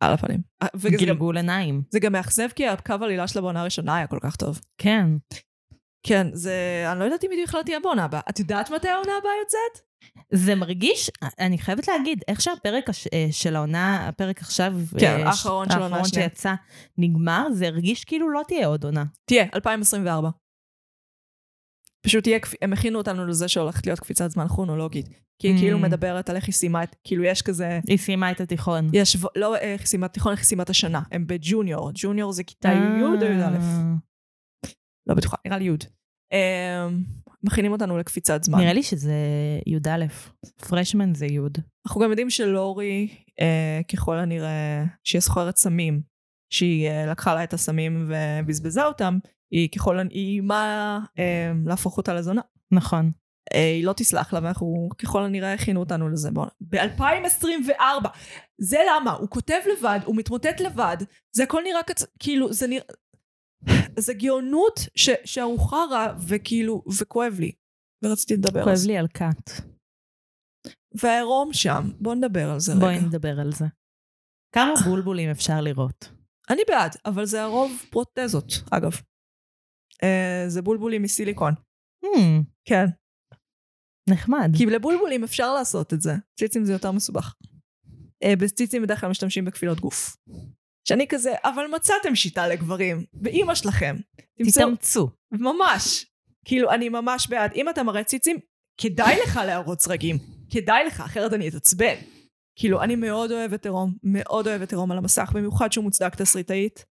על 0.00 0.12
הפנים. 0.12 0.40
אה, 0.62 0.68
גלגול 0.98 1.36
עיניים. 1.36 1.82
זה 1.90 2.00
גם 2.00 2.12
מאכזב 2.12 2.48
כי 2.48 2.68
הקו 2.68 2.94
העלילה 3.00 3.28
של 3.28 3.38
הבעונה 3.38 3.60
הראשונה 3.60 3.96
היה 3.96 4.06
כל 4.06 4.18
כך 4.22 4.36
טוב. 4.36 4.60
כן. 4.78 5.06
כן, 6.06 6.26
זה... 6.32 6.84
אני 6.92 6.98
לא 6.98 7.04
יודעת 7.04 7.24
אם 7.24 7.30
היא 7.30 7.46
בכלל 7.46 7.62
תהיה 7.62 7.80
בעונה 7.80 8.04
הבאה. 8.04 8.20
את 8.30 8.38
יודעת 8.38 8.70
מתי 8.70 8.88
העונה 8.88 9.12
הבאה 9.20 9.32
יוצאת? 9.42 9.86
זה 10.32 10.54
מרגיש, 10.54 11.10
אני 11.38 11.58
חייבת 11.58 11.88
להגיד, 11.88 12.24
איך 12.28 12.40
שהפרק 12.40 12.88
הש, 12.88 13.06
אה, 13.06 13.26
של 13.30 13.56
העונה, 13.56 14.08
הפרק 14.08 14.40
עכשיו, 14.40 14.72
כן, 14.98 15.20
אה, 15.20 15.26
האחרון 15.26 15.70
של 15.70 15.78
העונה 15.78 16.00
השנייה. 16.00 16.28
שיצא, 16.28 16.54
נגמר, 16.98 17.46
זה 17.52 17.66
הרגיש 17.66 18.04
כאילו 18.04 18.30
לא 18.30 18.42
תהיה 18.48 18.66
עוד 18.66 18.84
עונה. 18.84 19.04
תהיה, 19.24 19.46
2024. 19.54 20.30
פשוט 22.06 22.22
תהיה, 22.24 22.38
כפ- 22.40 22.54
הם 22.62 22.72
הכינו 22.72 22.98
אותנו 22.98 23.26
לזה 23.26 23.48
שהולכת 23.48 23.86
להיות 23.86 24.00
קפיצת 24.00 24.30
זמן 24.30 24.48
כרונולוגית. 24.48 25.08
כי 25.38 25.48
היא 25.48 25.56
Mm. 25.56 25.58
כאילו 25.58 25.78
מדברת 25.78 26.30
על 26.30 26.36
איך 26.36 26.44
היא 26.46 26.52
סיימה 26.52 26.82
את... 26.82 26.96
כאילו 27.04 27.24
יש 27.24 27.42
כזה... 27.42 27.80
היא 27.88 27.98
סיימה 27.98 28.30
את 28.30 28.40
התיכון. 28.40 28.90
יש... 28.92 29.16
לא 29.36 29.56
איך 29.56 29.80
היא 29.80 29.86
סיימה 29.86 30.08
תיכון, 30.08 30.32
איך 30.32 30.40
היא 30.40 30.46
סיימה 30.46 30.62
את 30.62 30.70
השנה. 30.70 31.02
הם 31.12 31.26
בג'וניור. 31.26 31.90
ג'וניור 31.94 32.32
זה 32.32 32.44
כיתה 32.44 32.68
י' 32.68 33.02
או 33.02 33.14
י"א. 33.14 33.42
אה, 33.42 33.98
לא 35.06 35.14
בטוחה, 35.14 35.36
נראה 35.46 35.58
לי 35.58 35.64
י'. 35.64 35.70
אמ, 36.32 37.02
מכינים 37.42 37.72
אותנו 37.72 37.98
לקפיצת 37.98 38.44
זמן. 38.44 38.58
נראה 38.58 38.72
לי 38.72 38.82
שזה 38.82 39.14
י"א. 39.66 40.04
פרשמן 40.68 41.14
זה 41.14 41.26
י'. 41.26 41.38
אנחנו 41.86 42.00
גם 42.00 42.10
יודעים 42.10 42.30
שלורי, 42.30 43.08
אה, 43.40 43.80
ככל 43.92 44.18
הנראה, 44.18 44.84
שהיא 45.04 45.20
סוחרת 45.20 45.56
סמים, 45.56 46.00
שהיא 46.52 46.88
אה, 46.88 47.06
לקחה 47.06 47.34
לה 47.34 47.44
את 47.44 47.52
הסמים 47.52 48.08
ובזבזה 48.10 48.84
אותם, 48.84 49.18
היא 49.50 49.68
ככל 49.70 49.98
הנראה, 49.98 50.14
היא 50.14 50.32
איימה 50.32 50.98
אה, 51.18 51.52
להפוך 51.66 51.96
אותה 51.96 52.14
לזונה. 52.14 52.40
נכון. 52.72 53.12
אה, 53.54 53.72
היא 53.74 53.84
לא 53.84 53.92
תסלח 53.92 54.32
לה, 54.32 54.40
ואנחנו 54.42 54.88
ככל 54.98 55.22
הנראה 55.22 55.52
הכינו 55.52 55.80
אותנו 55.80 56.08
לזה. 56.08 56.30
ב-2024! 56.60 58.08
זה 58.58 58.78
למה, 58.90 59.12
הוא 59.12 59.28
כותב 59.28 59.60
לבד, 59.72 60.00
הוא 60.04 60.16
מתמוטט 60.16 60.60
לבד, 60.60 60.96
זה 61.36 61.42
הכל 61.42 61.62
נראה 61.64 61.82
כצ... 61.82 62.04
כאילו, 62.18 62.52
זה 62.52 62.66
נראה... 62.66 62.84
זה 63.98 64.14
גאונות 64.14 64.80
ש... 64.94 65.10
שארוחה 65.24 65.84
רע, 65.90 66.14
וכאילו, 66.28 66.82
וכואב 67.00 67.36
לי. 67.40 67.52
ורציתי 68.04 68.34
לדבר 68.36 68.58
על 68.58 68.64
כואב 68.64 68.76
זה. 68.76 68.88
לי 68.88 68.98
על 68.98 69.08
קאט. 69.08 69.50
והעירום 71.02 71.52
שם, 71.52 71.90
בואו 72.00 72.14
נדבר 72.14 72.50
על 72.50 72.60
זה 72.60 72.72
רגע. 72.72 72.80
בואי 72.80 73.00
נדבר 73.00 73.40
על 73.40 73.52
זה. 73.52 73.64
כמה 74.54 74.74
בולבולים 74.84 75.30
אפשר 75.30 75.60
לראות? 75.60 76.12
אני 76.50 76.62
בעד, 76.68 76.96
אבל 77.06 77.24
זה 77.24 77.42
הרוב 77.42 77.82
פרוטזות, 77.90 78.52
אגב. 78.70 79.00
אה, 80.02 80.44
זה 80.48 80.62
בולבולים 80.62 81.02
מסיליקון. 81.02 81.54
Hmm, 82.04 82.42
כן. 82.64 82.86
נחמד. 84.10 84.50
כי 84.56 84.66
לבולבולים 84.66 85.24
אפשר 85.24 85.54
לעשות 85.54 85.94
את 85.94 86.00
זה. 86.00 86.12
ציצים 86.38 86.64
זה 86.64 86.72
יותר 86.72 86.92
מסובך. 86.92 87.34
אה, 88.22 88.36
בציצים 88.36 88.82
בדרך 88.82 89.00
כלל 89.00 89.10
משתמשים 89.10 89.44
בכפילות 89.44 89.80
גוף. 89.80 90.16
שאני 90.88 91.06
כזה, 91.08 91.34
אבל 91.44 91.66
מצאתם 91.74 92.14
שיטה 92.14 92.48
לגברים, 92.48 93.04
באימא 93.12 93.54
שלכם. 93.54 93.96
תתאמצו. 94.50 95.08
ממש. 95.32 96.06
כאילו, 96.44 96.70
אני 96.70 96.88
ממש 96.88 97.28
בעד. 97.28 97.52
אם 97.54 97.68
אתה 97.68 97.82
מראה 97.82 98.04
ציצים, 98.04 98.38
כדאי 98.80 99.16
לך 99.22 99.40
להראות 99.46 99.80
סרגים. 99.80 100.18
כדאי 100.50 100.84
לך, 100.84 101.00
אחרת 101.00 101.32
אני 101.32 101.48
אתעצבן. 101.48 101.94
כאילו, 102.58 102.82
אני 102.82 102.96
מאוד 102.96 103.32
אוהבת 103.32 103.64
עירום, 103.64 103.94
מאוד 104.02 104.48
אוהבת 104.48 104.72
עירום 104.72 104.92
על 104.92 104.98
המסך, 104.98 105.32
במיוחד 105.34 105.72
שהוא 105.72 105.84
מוצדק 105.84 106.14
תסריטאית. 106.14 106.84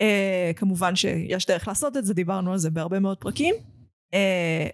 אה, 0.00 0.50
כמובן 0.56 0.96
שיש 0.96 1.46
דרך 1.46 1.68
לעשות 1.68 1.96
את 1.96 2.04
זה, 2.04 2.14
דיברנו 2.14 2.52
על 2.52 2.58
זה 2.58 2.70
בהרבה 2.70 3.00
מאוד 3.00 3.18
פרקים. 3.18 3.54
אה, 4.14 4.66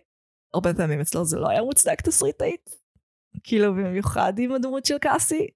הרבה 0.54 0.74
פעמים 0.74 1.00
אצלו 1.00 1.24
זה 1.24 1.38
לא 1.38 1.48
היה 1.48 1.62
מוצדק 1.62 2.00
תסריטאית. 2.00 2.70
כאילו, 3.42 3.74
במיוחד 3.74 4.32
עם 4.38 4.52
הדמות 4.52 4.86
של 4.86 4.98
קאסי. 4.98 5.46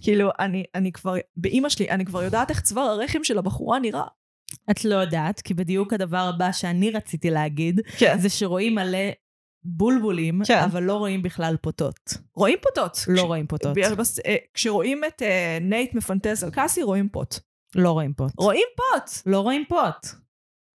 כאילו, 0.00 0.30
אני, 0.38 0.64
אני 0.74 0.92
כבר, 0.92 1.14
באימא 1.36 1.68
שלי, 1.68 1.90
אני 1.90 2.04
כבר 2.04 2.22
יודעת 2.22 2.50
איך 2.50 2.60
צוואר 2.60 2.84
הרחם 2.84 3.24
של 3.24 3.38
הבחורה 3.38 3.78
נראה. 3.78 4.04
את 4.70 4.84
לא 4.84 4.94
יודעת, 4.94 5.40
כי 5.40 5.54
בדיוק 5.54 5.92
הדבר 5.92 6.30
הבא 6.34 6.52
שאני 6.52 6.90
רציתי 6.90 7.30
להגיד, 7.30 7.80
כן. 7.98 8.18
זה 8.18 8.28
שרואים 8.28 8.74
מלא 8.74 8.98
בולבולים, 9.64 10.40
כן. 10.46 10.58
אבל 10.58 10.82
לא 10.82 10.94
רואים 10.96 11.22
בכלל 11.22 11.56
פוטות. 11.62 12.14
רואים 12.34 12.58
פוטות. 12.62 13.04
לא 13.08 13.22
רואים 13.22 13.46
פוטות. 13.46 13.76
ב- 13.76 14.00
אה, 14.26 14.36
כשרואים 14.54 15.04
את 15.04 15.22
אה, 15.22 15.58
נייט 15.60 15.94
מפנטז 15.94 16.44
על 16.44 16.50
קאסי, 16.50 16.82
רואים 16.82 17.08
פוט. 17.08 17.34
לא 17.74 17.90
רואים 17.92 18.14
פוט. 18.14 18.32
רואים 18.38 18.66
פוט! 18.76 19.10
לא 19.26 19.40
רואים 19.40 19.64
פוט. 19.68 20.06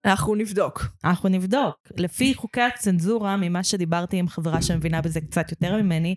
אנחנו 0.04 0.34
נבדוק. 0.34 0.82
אנחנו 1.04 1.28
נבדוק. 1.28 1.76
לפי 1.96 2.34
חוקי 2.34 2.60
הצנזורה, 2.60 3.36
ממה 3.36 3.64
שדיברתי 3.64 4.16
עם 4.16 4.28
חברה 4.28 4.62
שמבינה 4.62 5.02
בזה 5.02 5.20
קצת 5.20 5.50
יותר 5.50 5.76
ממני, 5.76 6.16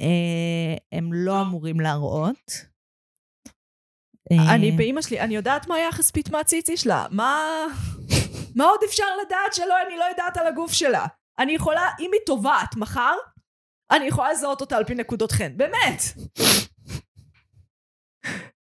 אה, 0.00 0.76
הם 0.92 1.12
לא 1.12 1.40
אמורים 1.40 1.80
להראות. 1.80 2.50
אה, 4.32 4.54
אני 4.54 4.72
באימא 4.72 5.02
שלי, 5.02 5.20
אני 5.20 5.36
יודעת 5.36 5.68
מה 5.68 5.74
היחס 5.74 6.10
פית 6.10 6.30
מהציצי 6.30 6.76
שלה. 6.76 7.06
מה... 7.10 7.44
מה 8.56 8.64
עוד 8.64 8.80
אפשר 8.88 9.04
לדעת 9.26 9.54
שלא 9.54 9.74
אני 9.86 9.96
לא 9.96 10.04
יודעת 10.04 10.36
על 10.36 10.46
הגוף 10.46 10.72
שלה? 10.72 11.06
אני 11.38 11.52
יכולה, 11.52 11.90
אם 12.00 12.10
היא 12.12 12.20
טובעת 12.26 12.76
מחר, 12.76 13.14
אני 13.90 14.04
יכולה 14.04 14.32
לזהות 14.32 14.60
אותה 14.60 14.76
על 14.76 14.84
פי 14.84 14.94
נקודות 14.94 15.32
חן. 15.32 15.56
באמת. 15.56 16.02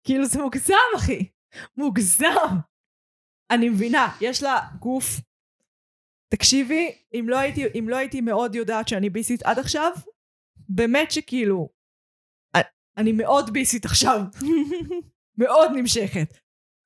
כאילו 0.04 0.26
זה 0.26 0.42
מוגזם, 0.42 0.74
אחי. 0.98 1.30
מוגזם. 1.78 2.58
אני 3.52 3.70
מבינה, 3.70 4.18
יש 4.22 4.44
לה 4.44 4.60
גוף. 4.80 5.06
תקשיבי, 6.30 6.98
אם 7.14 7.26
לא 7.30 7.38
הייתי, 7.40 7.64
אם 7.80 7.90
לא 7.90 7.96
הייתי 7.96 8.22
מאוד 8.22 8.56
יודעת 8.56 8.88
שאני 8.88 9.10
ביסית 9.10 9.44
עד 9.44 9.60
עכשיו, 9.60 9.92
באמת 10.70 11.12
שכאילו, 11.12 11.70
אני 12.98 13.12
מאוד 13.12 13.54
ביסית 13.54 13.86
עכשיו. 13.86 14.22
מאוד 15.42 15.72
נמשכת. 15.76 16.38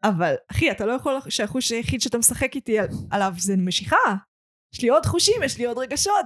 אבל 0.04 0.36
אחי, 0.52 0.72
אתה 0.72 0.86
לא 0.86 0.92
יכול 0.92 1.14
שהחוש 1.30 1.72
היחיד 1.72 2.02
שאתה 2.02 2.18
משחק 2.18 2.56
איתי 2.56 2.80
על, 2.80 2.88
עליו 3.12 3.32
זה 3.38 3.54
משיכה. 3.58 4.16
יש 4.74 4.82
לי 4.82 4.90
עוד 4.90 5.06
חושים, 5.06 5.44
יש 5.44 5.58
לי 5.58 5.66
עוד 5.66 5.78
רגשות. 5.78 6.26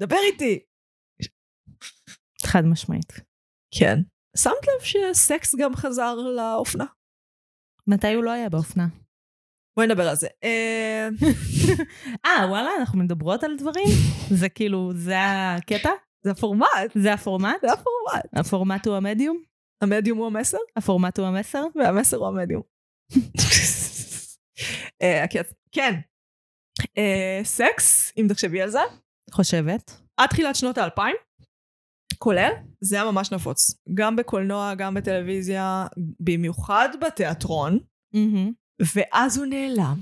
דבר 0.00 0.16
איתי. 0.32 0.58
חד 2.46 2.62
משמעית. 2.64 3.12
כן. 3.78 4.13
שמת 4.36 4.52
לב 4.68 4.84
שסקס 4.84 5.54
גם 5.54 5.76
חזר 5.76 6.14
לאופנה? 6.14 6.84
מתי 7.86 8.14
הוא 8.14 8.24
לא 8.24 8.30
היה 8.30 8.48
באופנה? 8.48 8.86
בואי 9.76 9.86
נדבר 9.86 10.08
על 10.08 10.16
זה. 10.16 10.28
אה, 10.44 11.08
אה, 12.26 12.46
וואלה, 12.48 12.70
אנחנו 12.78 12.98
מדברות 12.98 13.44
על 13.44 13.56
דברים? 13.56 13.88
זה 14.30 14.48
כאילו, 14.48 14.92
זה 14.94 15.16
הקטע? 15.18 15.90
זה 16.24 16.30
הפורמט. 16.30 16.68
זה 16.94 17.12
הפורמט? 17.12 17.60
זה 17.60 17.72
הפורמט. 17.72 18.24
הפורמט 18.32 18.86
הוא 18.86 18.96
המדיום? 18.96 19.42
המדיום 19.82 20.18
הוא 20.18 20.26
המסר, 20.26 20.58
הפורמט 20.76 21.18
הוא 21.18 21.26
המסר? 21.26 21.64
והמסר 21.74 22.16
הוא 22.16 22.28
המדיום. 22.28 22.62
אה, 25.02 25.24
כן. 25.72 25.94
אה, 26.98 27.40
סקס, 27.44 28.12
אם 28.16 28.26
תחשבי 28.28 28.62
על 28.62 28.70
זה, 28.70 28.80
חושבת. 29.30 30.00
עד 30.16 30.28
תחילת 30.28 30.56
שנות 30.56 30.78
האלפיים, 30.78 31.16
כולל, 32.24 32.50
זה 32.80 32.96
היה 32.96 33.10
ממש 33.12 33.32
נפוץ. 33.32 33.74
גם 33.94 34.16
בקולנוע, 34.16 34.74
גם 34.74 34.94
בטלוויזיה, 34.94 35.86
במיוחד 36.20 36.88
בתיאטרון, 37.00 37.78
מהמם. 38.14 38.52
ואז 38.94 39.38
הוא 39.38 39.46
נעלם. 39.46 40.00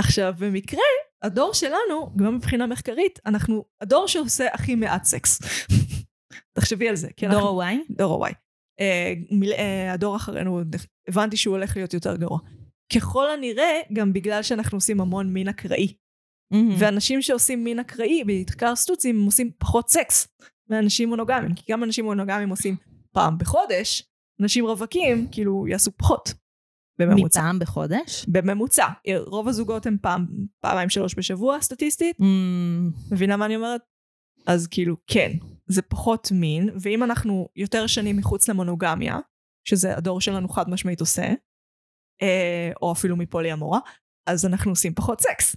עכשיו, 0.00 0.34
במקרה, 0.38 0.80
הדור 1.22 1.54
שלנו, 1.54 2.16
גם 2.16 2.36
מבחינה 2.36 2.66
מחקרית, 2.66 3.18
אנחנו 3.26 3.64
הדור 3.80 4.08
שעושה 4.08 4.46
הכי 4.52 4.74
מעט 4.74 5.04
סקס. 5.04 5.38
תחשבי 6.56 6.88
על 6.88 6.96
זה. 6.96 7.08
דור 7.30 7.62
ה-Y? 7.62 7.76
דור 7.90 8.26
ה-Y. 8.26 8.34
אה, 8.80 9.12
אה, 9.58 9.92
הדור 9.92 10.16
אחרינו, 10.16 10.60
הבנתי 11.08 11.36
שהוא 11.36 11.56
הולך 11.56 11.76
להיות 11.76 11.94
יותר 11.94 12.16
גרוע. 12.16 12.38
ככל 12.96 13.30
הנראה, 13.30 13.80
גם 13.92 14.12
בגלל 14.12 14.42
שאנחנו 14.42 14.76
עושים 14.76 15.00
המון 15.00 15.32
מין 15.32 15.48
אקראי. 15.48 15.94
מהמם. 16.50 16.74
ואנשים 16.78 17.22
שעושים 17.22 17.64
מין 17.64 17.78
אקראי, 17.78 18.24
בעיקר 18.24 18.76
סטוצים, 18.76 19.18
הם 19.18 19.24
עושים 19.24 19.50
פחות 19.58 19.90
סקס 19.90 20.28
מאנשים 20.70 21.08
מונוגמיים. 21.08 21.54
כי 21.54 21.72
גם 21.72 21.84
אנשים 21.84 22.04
מונוגמיים 22.04 22.48
עושים 22.48 22.76
פעם 23.12 23.38
בחודש, 23.38 24.02
אנשים 24.42 24.66
רווקים, 24.66 25.28
כאילו, 25.30 25.66
יעשו 25.68 25.90
פחות. 25.96 26.34
בממוצע. 26.98 27.40
מפעם 27.40 27.58
בחודש? 27.58 28.24
בממוצע. 28.28 28.86
רוב 29.26 29.48
הזוגות 29.48 29.86
הם 29.86 29.96
פעם, 30.02 30.26
פעמיים 30.60 30.88
שלוש 30.88 31.14
בשבוע, 31.18 31.60
סטטיסטית. 31.60 32.16
אמ, 32.20 32.90
מבינה 33.12 33.36
מה 33.36 33.46
אני 33.46 33.56
אומרת? 33.56 33.80
אז 34.46 34.66
כאילו, 34.66 34.96
כן, 35.06 35.32
זה 35.66 35.82
פחות 35.82 36.28
מין, 36.32 36.70
ואם 36.80 37.04
אנחנו 37.04 37.48
יותר 37.56 37.86
שנים 37.86 38.16
מחוץ 38.16 38.48
למונוגמיה, 38.48 39.18
שזה 39.64 39.96
הדור 39.96 40.20
שלנו 40.20 40.48
חד 40.48 40.70
משמעית 40.70 41.00
עושה, 41.00 41.32
אה, 42.22 42.70
או 42.82 42.92
אפילו 42.92 43.16
מפולי 43.16 43.52
אמורה, 43.52 43.80
אז 44.26 44.46
אנחנו 44.46 44.70
עושים 44.70 44.94
פחות 44.94 45.20
סקס. 45.20 45.56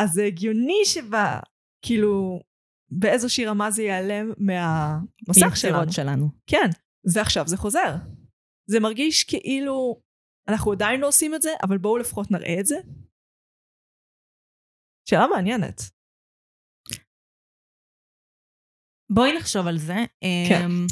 אז 0.00 0.10
זה 0.12 0.24
הגיוני 0.24 0.80
שבה, 0.84 1.40
כאילו, 1.84 2.40
באיזושהי 2.90 3.46
רמה 3.46 3.70
זה 3.70 3.82
ייעלם 3.82 4.32
מהמסך 4.38 5.56
שלנו. 5.56 5.92
שלנו. 5.92 6.28
כן, 6.46 6.68
ועכשיו 7.14 7.48
זה 7.48 7.56
חוזר. 7.56 7.94
זה 8.70 8.80
מרגיש 8.80 9.24
כאילו 9.24 10.00
אנחנו 10.48 10.72
עדיין 10.72 11.00
לא 11.00 11.08
עושים 11.08 11.34
את 11.34 11.42
זה, 11.42 11.50
אבל 11.62 11.78
בואו 11.78 11.98
לפחות 11.98 12.30
נראה 12.30 12.60
את 12.60 12.66
זה. 12.66 12.76
שאלה 15.08 15.26
מעניינת. 15.26 15.80
בואי 19.10 19.36
נחשוב 19.38 19.66
על 19.66 19.78
זה. 19.78 19.96
כן. 20.48 20.64
אמ, 20.64 20.86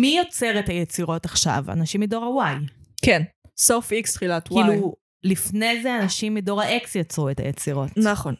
מי 0.00 0.16
יוצר 0.18 0.60
את 0.60 0.68
היצירות 0.68 1.24
עכשיו? 1.24 1.64
אנשים 1.72 2.00
מדור 2.00 2.40
ה-Y. 2.42 2.70
כן, 3.04 3.22
סוף 3.56 3.92
X 3.92 4.12
תחילת 4.14 4.46
Y. 4.46 4.48
כאילו, 4.48 4.96
לפני 5.24 5.82
זה 5.82 5.98
אנשים 5.98 6.34
מדור 6.34 6.62
ה-X 6.62 6.98
יצרו 6.98 7.30
את 7.30 7.40
היצירות. 7.40 7.90
נכון. 7.96 8.34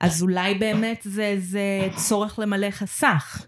אז 0.00 0.22
אולי 0.22 0.54
באמת 0.54 1.00
זה, 1.04 1.36
זה 1.38 1.88
צורך 1.96 2.38
למלא 2.38 2.70
חסך. 2.70 3.46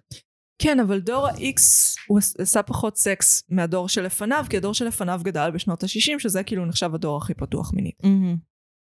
כן, 0.63 0.81
אבל 0.81 1.01
דור 1.01 1.29
ה-X 1.29 1.61
הוא 2.09 2.19
עשה 2.39 2.63
פחות 2.63 2.97
סקס 2.97 3.43
מהדור 3.51 3.89
שלפניו, 3.89 4.45
כי 4.51 4.57
הדור 4.57 4.75
שלפניו 4.75 5.21
גדל 5.25 5.51
בשנות 5.55 5.83
ה-60, 5.83 6.19
שזה 6.19 6.43
כאילו 6.43 6.67
נחשב 6.67 6.95
הדור 6.95 7.17
הכי 7.17 7.35
פתוח 7.35 7.73
מינית. 7.75 7.95
מהמם. 8.03 8.37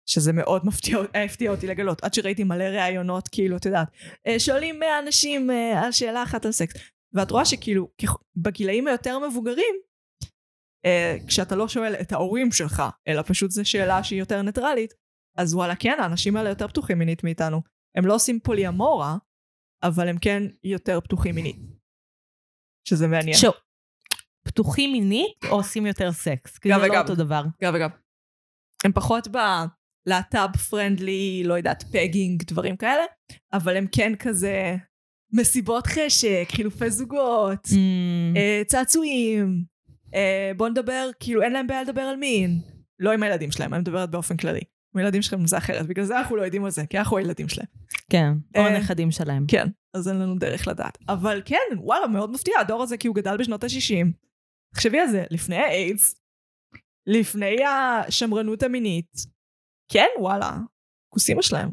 שזה 0.05 0.33
מאוד 0.33 0.65
מפתיע, 0.65 0.97
הפתיע 1.25 1.51
אותי 1.51 1.67
לגלות, 1.67 2.03
עד 2.03 2.13
שראיתי 2.13 2.43
מלא 2.43 2.63
ראיונות, 2.63 3.27
כאילו, 3.27 3.57
את 3.57 3.65
יודעת, 3.65 3.87
אה, 4.27 4.39
שואלים 4.39 4.79
100 4.79 4.99
אנשים 4.99 5.51
אה, 5.51 5.81
על 5.83 5.91
שאלה 5.91 6.23
אחת 6.23 6.45
על 6.45 6.51
סקס. 6.51 6.73
ואת 7.13 7.31
רואה 7.31 7.45
שכאילו, 7.45 7.87
בגילאים 8.35 8.87
היותר 8.87 9.19
מבוגרים, 9.19 9.75
כשאתה 11.27 11.55
לא 11.55 11.67
שואל 11.67 11.93
את 12.01 12.11
ההורים 12.11 12.51
שלך, 12.51 12.83
אלא 13.07 13.21
פשוט 13.21 13.51
זו 13.51 13.69
שאלה 13.69 14.03
שהיא 14.03 14.19
יותר 14.19 14.41
ניטרלית, 14.41 14.93
אז 15.37 15.55
וואלה, 15.55 15.75
כן, 15.75 15.97
האנשים 15.99 16.37
האלה 16.37 16.49
יותר 16.49 16.67
פתוחים 16.67 16.99
מינית 16.99 17.23
מאיתנו. 17.23 17.61
הם 17.95 18.05
לא 18.05 18.15
עושים 18.15 18.39
פוליאמורה, 18.39 19.17
אבל 19.83 20.07
הם 20.07 20.17
כן 20.17 20.43
יותר 20.63 20.99
פתוחים 21.01 21.35
מינית. 21.35 21.55
שזה 22.87 23.07
מעניין. 23.07 23.37
שוב, 23.37 23.53
פתוחים 24.45 24.91
מינית 24.91 25.45
או 25.49 25.55
עושים 25.55 25.85
יותר 25.85 26.11
סקס? 26.11 26.57
כי 26.57 26.69
גם 26.69 26.79
זה 26.79 26.87
לא. 26.87 27.01
אותו 27.01 27.15
דבר. 27.15 27.43
גם 27.61 27.73
וגם. 27.75 27.89
הם 28.83 28.91
פחות 28.91 29.27
בלהט"ב 29.27 30.57
פרנדלי, 30.57 31.43
לא 31.45 31.53
יודעת, 31.53 31.83
פגינג, 31.83 32.43
דברים 32.43 32.77
כאלה, 32.77 33.03
אבל 33.53 33.77
הם 33.77 33.87
כן 33.91 34.15
כזה 34.19 34.75
מסיבות 35.33 35.87
חשק, 35.87 36.47
חילופי 36.51 36.91
זוגות, 36.91 37.67
אמ, 37.75 38.33
אה, 38.35 38.61
צעצועים, 38.67 39.63
אה, 40.13 40.51
בוא 40.57 40.69
נדבר, 40.69 41.09
כאילו 41.19 41.41
אין 41.41 41.53
להם 41.53 41.67
בעיה 41.67 41.83
לדבר 41.83 42.01
על 42.01 42.15
מין. 42.15 42.59
לא 42.99 43.11
עם 43.11 43.23
הילדים 43.23 43.51
שלהם, 43.51 43.73
אני 43.73 43.81
מדברת 43.81 44.11
באופן 44.11 44.37
כללי. 44.37 44.61
עם 44.95 44.99
הילדים 44.99 45.21
שלכם 45.21 45.47
זה 45.47 45.57
אחרת, 45.57 45.87
בגלל 45.87 46.05
זה 46.05 46.19
אנחנו 46.19 46.35
לא 46.35 46.41
יודעים 46.41 46.65
על 46.65 46.71
זה, 46.71 46.85
כי 46.85 46.99
אנחנו 46.99 47.17
הילדים 47.17 47.49
שלהם. 47.49 47.67
כן, 48.09 48.31
או 48.55 48.61
אה, 48.61 48.75
הנכדים 48.75 49.11
שלהם. 49.11 49.45
כן, 49.47 49.67
אז 49.93 50.07
אין 50.07 50.19
לנו 50.19 50.35
דרך 50.35 50.67
לדעת. 50.67 50.97
אבל 51.09 51.41
כן, 51.45 51.57
וואלה, 51.77 52.07
מאוד 52.07 52.31
מפתיע, 52.31 52.59
הדור 52.59 52.83
הזה 52.83 52.97
כי 52.97 53.07
הוא 53.07 53.15
גדל 53.15 53.37
בשנות 53.37 53.63
ה-60. 53.63 54.07
תחשבי 54.73 54.99
על 54.99 55.07
זה, 55.07 55.23
לפני 55.31 55.55
האיידס, 55.55 56.15
לפני 57.07 57.55
השמרנות 57.63 58.63
המינית. 58.63 59.11
כן, 59.91 60.07
וואלה, 60.19 60.57
כוסימה 61.13 61.41
שלהם. 61.41 61.69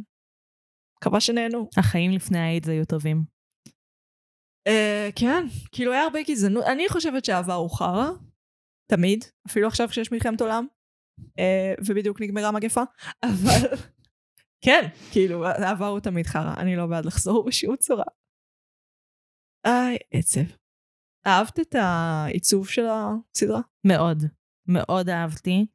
מקווה 0.99 1.20
שנהנו. 1.20 1.68
החיים 1.76 2.11
לפני 2.11 2.39
האיידס 2.39 2.68
היו 2.68 2.84
טובים. 2.84 3.24
אה, 4.66 5.09
כן, 5.16 5.47
כאילו 5.72 5.93
היה 5.93 6.03
הרבה 6.03 6.22
גזענות. 6.22 6.64
אני 6.64 6.89
חושבת 6.89 7.24
שהעבר 7.24 7.55
הוא 7.55 7.70
חרא, 7.70 8.11
תמיד, 8.87 9.24
אפילו 9.47 9.66
עכשיו 9.66 9.89
כשיש 9.89 10.12
מלחמת 10.12 10.41
עולם, 10.41 10.66
אה, 11.39 11.74
ובדיוק 11.87 12.20
נגמרה 12.20 12.51
מגפה, 12.51 12.82
אבל 13.24 13.76
כן, 14.61 14.89
כאילו, 15.12 15.47
העבר 15.47 15.87
הוא 15.87 16.01
תמיד 16.01 16.26
חרא, 16.26 16.55
אני 16.57 16.76
לא 16.76 16.87
בעד 16.87 17.05
לחזור 17.05 17.45
בשום 17.45 17.76
צורה. 17.76 18.05
איי, 19.64 19.97
עצב. 20.11 20.41
אהבת 21.26 21.61
את 21.61 21.74
העיצוב 21.74 22.68
של 22.68 22.87
הסדרה? 22.91 23.61
מאוד, 23.84 24.22
מאוד 24.68 25.09
אהבתי. 25.09 25.66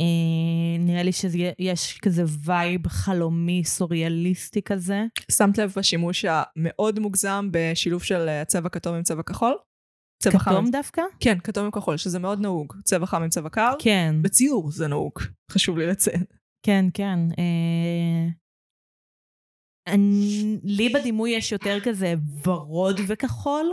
אה, 0.00 0.78
נראה 0.78 1.02
לי 1.02 1.12
שיש 1.12 1.98
כזה 1.98 2.22
vibe 2.44 2.88
חלומי, 2.88 3.64
סוריאליסטי 3.64 4.62
כזה. 4.62 5.04
שמת 5.30 5.58
לב 5.58 5.72
בשימוש 5.76 6.24
המאוד 6.28 6.98
מוגזם 6.98 7.48
בשילוב 7.52 8.02
של 8.02 8.28
אה, 8.28 8.44
צבע 8.44 8.68
כתום 8.68 8.94
עם 8.94 9.02
צבע 9.02 9.22
כחול? 9.22 9.54
צבע 10.22 10.38
חם. 10.38 10.50
כתום 10.50 10.70
דווקא? 10.70 11.02
כן, 11.20 11.38
כתום 11.44 11.64
עם 11.64 11.70
כחול, 11.70 11.96
שזה 11.96 12.18
מאוד 12.18 12.40
נהוג. 12.40 12.74
צבע 12.84 13.06
חם 13.06 13.22
עם 13.22 13.28
צבע 13.28 13.48
קר. 13.48 13.72
כן, 13.78 14.14
בציור 14.22 14.70
זה 14.70 14.88
נהוג, 14.88 15.12
חשוב 15.50 15.78
לי 15.78 15.86
לציין. 15.86 16.24
כן, 16.66 16.84
כן. 16.94 17.18
אה, 17.38 18.28
אני- 19.86 20.58
לי 20.62 20.88
בדימוי 20.88 21.30
יש 21.30 21.52
יותר 21.52 21.78
כזה 21.84 22.14
ורוד 22.46 22.96
וכחול, 23.08 23.72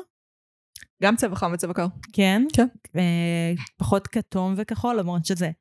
גם 1.03 1.15
צבע 1.15 1.35
חם 1.35 1.51
וצבע 1.53 1.73
קר. 1.73 1.87
כן? 2.13 2.41
כן. 2.55 2.67
אה, 2.95 3.53
פחות 3.77 4.07
כתום 4.07 4.53
וכחול, 4.57 4.99
למרות 4.99 5.25
שזה 5.25 5.51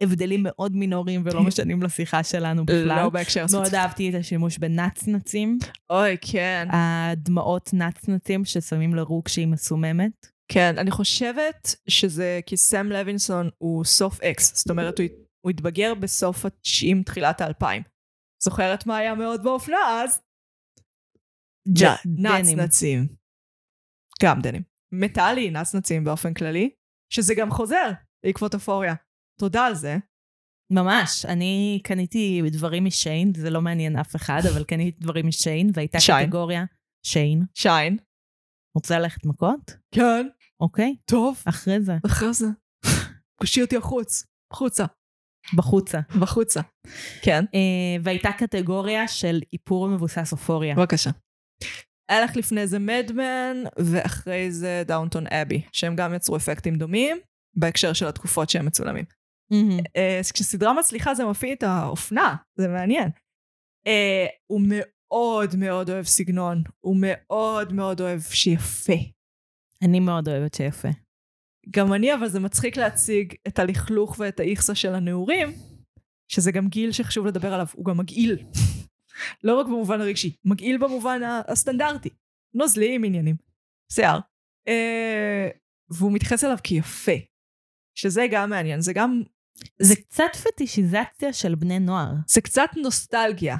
הבדלים 0.00 0.40
מאוד 0.42 0.76
מינוריים 0.76 1.22
ולא 1.24 1.42
משנים 1.42 1.82
לשיחה 1.82 2.22
שלנו 2.24 2.66
בכלל. 2.66 3.02
לא 3.02 3.10
בהקשר 3.10 3.40
מאוד 3.50 3.62
הספציפי. 3.62 3.76
אהבתי 3.76 4.10
את 4.10 4.14
השימוש 4.14 4.58
בנצנצים, 4.58 5.58
אוי, 5.90 6.16
כן. 6.20 6.68
הדמעות 6.72 7.70
נצנצים 7.72 8.44
ששמים 8.44 8.94
לרו 8.94 9.24
כשהיא 9.24 9.46
מסוממת. 9.46 10.26
כן, 10.48 10.74
אני 10.78 10.90
חושבת 10.90 11.74
שזה 11.88 12.40
כי 12.46 12.56
סם 12.56 12.86
לוינסון 12.86 13.50
הוא 13.58 13.84
סוף 13.84 14.20
אקס. 14.20 14.56
זאת 14.56 14.70
אומרת, 14.70 14.98
הוא, 14.98 15.06
הוא 15.40 15.50
התבגר 15.50 15.94
בסוף 15.94 16.44
ה-90, 16.44 17.04
תחילת 17.06 17.40
ה-2000. 17.40 17.66
זוכרת 18.42 18.86
מה 18.86 18.96
היה 18.96 19.14
מאוד 19.14 19.42
באופנה 19.42 19.76
אז? 20.04 20.20
נ- 22.06 22.26
נצנצים. 22.26 23.06
גם 24.22 24.40
דנים. 24.40 24.62
מטאלי, 24.92 25.50
נצנצים 25.50 26.04
באופן 26.04 26.34
כללי, 26.34 26.70
שזה 27.12 27.34
גם 27.34 27.50
חוזר 27.50 27.90
בעקבות 28.26 28.54
אפוריה. 28.54 28.94
תודה 29.42 29.66
על 29.66 29.74
זה. 29.74 29.96
ממש, 30.72 31.24
אני 31.24 31.80
קניתי 31.84 32.42
דברים 32.52 32.84
משיין, 32.84 33.32
זה 33.36 33.50
לא 33.50 33.60
מעניין 33.60 33.96
אף 33.96 34.16
אחד, 34.16 34.40
אבל 34.52 34.64
קניתי 34.64 35.00
דברים 35.00 35.26
משיין, 35.26 35.70
והייתה 35.74 36.00
שיין. 36.00 36.26
קטגוריה, 36.26 36.64
שיין. 37.06 37.44
שיין. 37.54 37.96
רוצה 38.76 38.98
ללכת 38.98 39.26
מכות? 39.26 39.76
כן. 39.94 40.26
אוקיי, 40.60 40.96
טוב. 41.04 41.42
אחרי 41.44 41.80
זה, 41.80 41.92
אחרי 42.06 42.32
זה. 42.32 42.46
קושי 43.40 43.62
אותי 43.62 43.76
החוץ. 43.76 44.26
החוצה. 44.52 44.84
בחוצה. 45.56 46.00
בחוצה. 46.20 46.60
כן. 47.22 47.44
אה, 47.54 48.02
והייתה 48.02 48.30
קטגוריה 48.38 49.08
של 49.08 49.40
איפור 49.52 49.88
מבוסס 49.88 50.32
אופוריה. 50.32 50.74
בבקשה. 50.74 51.10
היה 52.08 52.20
לך 52.20 52.36
לפני 52.36 52.66
זה 52.66 52.78
מדמן, 52.78 53.56
ואחרי 53.78 54.52
זה 54.52 54.82
דאונטון 54.86 55.26
אבי, 55.26 55.62
שהם 55.72 55.96
גם 55.96 56.14
יצרו 56.14 56.36
אפקטים 56.36 56.74
דומים, 56.74 57.16
בהקשר 57.56 57.92
של 57.92 58.06
התקופות 58.06 58.50
שהם 58.50 58.66
מצולמים. 58.66 59.21
מהמם. 59.52 59.80
אה, 59.96 60.20
כשסדרה 60.32 60.72
מצליחה 60.72 61.14
זה 61.14 61.24
מפעיל 61.24 61.52
את 61.52 61.62
האופנה, 61.62 62.36
זה 62.54 62.68
מעניין. 62.68 63.08
אה, 63.86 64.26
הוא 64.46 64.60
מאוד 64.68 65.56
מאוד 65.56 65.90
אוהב 65.90 66.04
סגנון, 66.04 66.62
הוא 66.80 66.96
מאוד 66.98 67.72
מאוד 67.72 68.00
אוהב 68.00 68.20
שיפה. 68.20 68.92
אני 69.82 70.00
מאוד 70.00 70.28
אוהבת 70.28 70.54
שיפה. 70.54 70.88
גם 71.70 71.92
אני, 71.92 72.14
אבל 72.14 72.28
זה 72.28 72.40
מצחיק 72.40 72.76
להציג 72.76 73.34
את 73.48 73.58
הלכלוך 73.58 74.16
ואת 74.18 74.40
האיכסה 74.40 74.74
של 74.74 74.94
הנעורים, 74.94 75.52
שזה 76.28 76.52
גם 76.52 76.68
גיל 76.68 76.92
שחשוב 76.92 77.26
לדבר 77.26 77.54
עליו, 77.54 77.66
הוא 77.74 77.84
גם 77.84 77.98
מגעיל. 77.98 78.38
לא 79.44 79.60
רק 79.60 79.66
במובן 79.66 80.00
הרגשי, 80.00 80.36
מגעיל 80.44 80.78
במובן 80.78 81.20
הסטנדרטי. 81.48 82.08
נוזלי 82.54 82.94
עם 82.94 83.04
עניינים. 83.04 83.36
שיער. 83.92 84.18
אה, 84.68 85.48
והוא 85.90 86.12
מתייחס 86.12 86.44
אליו 86.44 86.56
כיפה. 86.64 87.12
שזה 87.94 88.26
גם 88.30 88.50
מעניין, 88.50 88.80
זה 88.80 88.92
גם, 88.92 89.22
זה 89.82 89.96
קצת 89.96 90.36
פטישיזציה 90.44 91.32
של 91.32 91.54
בני 91.54 91.78
נוער. 91.78 92.12
זה 92.28 92.40
קצת 92.40 92.68
נוסטלגיה. 92.82 93.56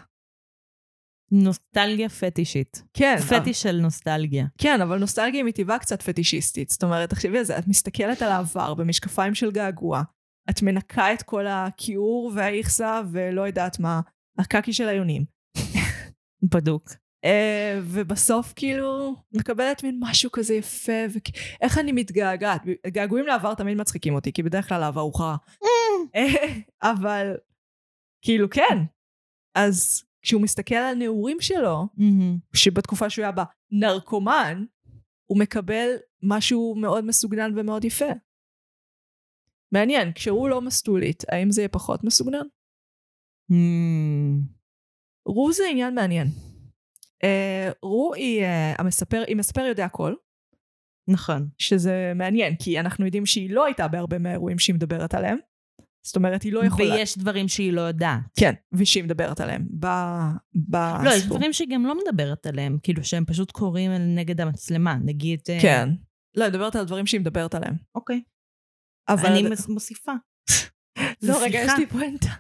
נוסטלגיה 1.31 2.09
פטישית. 2.09 2.83
כן, 2.93 3.17
פטיש 3.29 3.63
של 3.63 3.77
נוסטלגיה. 3.81 4.47
כן, 4.59 4.81
אבל 4.81 4.99
נוסטלגיה 4.99 5.41
היא 5.41 5.45
מטבעה 5.45 5.79
קצת 5.79 6.03
פטישיסטית. 6.03 6.71
זאת 6.71 6.83
אומרת, 6.83 7.11
תחשבי 7.11 7.39
על 7.39 7.45
זה, 7.45 7.59
את 7.59 7.69
מסתכלת 7.69 8.23
על 8.23 8.33
העבר 8.33 8.75
במשקפיים 8.75 9.35
של 9.35 9.51
געגוע, 9.51 10.03
את 10.51 10.63
מנקה 10.63 11.13
את 11.13 11.23
כל 11.23 11.47
הכיעור 11.47 12.33
והאיכסה 12.35 13.01
ולא 13.13 13.43
יודעת 13.43 13.79
מה, 13.79 14.01
הקקי 14.39 14.73
של 14.73 14.89
היונים. 14.89 15.25
בדוק. 16.55 16.91
אה, 17.25 17.81
ובסוף 17.83 18.53
כאילו 18.57 19.15
מקבלת 19.33 19.83
מין 19.83 19.99
משהו 20.01 20.31
כזה 20.33 20.55
יפה, 20.55 20.93
ואיך 21.11 21.79
אני 21.79 21.93
מתגעגעת. 21.93 22.63
געגועים 22.87 23.27
לעבר 23.27 23.55
תמיד 23.55 23.77
מצחיקים 23.77 24.15
אותי, 24.15 24.33
כי 24.33 24.43
בדרך 24.43 24.69
כלל 24.69 24.83
העבר 24.83 25.01
הוא 25.01 25.15
חרא. 25.15 25.37
אבל 26.93 27.37
כאילו 28.23 28.51
כן. 28.51 28.79
אז 29.55 30.05
כשהוא 30.23 30.43
מסתכל 30.43 30.75
על 30.75 30.95
הנעורים 30.95 31.41
שלו, 31.41 31.87
מהמם. 31.97 32.39
שבתקופה 32.55 33.11
שהוא 33.11 33.23
היה 33.23 33.33
בה 33.33 33.45
נרקומן, 33.71 34.65
הוא 35.27 35.39
מקבל 35.39 35.89
משהו 36.23 36.75
מאוד 36.75 37.05
מסוגנן 37.05 37.59
ומאוד 37.59 37.85
יפה. 37.85 38.13
מעניין, 39.73 40.13
כשהוא 40.13 40.49
לא 40.49 40.61
מסטולית, 40.61 41.23
האם 41.29 41.51
זה 41.51 41.61
יהיה 41.61 41.69
פחות 41.69 42.05
מסוגנן? 42.05 42.47
מהמם. 43.49 44.41
רו 45.27 45.53
זה 45.53 45.63
עניין 45.71 45.95
מעניין. 45.95 46.27
אה, 47.25 47.71
רו 47.83 48.15
היא 48.15 48.43
אה, 48.43 48.75
המספר, 48.79 49.23
היא 49.27 49.37
מספר 49.37 49.61
יודע 49.61 49.85
הכל, 49.85 50.15
נכון. 51.09 51.49
שזה 51.59 52.13
מעניין, 52.15 52.57
כי 52.57 52.81
אנחנו 52.81 53.05
יודעים 53.05 53.27
שהיא 53.27 53.51
לא 53.51 53.65
הייתה 53.65 53.89
בהרבה 53.89 54.19
מהאירועים 54.19 54.59
שהיא 54.59 54.75
מדברת 54.75 55.15
עליהם. 55.15 55.39
זאת 56.03 56.17
אומרת, 56.17 56.43
היא 56.43 56.53
לא 56.53 56.65
יכולה... 56.65 56.95
ויש 56.95 57.19
דברים 57.19 57.49
שהיא 57.49 57.73
לא 57.73 57.81
יודעת. 57.81 58.21
כן, 58.39 58.53
ושהיא 58.73 59.05
מדברת 59.05 59.41
עליהם. 59.41 59.67
ב... 59.81 59.87
בסיפור. 60.55 61.05
לא, 61.05 61.11
יש 61.11 61.27
דברים 61.27 61.53
שהיא 61.53 61.69
גם 61.71 61.87
לא 61.87 61.95
מדברת 61.99 62.47
עליהם, 62.47 62.79
כאילו 62.83 63.05
שהם 63.05 63.25
פשוט 63.25 63.51
קורים 63.51 63.91
נגד 63.93 64.41
המצלמה, 64.41 64.97
נגיד... 65.05 65.41
אה, 65.49 65.59
כן. 65.63 65.89
לא, 66.37 66.45
היא 66.45 66.53
מדברת 66.53 66.77
על 66.77 66.85
דברים 66.85 67.07
שהיא 67.07 67.21
מדברת 67.21 67.55
עליהם. 67.55 67.75
אוקיי. 67.95 68.23
אבל... 69.09 69.27
אני 69.27 69.49
מוסיפה. 69.69 70.13
לא, 71.29 71.43
רגע, 71.43 71.59
יש. 71.59 71.73
לי 71.79 71.87
פואנטה. 71.87 72.31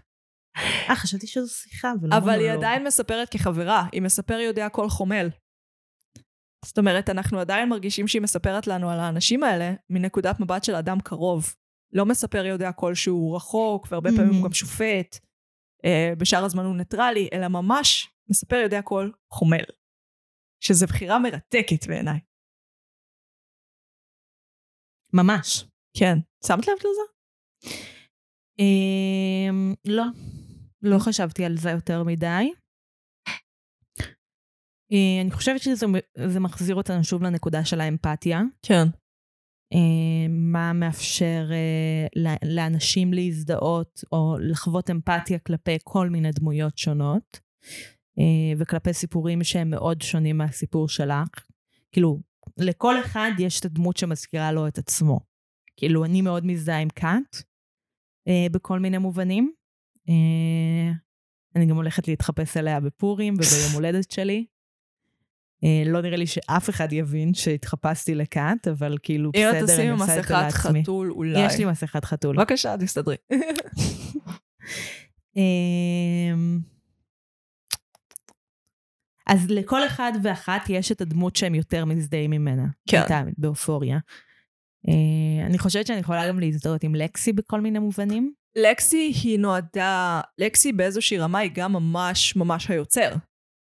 אה, 0.88 0.96
חשבתי 0.96 1.26
שזו 1.26 1.54
שיחה, 1.54 1.92
ולא 2.02 2.16
אבל 2.16 2.28
היא 2.28 2.38
מונולוג. 2.38 2.64
עדיין 2.64 2.84
מספרת 2.84 3.28
כחברה, 3.28 3.86
היא 3.92 4.02
מספר 4.02 4.38
יודע 4.38 4.66
הכל 4.66 4.88
חומל. 4.88 5.28
זאת 6.64 6.78
אומרת, 6.78 7.10
אנחנו 7.10 7.38
עדיין 7.38 7.68
מרגישים 7.68 8.08
שהיא 8.08 8.22
מספרת 8.22 8.66
לנו 8.66 8.90
על 8.90 9.00
האנשים 9.00 9.42
האלה 9.42 9.74
מנקודת 9.90 10.40
מבט 10.40 10.64
של 10.64 10.74
אדם 10.74 11.00
קרוב. 11.00 11.54
לא 11.92 12.06
מספר 12.06 12.44
יודע 12.46 12.68
הכל 12.68 12.94
שהוא 12.94 13.36
רחוק, 13.36 13.86
והרבה 13.90 14.10
פעמים 14.16 14.34
הוא. 14.34 14.44
גם 14.44 14.52
שופט, 14.52 15.18
אה, 15.84 16.12
בשאר 16.18 16.44
הזמן 16.44 16.64
הוא 16.64 16.76
ניטרלי, 16.76 17.28
אלא 17.32 17.48
ממש 17.48 18.10
מספר 18.30 18.56
יודע 18.56 18.78
הכל 18.78 19.10
חומל. 19.32 19.64
שזו 20.64 20.86
בחירה 20.86 21.18
מרתקת 21.18 21.86
בעיניי. 21.88 22.20
ממש. 25.12 25.64
כן. 25.96 26.16
שמת 26.46 26.68
לב 26.68 26.76
לזה? 26.78 27.12
אמ, 28.58 29.74
לא, 29.86 30.04
לא 30.82 30.98
חשבתי 30.98 31.44
על 31.44 31.56
זה 31.56 31.70
יותר 31.70 32.02
מדי. 32.02 32.52
אה, 34.92 35.22
אני 35.22 35.30
חושבת 35.30 35.60
שזה 35.60 36.40
מחזיר 36.40 36.74
אותנו 36.74 37.04
שוב 37.04 37.22
לנקודה 37.22 37.64
של 37.64 37.80
האמפתיה. 37.80 38.40
כן. 38.66 39.01
אה, 39.72 40.28
מה 40.28 40.72
מאפשר 40.72 41.50
אה, 41.52 42.34
לאנשים 42.44 43.12
להזדהות 43.12 44.04
או 44.12 44.36
לחוות 44.40 44.90
אמפתיה 44.90 45.38
כלפי 45.38 45.76
כל 45.84 46.08
מיני 46.08 46.30
דמויות 46.32 46.78
שונות, 46.78 47.40
אה, 48.18 48.58
וכלפי 48.58 48.92
סיפורים 48.92 49.44
שהם 49.44 49.70
מאוד 49.70 50.02
שונים 50.02 50.38
מהסיפור 50.38 50.88
שלך. 50.88 51.28
כאילו, 51.92 52.20
לכל 52.56 53.00
אחד 53.00 53.30
יש 53.38 53.60
את 53.60 53.64
הדמות 53.64 53.96
שמזכירה 53.96 54.52
לו 54.52 54.68
את 54.68 54.78
עצמו. 54.78 55.20
כאילו, 55.76 56.04
אני 56.04 56.22
מאוד 56.22 56.46
מזדהה 56.46 56.80
עם 56.80 56.88
קאט, 56.88 57.42
בכל 58.52 58.78
מיני 58.78 58.98
מובנים. 58.98 59.52
אני 61.56 61.66
גם 61.66 61.76
הולכת 61.76 62.08
להתחפש 62.08 62.56
אליה 62.56 62.80
בפורים 62.80 63.34
וביום 63.34 63.72
הולדת 63.74 64.10
שלי. 64.10 64.46
אה, 65.64 65.82
לא 65.86 66.00
נראה 66.00 66.16
לי 66.16 66.26
שאף 66.26 66.70
אחד 66.70 66.92
יבין 66.92 67.34
שהתחפשתי 67.34 68.14
לקאט, 68.14 68.68
אבל 68.68 68.96
כאילו, 69.02 69.30
אם 69.34 69.48
את 69.50 69.62
בסדר, 69.62 69.82
אני 69.82 69.90
עושה 69.90 70.04
את 70.04 70.08
זה 70.08 70.14
מסכת 70.20 70.30
לעצמי. 70.30 70.82
חתול 70.82 71.10
אולי. 71.10 71.46
יש 71.46 71.58
לי 71.58 71.64
מסכת 71.64 72.04
חתול. 72.04 72.36
בבקשה, 72.36 72.74
תסתדרי. 72.80 73.16
אמ, 75.36 76.58
אז 79.26 79.50
לכל 79.50 79.86
אחד 79.86 80.12
ואחת 80.22 80.70
יש 80.70 80.92
את 80.92 81.00
הדמות 81.00 81.36
שהם 81.36 81.54
יותר 81.54 81.84
מזדהים 81.84 82.30
ממנה. 82.30 82.66
כן. 82.88 83.02
איתה, 83.02 83.22
באופוריה. 83.38 83.98
אה, 84.88 85.46
אני 85.46 85.58
חושבת 85.58 85.86
שאני 85.86 85.98
יכולה 85.98 86.28
גם 86.28 86.40
להזדהות 86.40 86.82
עם 86.82 86.94
לקסי 86.94 87.32
בכל 87.32 87.60
מיני 87.60 87.78
מובנים. 87.78 88.32
לקסי 88.56 89.12
היא 89.22 89.38
נועדה, 89.38 90.20
לקסי 90.38 90.72
באיזושהי 90.72 91.18
רמה 91.18 91.38
היא 91.38 91.50
גם 91.54 91.72
ממש 91.72 92.36
ממש 92.36 92.70
היוצר. 92.70 93.14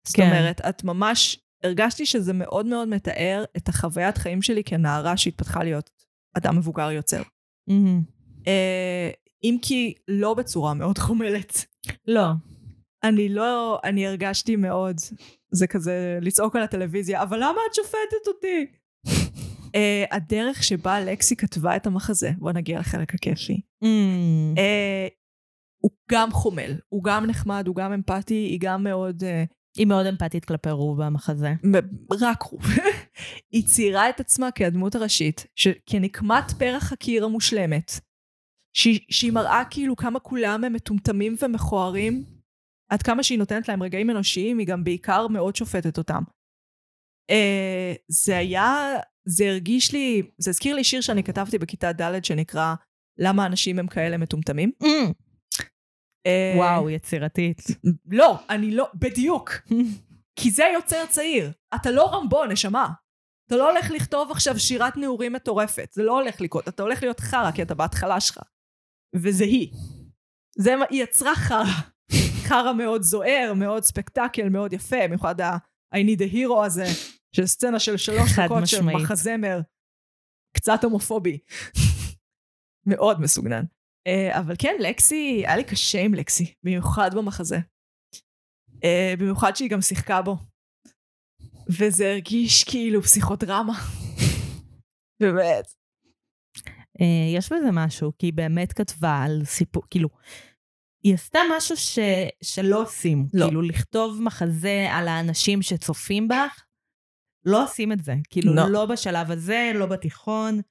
זאת 0.08 0.16
כן. 0.16 0.24
אומרת, 0.24 0.62
את 0.62 0.84
ממש, 0.84 1.40
הרגשתי 1.66 2.06
שזה 2.06 2.34
מאוד 2.34 2.66
מאוד 2.66 2.88
מתאר 2.88 3.44
את 3.58 3.70
החוויית 3.70 4.18
חיים 4.18 4.42
שלי 4.42 4.64
כנערה 4.64 5.18
שהתפתחה 5.18 5.64
להיות 5.64 5.90
אדם 6.38 6.58
מבוגר 6.58 6.92
יוצר. 6.92 7.22
מהמם. 7.68 8.02
אה, 8.48 9.10
אם 9.44 9.58
כי 9.62 9.94
לא 10.08 10.34
בצורה 10.34 10.74
מאוד 10.74 10.98
חומלת. 10.98 11.66
לא. 12.08 12.28
אני 13.04 13.30
לא, 13.30 13.80
אני 13.84 14.08
הרגשתי 14.08 14.56
מאוד, 14.56 14.96
זה 15.52 15.68
כזה 15.68 16.20
לצעוק 16.22 16.56
על 16.56 16.64
הטלוויזיה, 16.64 17.24
אבל 17.24 17.38
למה 17.38 17.60
את 17.70 17.76
שופטת 17.76 18.28
אותי? 18.28 18.66
uh, 19.08 19.72
הדרך 20.16 20.64
שבה 20.64 21.00
לקסי 21.00 21.36
כתבה 21.36 21.76
את 21.76 21.88
המחזה, 21.88 22.32
בוא 22.38 22.52
נגיע 22.52 22.80
לחלק 22.80 23.16
הכיפי. 23.16 23.62
אמ, 23.84 24.54
Uh, 24.56 24.60
הוא 25.84 25.92
גם 26.12 26.32
חומל, 26.32 26.80
הוא 26.90 27.04
גם 27.04 27.26
נחמד, 27.26 27.68
הוא 27.68 27.76
גם 27.76 27.94
אמפתי, 27.94 28.34
היא 28.34 28.60
גם 28.62 28.84
מאוד... 28.84 29.24
Uh, 29.24 29.54
היא 29.76 29.88
מאוד 29.88 30.06
אמפתית 30.06 30.46
כלפי 30.46 30.70
רוב 30.70 31.04
במחזה. 31.04 31.54
רק 32.22 32.44
הוא. 32.44 32.60
היא 33.52 33.68
ציירה 33.68 34.10
את 34.10 34.20
עצמה 34.20 34.52
כהדמות 34.52 34.96
הראשית, 34.96 35.46
ש- 35.56 35.68
כנקמת 35.86 36.52
פרח 36.60 36.94
הקיר 36.94 37.26
המושלמת, 37.26 37.92
שהיא, 38.74 39.00
שהיא 39.10 39.32
מראה 39.32 39.64
כאילו 39.70 39.96
כמה 39.96 40.20
כולם 40.20 40.64
הם 40.64 40.74
מטומטמים 40.74 41.36
ומכוערים, 41.42 42.24
עד 42.90 43.02
כמה 43.02 43.24
שהיא 43.24 43.40
נותנת 43.40 43.68
להם 43.68 43.84
רגעים 43.84 44.10
אנושיים, 44.10 44.58
היא 44.58 44.68
גם 44.68 44.84
בעיקר 44.84 45.28
מאוד 45.28 45.56
שופטת 45.56 45.98
אותם. 45.98 46.24
אה, 47.30 47.94
זה 48.08 48.38
היה, 48.38 48.96
זה 49.26 49.46
הרגיש 49.50 49.94
לי, 49.94 50.22
זה 50.38 50.50
הזכיר 50.50 50.76
לי 50.76 50.84
שיר 50.84 51.02
שאני 51.02 51.24
כתבתי 51.24 51.58
בכיתה 51.58 51.92
ד' 51.92 52.24
שנקרא 52.24 52.76
למה 53.18 53.46
אנשים 53.46 53.80
הם 53.80 53.88
כאלה 53.88 54.18
מטומטמים. 54.18 54.72
אה, 54.84 55.12
וואו, 56.58 56.90
יצירתית. 56.90 57.62
לא, 58.06 58.40
אני 58.50 58.72
לא, 58.72 58.88
בדיוק. 58.96 59.52
כי 60.40 60.52
זה 60.52 60.64
יוצר 60.74 61.06
צעיר. 61.10 61.52
אתה 61.76 61.92
לא 61.92 62.14
רמבו, 62.16 62.46
נשמה. 62.46 62.90
אתה 63.48 63.56
לא 63.56 63.72
הולך 63.72 63.92
לכתוב 63.92 64.32
עכשיו 64.32 64.60
שירת 64.60 64.98
נעורים 64.98 65.34
מטורפת. 65.34 65.90
זה 65.94 66.04
לא 66.04 66.20
הולך 66.22 66.42
לקרות. 66.42 66.68
אתה 66.68 66.84
הולך 66.84 67.04
להיות 67.04 67.20
חרא 67.20 67.52
כי 67.52 67.62
אתה 67.62 67.76
בהתחלה 67.76 68.20
שלך. 68.20 68.40
וזה 69.16 69.44
היא. 69.44 69.72
זה 70.58 70.76
מה, 70.76 70.86
היא 70.90 71.04
יצרה 71.04 71.36
חרא. 71.36 71.64
חרא 72.48 72.74
מאוד 72.74 73.02
זוהר, 73.02 73.54
מאוד 73.56 73.84
ספקטקל, 73.84 74.50
מאוד 74.50 74.74
יפה, 74.74 74.96
במיוחד 75.08 75.42
ה- 75.42 75.58
I 75.96 75.98
need 75.98 76.20
a 76.20 76.34
hero 76.34 76.66
הזה, 76.66 76.86
של 77.36 77.46
סצנה 77.46 77.80
של 77.80 77.98
שלוש 77.98 78.40
דקות 78.40 78.68
של. 78.68 78.82
מחזמר. 78.82 79.60
קצת 80.58 80.84
הומופובי. 80.84 81.38
מאוד 82.88 83.22
מסוגנן. 83.22 83.64
אה, 84.08 84.40
אבל 84.40 84.56
כן, 84.60 84.76
לקסי, 84.80 85.44
היה 85.46 85.58
לי 85.58 85.64
קשה 85.64 86.02
עם 86.02 86.14
לקסי, 86.14 86.54
במיוחד 86.64 87.10
במחזה. 87.16 87.58
אה, 88.84 89.14
במיוחד 89.20 89.56
שהיא 89.56 89.70
גם 89.70 89.82
שיחקה 89.82 90.22
בו. 90.22 90.38
וזה 91.70 92.12
הרגיש 92.12 92.64
כאילו 92.64 93.02
פסיכודרמה. 93.02 93.74
באמת. 95.22 95.66
אה, 97.02 97.36
יש 97.38 97.52
בזה 97.52 97.70
משהו, 97.74 98.12
כי 98.20 98.26
היא 98.26 98.34
באמת 98.34 98.74
כתבה 98.74 99.24
על 99.24 99.46
סיפור, 99.46 99.84
כאילו, 99.90 100.10
היא 101.04 101.14
עשתה 101.14 101.40
משהו 101.58 101.78
ש, 101.78 102.00
שלא 102.44 102.82
עושים. 102.82 103.28
לא. 103.34 103.46
כאילו, 103.46 103.62
לכתוב 103.62 104.22
מחזה 104.22 104.88
על 104.92 105.08
האנשים 105.08 105.62
שצופים 105.62 106.28
בך, 106.28 106.66
לא 107.46 107.64
עושים 107.64 107.92
את 107.92 108.04
זה. 108.04 108.14
כאילו, 108.30 108.56
לא. 108.56 108.70
לא 108.70 108.86
בשלב 108.86 109.32
הזה, 109.32 109.72
לא 109.76 109.86
בתיכון. 109.86 110.62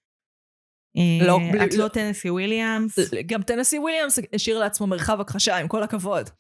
אה, 0.97 1.27
לא, 1.27 1.37
את 1.37 1.53
בלי- 1.53 1.77
לא 1.77 1.85
לא. 1.85 1.89
טנסי 1.89 2.31
וויליאמס. 2.31 2.99
גם 3.27 3.43
טנסי 3.43 3.79
וויליאמס 3.79 4.19
השאיר 4.33 4.59
לעצמו 4.59 4.87
מרחב 4.87 5.21
הכחשה, 5.21 5.57
עם 5.57 5.69
כל 5.69 5.83
הכבוד. 5.83 6.31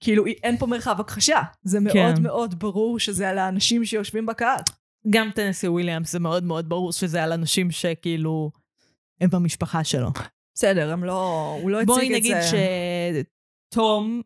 כאילו, 0.00 0.24
אין 0.26 0.56
פה 0.56 0.66
מרחב 0.66 1.00
הכחשה. 1.00 1.38
זה 1.62 1.80
מאוד 1.80 1.92
כן. 2.16 2.22
מאוד 2.22 2.58
ברור 2.58 2.98
שזה 2.98 3.28
על 3.28 3.38
האנשים 3.38 3.84
שיושבים 3.84 4.26
בקהל. 4.26 4.60
גם 5.10 5.30
טנסי 5.34 5.68
וויליאמס, 5.68 6.12
זה 6.12 6.18
מאוד 6.18 6.44
מאוד 6.44 6.68
ברור 6.68 6.92
שזה 6.92 7.22
על 7.22 7.32
אנשים 7.32 7.70
שכאילו, 7.70 8.50
הם 9.20 9.30
במשפחה 9.30 9.84
שלו. 9.84 10.08
בסדר, 10.54 10.92
הם 10.92 11.04
לא... 11.04 11.56
הוא 11.62 11.70
לא 11.70 11.80
הציג 11.80 11.90
את 11.90 11.94
זה. 11.94 11.94
בואי 11.94 12.20
נגיד 12.20 12.36
שתום, 13.72 14.22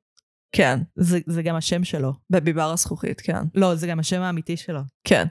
כן, 0.57 0.79
זה, 0.97 1.19
זה 1.27 1.43
גם 1.43 1.57
השם 1.57 1.85
שלו. 1.85 2.13
בביבר 2.31 2.71
הזכוכית, 2.71 3.21
כן. 3.21 3.43
לא, 3.55 3.75
זה 3.75 3.87
גם 3.87 3.99
השם 4.01 4.21
האמיתי 4.23 4.57
שלו. 4.57 4.81
כן. 5.05 5.25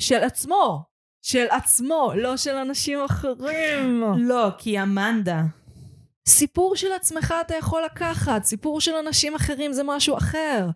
של 0.00 0.22
עצמו. 0.24 0.84
של 1.26 1.46
עצמו, 1.50 2.12
לא 2.16 2.36
של 2.36 2.56
אנשים 2.56 2.98
אחרים. 3.04 4.02
לא, 4.18 4.48
כי 4.58 4.82
אמנדה. 4.82 5.42
סיפור 6.28 6.76
של 6.76 6.92
עצמך 6.92 7.34
אתה 7.46 7.54
יכול 7.54 7.82
לקחת, 7.84 8.44
סיפור 8.44 8.80
של 8.80 8.94
אנשים 8.94 9.34
אחרים 9.34 9.72
זה 9.72 9.82
משהו 9.84 10.16
אחר. 10.16 10.66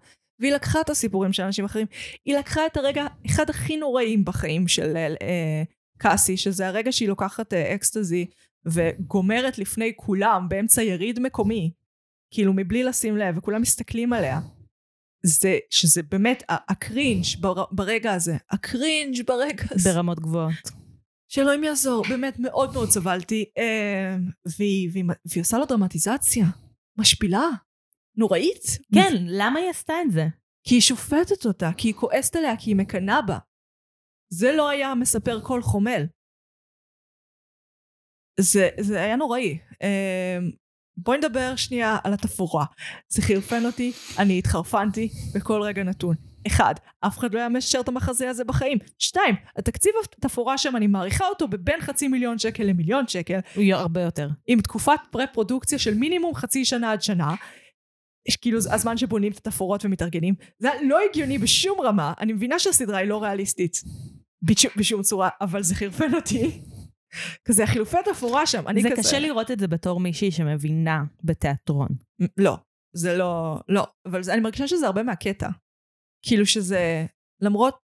והיא 0.41 0.53
לקחה 0.53 0.81
את 0.81 0.91
הסיפורים 0.91 1.33
של 1.33 1.43
אנשים 1.43 1.65
אחרים. 1.65 1.87
היא 2.25 2.39
לקחה 2.39 2.67
את 2.67 2.77
הרגע, 2.77 3.07
אחד 3.27 3.51
הכי 3.51 3.77
נוראים 3.77 4.25
בחיים 4.25 4.69
של 4.69 4.97
אה, 4.97 5.63
קאסי, 5.99 6.37
שזה 6.37 6.69
הרגע 6.69 6.93
שהיא 6.93 7.09
לוקחת 7.09 7.55
אה, 7.55 7.75
אקסטזי 7.75 8.27
וגומרת 8.67 9.59
לפני 9.59 9.93
כולם 9.97 10.47
באמצע 10.49 10.83
יריד 10.83 11.21
מקומי, 11.21 11.71
כאילו 12.31 12.53
מבלי 12.53 12.85
לשים 12.85 13.17
לב, 13.17 13.39
וכולם 13.39 13.63
מסתכלים 13.63 14.13
עליה. 14.13 14.41
זה, 15.23 15.59
שזה 15.71 16.03
באמת 16.03 16.43
הקרינג' 16.49 17.25
בר, 17.41 17.65
ברגע 17.73 18.13
הזה, 18.13 18.37
הקרינג' 18.51 19.27
ברגע 19.27 19.65
הזה. 19.71 19.93
ברמות 19.93 20.21
גבוהות. 20.21 20.71
שאלוהים 21.29 21.65
יעזור, 21.65 22.05
באמת 22.09 22.39
מאוד 22.39 22.73
מאוד 22.73 22.91
סבלתי. 22.91 23.45
אה, 23.59 24.17
והיא, 24.59 24.91
והיא, 24.93 25.05
והיא 25.25 25.41
עושה 25.41 25.59
לו 25.59 25.67
דרמטיזציה, 25.67 26.45
משפילה, 26.99 27.49
נוראית. 28.17 28.65
כן, 28.95 29.13
למה 29.27 29.59
היא 29.59 29.71
עשתה 29.71 29.95
את 30.07 30.13
זה? 30.13 30.27
כי 30.65 30.75
היא 30.75 30.81
שופטת 30.81 31.47
אותה, 31.47 31.71
כי 31.77 31.89
היא 31.89 31.95
כועסת 31.95 32.37
עליה, 32.37 32.57
כי 32.57 32.71
היא 32.71 32.77
מקנאה 32.77 33.23
בה. 33.23 33.39
זה 34.33 34.53
לא 34.53 34.69
היה 34.69 34.95
מספר 34.95 35.41
קול 35.41 35.63
חומל. 35.63 36.07
זה, 38.41 38.69
זה 38.81 39.03
היה 39.03 39.17
נוראי. 39.17 39.59
אה, 39.83 40.39
בואי 40.97 41.19
נדבר 41.19 41.57
שנייה 41.57 41.99
על 42.05 42.13
התפאורה. 42.13 42.65
זה 43.09 43.23
חירפן 43.23 43.67
אותי, 43.67 43.93
אני 44.19 44.39
התחרפנתי 44.39 45.09
בכל 45.35 45.63
רגע 45.63 45.83
נתון. 45.83 46.15
אחד, 46.47 46.75
אף 47.01 47.19
אחד 47.19 47.35
לא 47.35 47.39
היה 47.39 47.49
משדר 47.49 47.81
את 47.81 47.89
המחזה 47.89 48.31
הזה 48.31 48.45
בחיים. 48.45 48.79
שתיים, 48.99 49.35
התקציב 49.57 49.93
התפאורה 50.19 50.59
שם, 50.59 50.77
אני 50.77 50.87
מעריכה 50.87 51.25
אותו 51.27 51.49
בבין 51.49 51.81
חצי 51.81 52.09
מיליון 52.09 52.39
שקל 52.39 52.63
למיליון 52.63 53.09
שקל, 53.09 53.39
הוא 53.55 53.63
יהיה 53.63 53.77
הרבה 53.77 54.01
יותר. 54.01 54.29
עם 54.47 54.61
תקופת 54.61 54.99
פרה-פרודוקציה 55.11 55.79
של 55.79 55.95
מינימום 55.95 56.35
חצי 56.35 56.65
שנה 56.65 56.93
עד 56.93 57.03
שנה. 57.03 57.35
יש 58.29 58.37
כאילו 58.37 58.59
הזמן 58.59 58.97
שבונים 58.97 59.33
את 59.33 59.37
התפאורות 59.37 59.85
ומתארגנים. 59.85 60.35
זה 60.59 60.69
לא 60.83 60.99
הגיוני 61.11 61.39
בשום 61.39 61.81
רמה. 61.81 62.13
אני 62.21 62.33
מבינה 62.33 62.59
שהסדרה 62.59 62.99
היא 62.99 63.09
לא 63.09 63.23
ריאליסטית 63.23 63.83
בשום, 64.43 64.71
בשום 64.77 65.03
צורה, 65.03 65.29
אבל 65.41 65.63
זה 65.63 65.75
חרפן 65.75 66.15
אותי. 66.15 66.61
כזה 67.45 67.65
החילופי 67.65 67.97
תפאורה 68.05 68.47
שם, 68.47 68.69
אני 68.69 68.83
זה 68.83 68.89
כזה... 68.93 69.03
קשה 69.03 69.19
לראות 69.19 69.51
את 69.51 69.59
זה 69.59 69.69
בתור 69.69 70.01
מישהי 70.01 70.31
שמבינה 70.31 71.05
בתיאטרון. 71.25 71.89
לא, 72.37 72.57
זה 72.97 73.17
לא, 73.17 73.61
לא, 73.69 73.87
אבל 74.07 74.23
זה, 74.23 74.33
אני 74.35 74.41
מרגישה 74.41 74.69
שזה 74.69 74.87
הרבה 74.87 75.03
מהקטע. 75.03 75.49
כאילו 76.27 76.47
שזה, 76.47 77.07
למרות, 77.41 77.79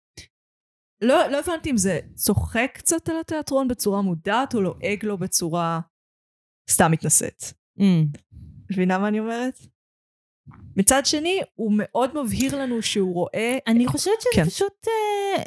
לא, 1.00 1.26
לא 1.26 1.38
הבנתי 1.38 1.70
אם 1.70 1.76
זה 1.76 2.00
צוחק 2.14 2.70
קצת 2.74 3.08
על 3.08 3.16
התיאטרון 3.20 3.68
בצורה 3.68 4.02
מודעת, 4.02 4.54
או 4.54 4.60
לועג 4.60 5.04
לו 5.04 5.18
בצורה 5.18 5.80
סתם 6.70 6.90
מתנשאת. 6.90 7.42
Mm. 7.78 8.18
מבינה 8.72 8.98
מה 8.98 9.08
אני 9.08 9.20
אומרת? 9.20 9.58
מצד 10.76 11.02
שני, 11.04 11.40
הוא 11.54 11.72
מאוד 11.76 12.22
מבהיר 12.22 12.56
לנו 12.56 12.82
שהוא 12.82 13.14
רואה... 13.14 13.58
אני 13.66 13.86
חושבת 13.86 14.20
שזה 14.20 14.30
כן. 14.34 14.44
פשוט 14.44 14.88
אה, 14.88 15.42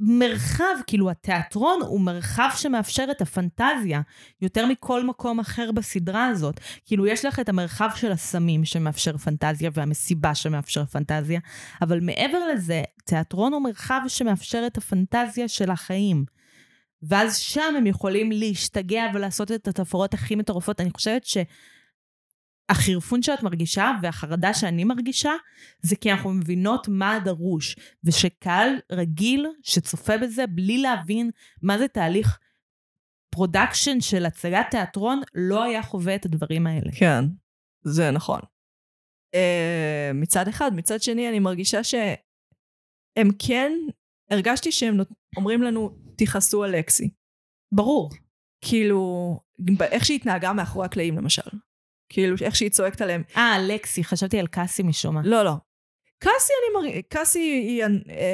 מרחב, 0.00 0.64
כאילו 0.86 1.10
התיאטרון 1.10 1.80
הוא 1.82 2.00
מרחב 2.00 2.48
שמאפשר 2.56 3.04
את 3.10 3.20
הפנטזיה 3.20 4.00
יותר 4.42 4.66
מכל 4.66 5.06
מקום 5.06 5.40
אחר 5.40 5.72
בסדרה 5.72 6.26
הזאת. 6.26 6.60
כאילו 6.86 7.06
יש 7.06 7.24
לך 7.24 7.40
את 7.40 7.48
המרחב 7.48 7.88
של 7.94 8.12
הסמים 8.12 8.64
שמאפשר 8.64 9.16
פנטזיה 9.16 9.70
והמסיבה 9.74 10.34
שמאפשר 10.34 10.84
פנטזיה, 10.84 11.40
אבל 11.82 12.00
מעבר 12.00 12.46
לזה, 12.46 12.82
תיאטרון 13.04 13.52
הוא 13.52 13.62
מרחב 13.62 14.00
שמאפשר 14.08 14.64
את 14.66 14.78
הפנטזיה 14.78 15.48
של 15.48 15.70
החיים. 15.70 16.24
ואז 17.02 17.36
שם 17.36 17.74
הם 17.76 17.86
יכולים 17.86 18.32
להשתגע 18.32 19.04
ולעשות 19.14 19.52
את 19.52 19.68
התפאורות 19.68 20.14
הכי 20.14 20.34
מטורפות. 20.34 20.80
אני 20.80 20.90
חושבת 20.90 21.24
ש... 21.24 21.36
החירפון 22.68 23.22
שאת 23.22 23.42
מרגישה 23.42 23.92
והחרדה 24.02 24.54
שאני 24.54 24.84
מרגישה, 24.84 25.32
זה 25.82 25.96
כי 25.96 26.12
אנחנו 26.12 26.30
מבינות 26.30 26.88
מה 26.88 27.14
הדרוש, 27.14 27.76
ושקהל 28.04 28.70
רגיל 28.92 29.46
שצופה 29.62 30.18
בזה 30.18 30.46
בלי 30.46 30.78
להבין 30.78 31.30
מה 31.62 31.78
זה 31.78 31.88
תהליך 31.88 32.38
production 33.30 34.00
של 34.00 34.26
הצגת 34.26 34.66
תיאטרון, 34.70 35.20
לא 35.34 35.62
היה 35.62 35.82
חווה 35.82 36.14
את 36.14 36.24
הדברים 36.24 36.66
האלה. 36.66 36.92
כן, 36.98 37.24
זה 37.84 38.10
נכון. 38.10 38.40
Uh, 39.34 40.14
מצד 40.14 40.48
אחד, 40.48 40.70
מצד 40.74 41.02
שני, 41.02 41.28
אני 41.28 41.38
מרגישה 41.38 41.84
שהם 41.84 43.30
כן, 43.38 43.72
הרגשתי 44.30 44.72
שהם 44.72 44.96
נות... 44.96 45.08
אומרים 45.36 45.62
לנו, 45.62 45.98
תכעסו 46.16 46.64
על 46.64 46.76
לקסי. 46.76 47.10
ברור. 47.74 48.10
כאילו, 48.64 49.40
איך 49.80 50.04
שהיא 50.04 50.16
התנהגה 50.16 50.52
מאחורי 50.52 50.86
הקלעים 50.86 51.16
למשל. 51.16 51.50
כאילו, 52.08 52.36
איך 52.42 52.56
שהיא 52.56 52.70
צועקת 52.70 53.00
עליהם. 53.00 53.22
אה, 53.36 53.56
לקסי, 53.58 54.04
חשבתי 54.04 54.38
על 54.38 54.46
קאסי 54.46 54.82
משום 54.82 55.14
מה. 55.14 55.22
לא, 55.24 55.44
לא. 55.44 55.52
קאסי, 56.18 56.52
אני 56.62 56.74
מרגישה, 56.74 57.02
קאסי 57.08 57.38
היא 57.38 57.84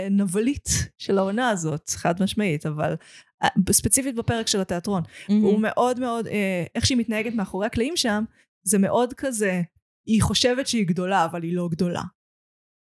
הנבלית 0.07 0.69
של 0.99 1.19
העונה 1.19 1.51
הזאת, 1.51 1.91
חד 1.91 2.23
משמעית, 2.23 2.67
אבל 2.67 2.95
אה, 3.43 3.49
ספציפית 3.73 4.15
בפרק 4.15 4.47
של 4.47 4.61
התיאטרון. 4.61 5.03
הוא 5.27 5.61
מאוד 5.61 6.01
מאוד, 6.01 6.27
אה, 6.27 6.65
איך 6.75 6.87
שהיא 6.87 6.99
מתנהגת 6.99 7.35
מאחורי 7.35 7.67
הקלעים 7.67 7.97
שם, 7.97 8.25
זה 8.67 8.79
מאוד 8.79 9.13
כזה, 9.13 9.63
היא 10.07 10.23
חושבת 10.23 10.67
שהיא 10.67 10.87
גדולה, 10.87 11.25
אבל 11.25 11.43
היא 11.43 11.57
לא 11.57 11.69
גדולה. 11.71 12.03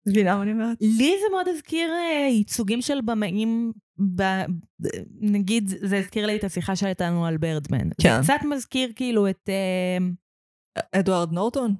מבינה 0.07 0.35
מה 0.35 0.43
אני 0.43 0.51
אומרת? 0.51 0.77
לי 0.81 1.13
זה 1.21 1.25
מאוד 1.31 1.47
הזכיר 1.47 1.91
אה, 1.91 2.27
ייצוגים 2.29 2.81
של 2.81 3.01
במאים, 3.05 3.71
ב, 4.15 4.23
נגיד, 5.21 5.69
זה 5.81 5.97
הזכיר 5.97 6.25
לי 6.25 6.35
את 6.35 6.43
השיחה 6.43 6.75
שהייתה 6.75 7.07
לנו 7.07 7.25
על 7.25 7.37
ברדמן. 7.37 7.89
כן. 8.01 8.21
זה 8.21 8.33
קצת 8.33 8.45
מזכיר 8.49 8.91
כאילו 8.95 9.29
את... 9.29 9.49
אדוארד 10.91 11.31
נורטון? 11.31 11.75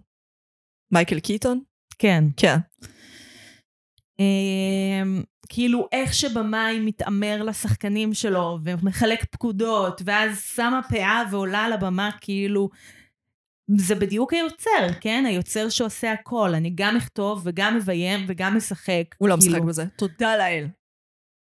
מייקל 0.92 1.20
קיטון? 1.20 1.62
כן. 2.00 2.24
כן. 2.38 2.58
אה, 4.20 5.22
כאילו 5.50 5.88
איך 5.92 6.14
שבמאי 6.14 6.80
מתעמר 6.80 7.44
לשחקנים 7.44 8.14
שלו 8.14 8.60
ומחלק 8.64 9.26
פקודות, 9.26 10.02
ואז 10.06 10.42
שמה 10.56 10.82
פאה 10.90 11.24
ועולה 11.32 11.60
על 11.60 11.74
הבמה 11.74 12.10
כאילו... 12.22 12.70
זה 13.78 13.96
בדיוק 13.96 14.34
היוצר, 14.34 15.00
כן? 15.02 15.24
היוצר 15.28 15.70
שעושה 15.70 16.12
הכל. 16.12 16.54
אני 16.54 16.72
גם 16.76 16.98
אכתוב 16.98 17.42
וגם 17.44 17.76
מביים 17.76 18.26
וגם 18.28 18.58
משחק. 18.58 19.04
הוא 19.18 19.30
לא 19.30 19.38
כאילו, 19.40 19.54
משחק 19.54 19.68
בזה. 19.68 19.86
תודה 19.96 20.38
לאל. 20.38 20.68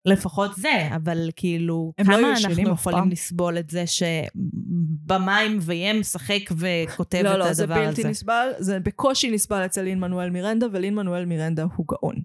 לפחות 0.04 0.50
זה, 0.56 0.88
אבל 0.96 1.30
כאילו, 1.36 1.92
לא 1.98 2.04
כמה 2.04 2.32
ישנים 2.32 2.66
אנחנו 2.66 2.72
יכולים. 2.72 3.10
לסבול 3.10 3.58
את 3.58 3.70
זה 3.70 3.84
שבמאי 3.86 5.48
מביים, 5.48 6.00
משחק 6.00 6.40
וכותב 6.50 7.22
לא, 7.24 7.32
את 7.32 7.38
לא, 7.38 7.52
זה 7.52 7.62
הדבר 7.62 7.74
בלתי 7.74 8.00
הזה? 8.00 8.10
נסבל, 8.10 8.48
זה 8.58 8.80
בקושי 8.80 9.30
נסבל 9.30 9.64
אצל 9.64 9.82
לין 9.82 10.00
מנואל 10.00 10.30
מירנדה, 10.30 10.66
ולין 10.72 10.94
מנואל 10.94 11.24
מירנדה 11.24 11.64
הוא 11.76 11.86
גאון. 11.88 12.16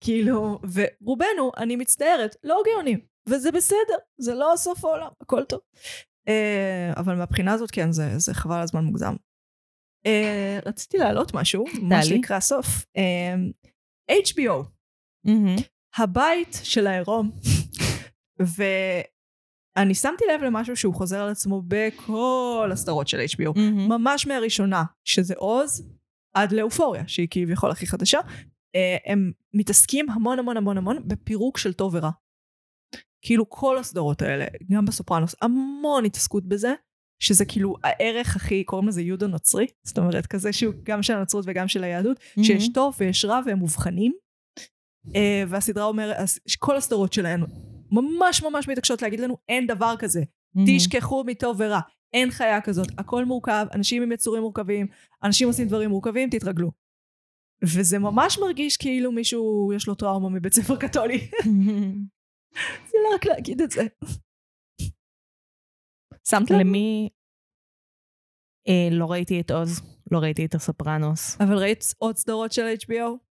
כאילו, 0.00 0.58
ורובנו, 0.72 1.50
אני 1.56 1.76
מצטערת, 1.76 2.36
לא 2.44 2.62
גאונים, 2.66 2.98
וזה 3.28 3.52
בסדר, 3.52 3.96
זה 4.18 4.34
לא 4.34 4.52
סוף 4.56 4.84
העולם, 4.84 5.10
הכל 5.20 5.44
טוב. 5.44 5.60
אה, 6.28 6.92
אבל 6.96 7.14
מהבחינה 7.14 7.52
הזאת, 7.52 7.70
כן, 7.70 7.92
זה, 7.92 8.18
זה 8.18 8.34
חבל 8.34 8.60
הזמן 8.60 8.84
מוגזם. 8.84 9.14
אה, 10.06 10.58
רציתי 10.66 10.98
להעלות 10.98 11.34
משהו, 11.34 11.64
מה. 11.82 12.02
שנקרא 12.02 12.40
סוף. 12.40 12.66
אה, 12.96 13.34
HBO, 14.10 14.64
מהמם. 15.24 15.56
הבית 15.98 16.60
של 16.62 16.86
העירום. 16.86 17.30
ואני 18.38 19.94
שמתי 19.94 20.24
לב 20.34 20.42
למשהו 20.42 20.76
שהוא 20.76 20.94
חוזר 20.94 21.20
על 21.20 21.28
עצמו 21.28 21.62
בכל 21.68 22.70
הסדרות 22.72 23.08
של 23.08 23.20
HBO. 23.20 23.52
מהמם. 23.56 23.88
ממש 23.88 24.26
מהראשונה, 24.26 24.84
שזה 25.04 25.34
עוז, 25.36 25.88
עד 26.34 26.52
לאופוריה, 26.52 27.02
שהיא 27.06 27.28
כביכול 27.30 27.70
הכי 27.70 27.86
חדשה, 27.86 28.18
אה, 28.76 28.96
הם 29.06 29.32
מתעסקים 29.54 30.10
המון 30.10 30.38
המון 30.38 30.56
המון 30.56 30.78
המון 30.78 31.08
בפירוק 31.08 31.58
של 31.58 31.72
טוב 31.72 31.94
ורע. 31.94 32.10
כאילו 33.22 33.50
כל 33.50 33.78
הסדרות 33.78 34.22
האלה, 34.22 34.46
גם 34.72 34.84
בסופרנוס, 34.84 35.34
המון 35.42 36.04
התעסקות 36.04 36.48
בזה, 36.48 36.74
שזה 37.22 37.44
כאילו 37.44 37.74
הערך 37.84 38.36
הכי, 38.36 38.64
קוראים 38.64 38.88
לזה 38.88 39.02
יהודו 39.02 39.26
נוצרי, 39.26 39.66
זאת 39.86 39.98
אומרת 39.98 40.26
כזה 40.26 40.52
שהוא 40.52 40.74
גם 40.82 41.02
של 41.02 41.12
הנצרות 41.12 41.44
וגם 41.48 41.68
של 41.68 41.84
היהדות, 41.84 42.20
שיש 42.42 42.68
טוב 42.74 42.96
ויש 42.98 43.24
רע 43.24 43.40
והם 43.46 43.58
מובחנים. 43.58 44.12
אה, 45.14 45.44
והסדרה 45.48 45.84
אומרת, 45.84 46.16
כל 46.58 46.76
הסדרות 46.76 47.12
שלהם 47.12 47.44
ממש 47.90 48.42
ממש 48.42 48.68
מתעקשות 48.68 49.02
להגיד 49.02 49.20
לנו 49.20 49.36
אין 49.48 49.66
דבר 49.66 49.94
כזה. 49.98 50.22
תשכחו 50.66 51.24
מטוב 51.26 51.56
ורע. 51.60 51.80
אין 52.12 52.30
חיה 52.30 52.60
כזאת, 52.60 52.88
הכל 52.98 53.24
מורכב, 53.24 53.66
אנשים 53.74 54.02
עם 54.02 54.12
יצורים 54.12 54.42
מורכבים, 54.42 54.86
אנשים 55.22 55.48
עושים 55.48 55.68
דברים 55.68 55.90
מורכבים, 55.90 56.30
תתרגלו. 56.30 56.70
וזה 57.64 57.98
ממש 57.98 58.38
מרגיש 58.38 58.76
כאילו 58.76 59.12
מישהו 59.12 59.72
יש 59.76 59.86
לו 59.86 59.94
טראומה 59.94 60.28
מבית 60.28 60.52
ספר 60.52 60.76
קתולי. 60.76 61.18
זה 62.90 62.98
לא 63.04 63.14
רק 63.14 63.24
להגיד 63.26 63.60
את 63.60 63.70
זה. 63.70 63.82
שמת 66.28 66.50
לב? 66.50 66.56
למי... 66.60 67.08
אה, 68.68 68.88
לא 68.90 69.06
ראיתי 69.10 69.40
את 69.40 69.50
עוז, 69.50 69.80
לא 70.10 70.18
ראיתי 70.18 70.44
את 70.44 70.54
הסופרנוס. 70.54 71.40
אבל 71.40 71.58
ראית 71.58 71.84
עוד 71.98 72.16
סדרות 72.16 72.52
של 72.52 72.74
HBO? 72.82 73.25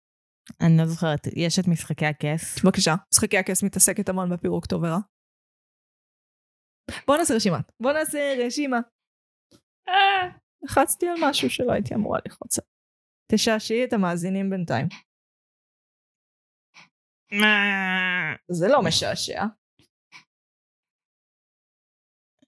אני 0.61 0.79
לא 0.79 0.87
זוכרת, 0.87 1.27
יש 1.37 1.59
את 1.59 1.69
משחקי 1.69 2.07
הכס. 2.07 2.65
בבקשה. 2.65 2.95
משחקי 3.13 3.39
הכס 3.39 3.63
מתעסקת 3.63 4.09
המון 4.09 4.31
בפירוק 4.31 4.67
טוב 4.67 4.83
ורע. 4.83 4.99
בוא 7.07 7.17
נעשה 7.17 7.35
רשימה. 7.35 7.59
בוא 7.81 7.93
נעשה 7.93 8.35
רשימה. 8.47 8.79
אה, 9.89 10.39
לחצתי 10.63 11.07
על 11.09 11.17
משהו 11.21 11.51
שלא 11.51 11.73
הייתי 11.73 11.95
אמורה. 11.95 12.19
עליו. 12.25 12.37
תשעשעי 13.33 13.85
את 13.85 13.93
המאזינים 13.93 14.51
בינתיים. 14.51 14.87
זה 18.49 18.69
לא 18.69 18.83
משעשע. 18.83 19.45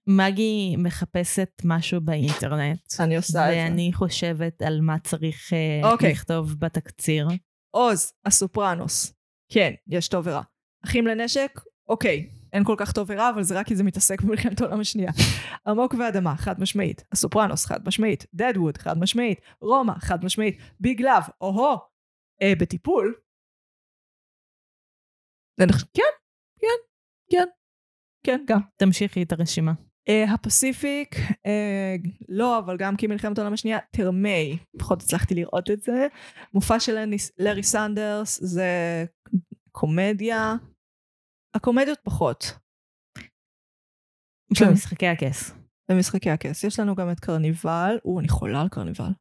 מגי 0.07 0.75
מחפשת 0.83 1.49
משהו 1.65 2.01
באינטרנט. 2.01 2.93
אני 2.99 3.17
עושה 3.17 3.39
את 3.39 3.53
זה. 3.53 3.57
ואני 3.57 3.91
חושבת 3.93 4.61
על 4.61 4.81
מה 4.81 4.99
צריך 4.99 5.53
אה, 5.53 5.91
אוקיי. 5.91 6.11
לכתוב 6.11 6.55
בתקציר. 6.59 7.27
עוז, 7.75 8.13
הסופרנוס. 8.25 9.13
כן, 9.51 9.73
יש 9.87 10.07
טוב 10.07 10.27
ורע. 10.27 10.41
אחים 10.85 11.07
לנשק? 11.07 11.59
אוקיי. 11.89 12.29
אין 12.53 12.63
כל 12.63 12.75
כך 12.77 12.91
טוב 12.91 13.09
ורע, 13.09 13.29
אבל 13.29 13.43
זה 13.43 13.59
רק 13.59 13.67
כי 13.67 13.75
זה 13.75 13.83
מתעסק 13.83 14.21
במלחמת 14.21 14.61
העולם 14.61 14.79
השנייה. 14.79 15.11
עמוק 15.67 15.93
ואדמה, 15.93 16.35
חד 16.37 16.59
משמעית. 16.59 17.03
הסופרנוס, 17.11 17.65
חד 17.65 17.87
משמעית. 17.87 18.25
דדווד, 18.33 18.77
חד 18.77 18.97
משמעית. 18.97 19.39
רומא, 19.61 19.93
חד 19.99 20.25
משמעית. 20.25 20.57
ביג 20.79 21.01
לאב, 21.01 21.23
או-הו. 21.41 21.77
אה, 22.41 22.53
בטיפול. 22.61 23.15
כן, 25.59 25.67
כן, 26.59 26.77
כן. 27.31 27.47
כן, 28.25 28.43
גם. 28.47 28.59
תמשיכי 28.77 29.23
את 29.23 29.31
הרשימה. 29.31 29.71
אה, 30.09 30.33
הפסיפיק, 30.33 31.15
אה, 31.45 31.95
לא, 32.29 32.59
אבל 32.59 32.77
גם 32.77 32.95
כי 32.95 33.07
מלחמת 33.07 33.37
העולם 33.37 33.53
השנייה, 33.53 33.77
תרמי, 33.91 34.57
פחות 34.79 35.01
הצלחתי 35.01 35.35
לראות 35.35 35.71
את 35.71 35.81
זה. 35.81 36.07
מופע 36.53 36.79
של 36.79 37.13
לארי 37.39 37.63
סנדרס 37.63 38.39
זה 38.43 39.05
קומדיה. 39.71 40.53
הקומדיות 41.55 41.99
פחות, 42.03 42.43
כן. 44.55 44.65
במשחקי 44.69 45.07
הכס. 45.07 45.51
במשחקי 45.91 46.29
הכס. 46.29 46.63
יש 46.63 46.79
לנו 46.79 46.95
גם 46.95 47.11
את 47.11 47.19
קרניבל, 47.19 47.97
או, 48.05 48.19
אני 48.19 48.29
חולה 48.29 48.61
על 48.61 48.69
קרניבל. 48.69 49.11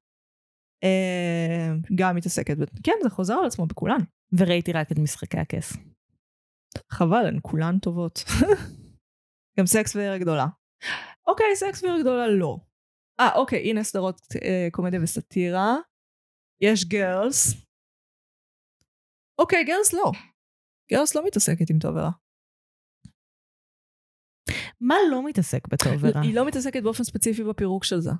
אה, 0.84 1.72
גם 1.94 2.16
מתעסקת, 2.16 2.56
ב- 2.56 2.82
כן, 2.82 2.92
זה 3.02 3.10
חוזר 3.10 3.34
על 3.34 3.46
עצמו 3.46 3.66
בכולן. 3.66 4.00
וראיתי 4.38 4.72
רק 4.72 4.92
את 4.92 4.98
משחקי 4.98 5.38
הכס. 5.38 5.76
חבל, 6.90 7.26
הן 7.26 7.38
כולן 7.42 7.78
טובות. 7.78 8.24
גם 9.58 9.66
סקס 9.66 9.96
ועיר 9.96 10.16
גדולה. 10.16 10.46
אוקיי, 11.26 11.56
סקס 11.56 11.82
ועיר 11.82 12.00
גדולה 12.00 12.28
לא. 12.28 12.56
אה, 13.20 13.34
אוקיי, 13.34 13.70
הנה 13.70 13.84
סדרות 13.84 14.20
אה, 14.42 14.68
קומדיה 14.72 15.00
וסאטירה. 15.02 15.76
יש 16.60 16.84
גרלס. 16.84 17.54
אוקיי, 19.38 19.64
גרלס 19.64 19.92
לא. 19.92 20.12
גרלס 20.90 21.14
לא 21.14 21.26
מתעסקת 21.26 21.70
עם 21.70 21.78
טוב 21.78 21.96
ורע. 21.96 22.10
מה 24.80 24.94
לא 25.10 25.26
מתעסק 25.26 25.68
בטוב 25.68 25.92
ורע? 26.00 26.20
היא 26.20 26.34
לא 26.34 26.46
מתעסקת 26.46 26.82
באופן 26.82 27.04
ספציפי 27.04 27.44
בפירוק 27.44 27.84
של 27.84 28.00
זה. 28.00 28.10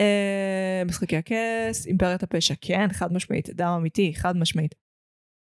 אה, 0.00 0.82
משחקי 0.86 1.16
הכס, 1.16 1.86
אימפריית 1.86 2.22
הפשע, 2.22 2.54
כן, 2.60 2.88
חד 2.92 3.12
משמעית. 3.12 3.48
דם 3.50 3.66
אמיתי, 3.80 4.12
חד 4.14 4.36
משמעית. 4.36 4.74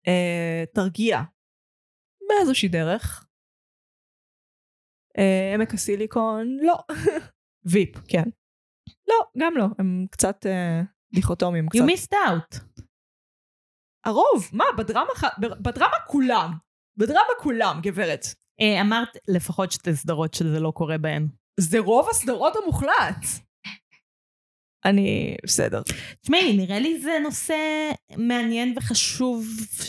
אה, 0.07 0.63
תרגיע. 0.73 1.17
באיזושהי 2.29 2.69
דרך. 2.69 3.28
אה, 5.17 5.51
עמק 5.55 5.73
הסיליקון, 5.73 6.57
לא. 6.61 6.77
ויפ, 7.71 7.97
כן. 8.07 8.23
לא, 9.07 9.15
גם 9.37 9.57
לא. 9.57 9.65
הם 9.79 10.05
קצת 10.11 10.45
אה, 10.45 10.81
דיכוטומיים. 11.13 11.65
You 11.65 11.69
קצת. 11.69 11.79
missed 11.79 12.13
out. 12.13 12.59
הרוב, 14.05 14.49
מה, 14.53 14.65
בדרמה, 14.77 15.11
בדרמה 15.39 15.97
כולם. 16.07 16.51
בדרמה 16.97 17.33
כולם, 17.39 17.79
גברת. 17.83 18.25
אה, 18.61 18.81
אמרת 18.81 19.17
לפחות 19.27 19.71
שתי 19.71 19.95
סדרות 19.95 20.33
שזה 20.33 20.59
לא 20.59 20.71
קורה 20.71 20.97
בהן. 20.97 21.27
זה 21.59 21.79
רוב 21.79 22.09
הסדרות 22.09 22.53
המוחלט. 22.63 23.25
אני, 24.85 25.35
בסדר. 25.45 25.81
תשמעי, 26.21 26.57
נראה 26.57 26.79
לי 26.79 26.99
זה 27.01 27.11
נושא 27.23 27.55
מעניין 28.17 28.73
וחשוב 28.77 29.47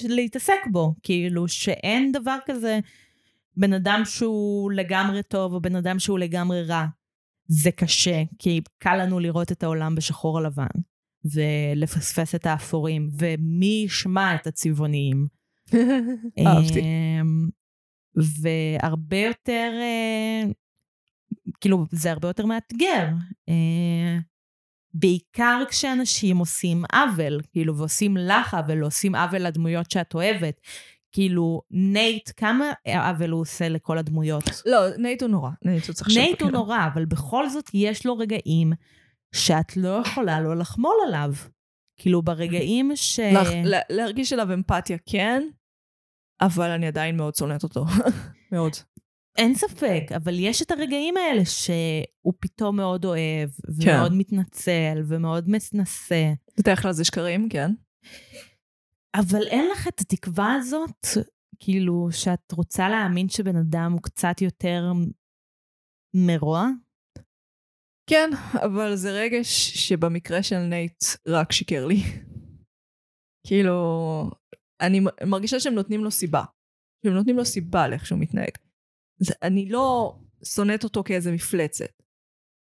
להתעסק 0.08 0.60
בו. 0.72 0.94
כאילו, 1.02 1.48
שאין 1.48 2.12
דבר 2.12 2.36
כזה 2.46 2.78
בן 3.56 3.72
אדם 3.72 4.02
שהוא 4.04 4.72
לגמרי 4.72 5.22
טוב 5.22 5.52
או 5.52 5.60
בן 5.60 5.76
אדם 5.76 5.98
שהוא 5.98 6.18
לגמרי 6.18 6.62
רע. 6.62 6.86
זה 7.46 7.70
קשה, 7.70 8.22
כי 8.38 8.60
קל 8.78 8.96
לנו 9.04 9.18
לראות 9.18 9.52
את 9.52 9.62
העולם 9.62 9.94
בשחור 9.94 10.38
על 10.38 10.46
לבן, 10.46 10.80
ולפספס 11.24 12.34
את 12.34 12.46
האפורים, 12.46 13.10
ומי 13.18 13.82
ישמע 13.86 14.34
את 14.34 14.46
הצבעוניים. 14.46 15.26
אהבתי. 16.46 16.80
אמ, 16.80 17.48
והרבה 18.16 19.16
יותר, 19.16 19.72
אה, 19.80 20.42
כאילו, 21.60 21.86
זה 21.90 22.10
הרבה 22.10 22.28
יותר 22.28 22.46
מאתגר. 22.46 23.06
אה, 23.48 24.18
בעיקר 24.94 25.62
כשאנשים 25.68 26.36
עושים 26.36 26.84
עוול, 26.92 27.40
כאילו, 27.52 27.76
ועושים 27.76 28.16
לך 28.16 28.54
עוול, 28.54 28.82
עושים 28.82 29.14
עוול 29.14 29.38
לדמויות 29.38 29.90
שאת 29.90 30.14
אוהבת. 30.14 30.60
כאילו, 31.12 31.62
נייט, 31.70 32.30
כמה 32.36 32.64
עוול 32.86 33.30
הוא 33.30 33.40
עושה 33.40 33.68
לכל 33.68 33.98
הדמויות? 33.98 34.44
לא, 34.66 34.96
נייט 34.98 35.22
הוא 35.22 35.30
נורא. 35.30 35.50
נייט 35.64 35.86
הוא 35.86 35.94
צריך 35.94 36.08
לשבת 36.08 36.22
נייט 36.24 36.40
הוא 36.42 36.48
בכלא. 36.48 36.60
נורא, 36.60 36.78
אבל 36.94 37.04
בכל 37.04 37.48
זאת 37.48 37.70
יש 37.74 38.06
לו 38.06 38.18
רגעים 38.18 38.72
שאת 39.34 39.76
לא 39.76 40.02
יכולה 40.06 40.40
לא 40.40 40.56
לחמול 40.56 40.94
עליו. 41.06 41.32
כאילו, 41.96 42.22
ברגעים 42.22 42.90
ש... 42.94 43.20
לך- 43.20 43.48
לה- 43.64 43.80
להרגיש 43.90 44.32
אליו 44.32 44.54
אמפתיה 44.54 44.96
כן, 45.06 45.42
אבל 46.40 46.70
אני 46.70 46.86
עדיין 46.86 47.16
מאוד 47.16 47.34
שונאת 47.34 47.62
אותו. 47.62 47.84
מאוד. 48.52 48.72
אין 49.38 49.54
ספק, 49.54 50.02
אבל 50.16 50.34
יש 50.38 50.62
את 50.62 50.70
הרגעים 50.70 51.14
האלה 51.16 51.44
שהוא 51.44 52.32
פתאום 52.40 52.76
מאוד 52.76 53.04
אוהב, 53.04 53.50
כן. 53.82 53.96
ומאוד 53.96 54.12
מתנצל, 54.14 55.02
ומאוד 55.08 55.50
מתנשא. 55.50 56.32
בדרך 56.58 56.82
כלל 56.82 56.92
זה 56.92 57.04
שקרים, 57.04 57.48
כן. 57.48 57.70
אבל 59.14 59.46
אין 59.46 59.70
לך 59.72 59.88
את 59.88 60.00
התקווה 60.00 60.54
הזאת, 60.54 61.06
כאילו, 61.58 62.08
שאת 62.12 62.52
רוצה 62.52 62.88
להאמין 62.88 63.28
שבן 63.28 63.56
אדם 63.56 63.92
הוא 63.92 64.02
קצת 64.02 64.42
יותר 64.42 64.92
מרוע? 66.26 66.66
כן, 68.10 68.30
אבל 68.64 68.96
זה 68.96 69.08
רגש 69.10 69.48
שבמקרה 69.88 70.42
של 70.42 70.58
נייט 70.58 71.04
רק 71.28 71.52
שיקר 71.52 71.86
לי. 71.86 71.96
כאילו, 73.46 73.74
אני 74.80 75.00
מרגישה 75.26 75.60
שהם 75.60 75.74
נותנים 75.74 76.04
לו 76.04 76.10
סיבה. 76.10 76.42
שהם 77.04 77.14
נותנים 77.14 77.36
לו 77.36 77.44
סיבה 77.44 77.88
לאיך 77.88 78.06
שהוא 78.06 78.18
מתנהג. 78.20 78.58
זה, 79.18 79.34
אני 79.42 79.68
לא 79.68 80.14
שונאת 80.44 80.84
אותו 80.84 81.02
כאיזה 81.02 81.32
מפלצת. 81.32 82.02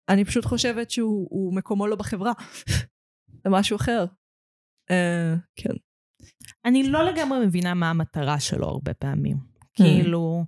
אני 0.10 0.26
פשוט 0.26 0.46
חושבת 0.46 0.91
שהוא 0.91 1.28
הוא 1.30 1.56
מקומו 1.56 1.88
לא 1.88 1.96
בחברה. 1.96 2.32
זה 3.43 3.50
משהו 3.50 3.76
אחר. 3.78 4.06
Uh, 4.91 5.39
כן. 5.56 5.76
אני 6.66 6.89
לא 6.89 7.04
לגמרי 7.04 7.46
מבינה 7.46 7.74
מה 7.74 7.89
המטרה 7.89 8.39
שלו 8.39 8.68
הרבה 8.68 8.93
פעמים. 8.93 9.38
כאילו, 9.74 10.46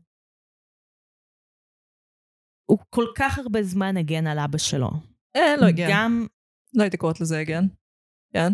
הוא 2.65 2.79
כל 2.89 3.05
כך 3.17 3.39
הרבה 3.39 3.63
זמן 3.63 3.97
הגן 3.97 4.27
על 4.27 4.39
אבא 4.39 4.57
שלו. 4.57 4.89
אה, 5.35 5.55
לא 5.61 5.65
הגן. 5.65 5.87
גם, 5.91 6.27
לא 6.73 6.83
הייתי 6.83 6.97
קוראת 6.97 7.21
לזה 7.21 7.39
הגן. 7.39 7.63
כן? 8.33 8.53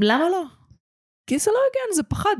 למה 0.00 0.24
לא? 0.28 0.44
כי 1.26 1.38
זה 1.38 1.50
לא 1.50 1.58
הגן, 1.70 1.96
זה 1.96 2.02
פחד. 2.02 2.36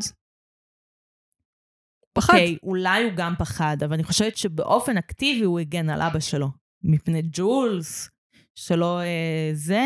פחד. 2.12 2.32
אוקיי, 2.32 2.56
אולי 2.62 3.04
הוא 3.04 3.12
גם 3.16 3.34
פחד, 3.38 3.76
אבל 3.84 3.94
אני 3.94 4.04
חושבת 4.04 4.36
שבאופן 4.36 4.96
אקטיבי 4.96 5.44
הוא 5.44 5.60
הגן 5.60 5.90
על 5.90 6.02
אבא 6.02 6.20
שלו. 6.20 6.48
מפני 6.82 7.22
ג'ולס, 7.32 8.10
שלא 8.54 9.00
אה, 9.00 9.50
זה... 9.52 9.80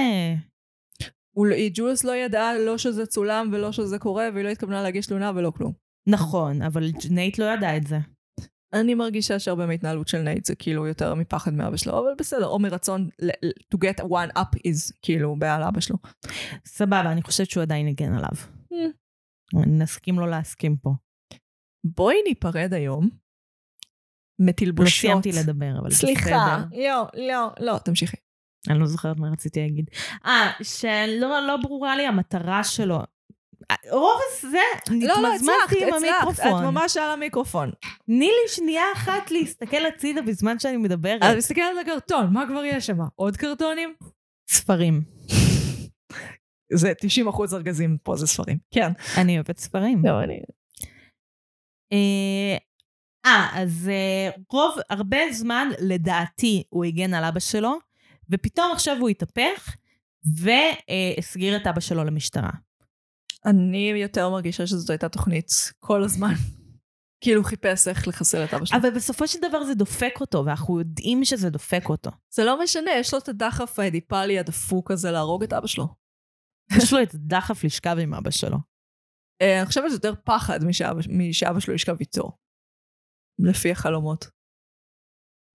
הוא 1.35 1.47
לא- 1.47 1.57
ג'ולס 1.74 2.05
לא 2.05 2.16
ידעה 2.16 2.59
לא 2.59 2.78
שזה 2.78 3.07
צולם 3.07 3.51
ולא 3.53 3.72
שזה 3.72 3.99
קורה, 3.99 4.28
והיא 4.35 4.45
לא 4.45 4.49
התכוונה 4.49 4.83
להגיש 4.83 5.07
תלונה 5.07 5.33
ולא 5.35 5.51
כלום. 5.57 5.72
נכון, 6.09 6.62
אבל 6.62 6.91
נייט 7.11 7.39
לא 7.39 7.45
ידע 7.45 7.76
את 7.76 7.87
זה. 7.87 7.99
אני 8.72 8.95
מרגישה 8.95 9.39
שהרבה 9.39 9.66
מההתנהלות 9.66 10.09
של 10.09 10.18
נייט 10.18 10.45
זה 10.45 10.55
כאילו 10.55 10.87
יותר 10.87 11.14
מפחד 11.14 11.53
מאבא 11.55 11.76
שלו, 11.76 11.99
אבל 11.99 12.14
בסדר, 12.18 12.47
או 12.47 12.59
מרצון 12.59 13.09
to 13.74 13.78
get 13.78 14.03
one 14.05 14.39
up 14.39 14.57
is 14.68 14.93
כאילו 15.03 15.37
בעל 15.37 15.62
אבא 15.62 15.80
שלו. 15.80 15.97
סבבה, 16.66 17.12
אני 17.12 17.22
חושבת 17.22 17.51
שהוא 17.51 17.62
עדיין 17.62 17.89
הגן 17.89 18.12
עליו. 18.12 18.30
Hmm. 18.72 19.59
נסכים 19.66 20.18
לא 20.18 20.30
להסכים 20.30 20.76
פה. 20.76 20.91
בואי 21.85 22.16
ניפרד 22.28 22.74
היום 22.74 23.05
לא 23.05 24.47
מתלבושות. 24.47 25.01
סיימתי 25.01 25.33
לדבר, 25.33 25.78
אבל 25.78 25.91
סליחה, 25.91 26.22
בסדר. 26.22 26.78
לא, 26.83 27.07
לא, 27.28 27.51
לא, 27.61 27.78
תמשיכי. 27.78 28.16
אני 28.70 28.78
לא 28.78 28.86
זוכרת 28.86 29.16
מה 29.18 29.28
רציתי 29.28 29.60
להגיד. 29.60 29.90
אה, 30.26 30.50
שלא 30.62 31.46
לא 31.46 31.56
ברורה 31.56 31.96
לי 31.96 32.06
המטרה 32.06 32.64
שלו. 32.64 32.98
רוב 33.90 34.20
הזה, 34.30 34.58
לא, 34.90 35.06
לא, 35.06 35.34
התמזמזתי 35.34 35.84
עם 35.84 35.94
הצלחת, 35.94 36.40
את 36.40 36.42
המיקרופון. 36.42 36.64
ממש 36.64 36.96
על 36.96 37.10
המיקרופון. 37.10 37.70
תני 38.06 38.26
לי 38.26 38.48
שנייה 38.48 38.84
אחת 38.94 39.30
להסתכל 39.30 39.86
הצידה 39.86 40.22
בזמן 40.22 40.58
שאני 40.58 40.76
מדברת. 40.76 41.22
אז 41.22 41.36
תסתכל 41.36 41.60
על 41.60 41.78
הקרטון, 41.78 42.32
מה 42.32 42.44
כבר 42.48 42.64
יש 42.64 42.86
שם? 42.86 42.98
עוד 43.14 43.36
קרטונים? 43.36 43.94
ספרים. 44.50 45.02
זה 46.72 46.92
90 47.00 47.28
אחוז 47.28 47.54
ארגזים 47.54 47.96
פה 48.02 48.16
זה 48.16 48.26
ספרים. 48.26 48.58
כן. 48.70 48.92
אני 49.18 49.34
אוהבת 49.34 49.58
ספרים. 49.58 50.02
לא, 50.04 50.22
אני... 50.22 50.40
אה, 51.92 52.56
אה, 53.26 53.48
אז 53.54 53.90
אה, 53.92 54.30
רוב, 54.52 54.74
הרבה 54.90 55.18
זמן, 55.32 55.68
לדעתי, 55.80 56.62
הוא 56.68 56.84
הגן 56.84 57.14
על 57.14 57.24
אבא 57.24 57.40
שלו, 57.40 57.78
ופתאום 58.31 58.73
עכשיו 58.73 58.97
הוא 59.01 59.09
התהפך, 59.09 59.77
והסגיר 60.25 61.57
את 61.57 61.66
אבא 61.66 61.81
שלו 61.81 62.05
למשטרה. 62.05 62.51
אני 63.47 63.93
יותר 63.97 64.31
מרגישה 64.31 64.66
שזאת 64.66 64.91
הייתה 64.91 65.09
תוכנית 65.09 65.51
כל 65.81 66.05
הזמן. 66.05 66.35
כאילו 67.23 67.45
חיפש 67.45 67.89
איך 67.89 68.09
לחסל 68.09 68.45
את 68.45 68.55
אבא 68.55 68.64
שלו. 68.64 68.79
אבל 68.79 68.91
בסופו 68.91 69.29
של 69.29 69.39
דבר 69.49 69.64
זה 69.64 69.75
דופק 69.75 70.20
אותו, 70.20 70.45
ואנחנו 70.47 70.79
יודעים 70.79 71.25
שזה 71.25 71.51
דופק 71.51 71.89
אותו. 71.89 72.11
זה 72.35 72.45
לא 72.45 72.62
משנה, 72.62 72.91
יש 72.91 73.14
לו 73.14 73.18
את 73.20 73.29
הדחף 73.29 73.79
האדיפלי 73.79 74.39
הדפוק 74.39 74.91
הזה 74.91 75.11
להרוג 75.11 75.43
את 75.43 75.53
אבא 75.53 75.66
שלו. 75.66 75.89
יש 76.79 76.93
לו 76.93 77.03
את 77.03 77.14
הדחף 77.14 77.64
לשכב 77.64 77.97
עם 78.01 78.14
אבא 78.14 78.31
שלו. 78.31 78.59
אה, 79.43 79.59
אני 79.59 79.66
חושבת 79.66 79.85
שזה 79.89 79.97
יותר 79.97 80.14
פחד 80.25 80.64
משאבא, 80.64 81.01
משאבא 81.09 81.61
שלו 81.61 81.75
ישכב 81.75 81.97
איתו. 82.01 82.39
לפי 83.39 83.70
החלומות. 83.70 84.27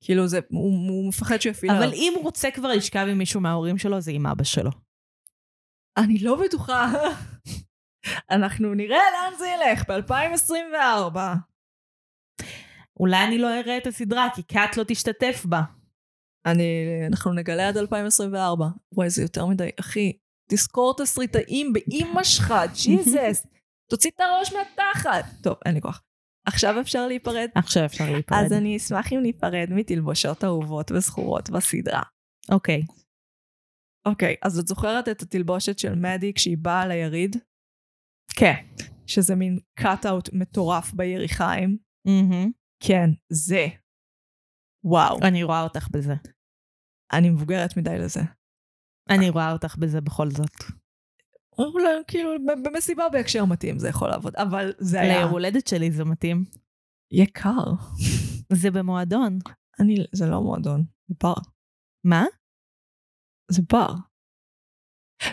כאילו 0.04 0.28
זה, 0.28 0.40
הוא, 0.50 0.90
הוא 0.90 1.10
מפחד 1.10 1.42
שהוא 1.42 1.52
יפעיל 1.52 1.72
אבל 1.72 1.84
עליו. 1.84 1.94
אם 1.94 2.14
הוא 2.16 2.24
רוצה 2.24 2.52
כבר 2.52 2.68
לשכב 2.68 3.08
עם 3.10 3.18
מישהו 3.18 3.42
מההורים 3.42 3.78
שלו, 3.78 4.02
זה 4.02 4.12
עם 4.12 4.28
אבא 4.28 4.44
שלו. 4.44 4.72
אני 5.98 6.20
לא 6.20 6.38
בטוחה. 6.46 6.92
אנחנו 8.32 8.74
נראה 8.74 8.98
לאן 9.14 9.40
זה 9.40 9.48
ילך 9.48 9.90
ב-2024. 9.90 11.18
אולי 13.00 13.24
אני 13.24 13.38
לא 13.38 13.60
אראה 13.60 13.78
את 13.78 13.88
הסדרה, 13.88 14.28
כי 14.36 14.44
קאט 14.44 14.78
לא 14.78 14.84
תשתתף 14.88 15.46
בה. 15.46 15.62
אני, 16.46 16.64
אנחנו 17.08 17.34
נגלה 17.34 17.68
עד 17.68 17.78
2024. 17.78 18.66
וואי, 18.94 19.10
זה 19.10 19.22
יותר 19.22 19.46
מדי. 19.46 19.70
אחי, 19.80 20.18
תזכור 20.50 20.96
תסריטאים 20.98 21.74
באימא 21.74 22.24
שלך, 22.24 22.54
ג'יזס. 22.84 23.48
תוציא 23.90 24.12
את 24.16 24.20
הראש 24.20 24.54
מהתחת. 24.54 25.26
טוב, 25.44 25.56
אין 25.66 25.74
לי 25.74 25.82
כוח. 25.82 26.04
עכשיו 26.48 26.82
אפשר 26.82 27.08
להיפרד? 27.08 27.48
עכשיו 27.56 27.86
אפשר 27.86 28.04
להיפרד. 28.12 28.38
אז 28.46 28.54
אני 28.54 28.78
אשמח 28.78 29.14
אם 29.14 29.20
ניפרד 29.22 29.68
מתלבושות 29.72 30.44
אהובות 30.44 30.92
וזכורות 30.92 31.50
בסדרה. 31.50 32.04
אוקיי. 32.52 32.82
אוקיי, 34.08 34.36
אז 34.42 34.60
את 34.60 34.68
זוכרת 34.68 35.08
את 35.08 35.22
התלבושת 35.22 35.80
של 35.80 35.96
מדי 35.96 36.34
כשהיא 36.34 36.58
באה 36.58 36.88
ליריד? 36.88 37.36
כן. 38.36 38.66
שזה 39.08 39.36
מין 39.36 39.60
cut-out 39.80 40.30
מטורף 40.34 40.94
ביריחיים? 40.94 41.78
מהמם. 42.08 42.52
כן, 42.84 43.10
זה. 43.34 43.68
וואו, 44.84 45.18
אני 45.28 45.44
רואה 45.44 45.64
אותך 45.64 45.88
בזה. 45.92 46.14
אני 47.14 47.30
מבוגרת 47.30 47.78
מדי 47.78 47.98
לזה. 48.00 48.22
אני 49.10 49.30
רואה 49.30 49.52
אותך 49.52 49.76
בזה 49.78 50.02
בכל 50.02 50.30
זאת. 50.30 50.56
אולי 51.58 51.90
כאילו 52.08 52.30
במסיבה 52.64 53.10
בהקשר 53.10 53.46
מתאים 53.46 53.80
זה 53.80 53.90
יכול 53.90 54.10
לעבוד, 54.10 54.36
אבל 54.36 54.74
זה 54.78 55.02
היה 55.02 55.18
ליום 55.20 55.32
הולדת 55.32 55.68
שלי 55.68 55.92
זה 55.92 56.06
מתאים. 56.06 56.46
יקר. 57.12 57.64
זה 58.54 58.72
במועדון. 58.72 59.40
אני, 59.80 59.96
זה 60.12 60.26
לא 60.26 60.42
מועדון, 60.42 60.86
זה 61.08 61.16
בר. 61.24 61.34
מה? 62.04 62.26
זה 63.52 63.62
בר. 63.72 63.94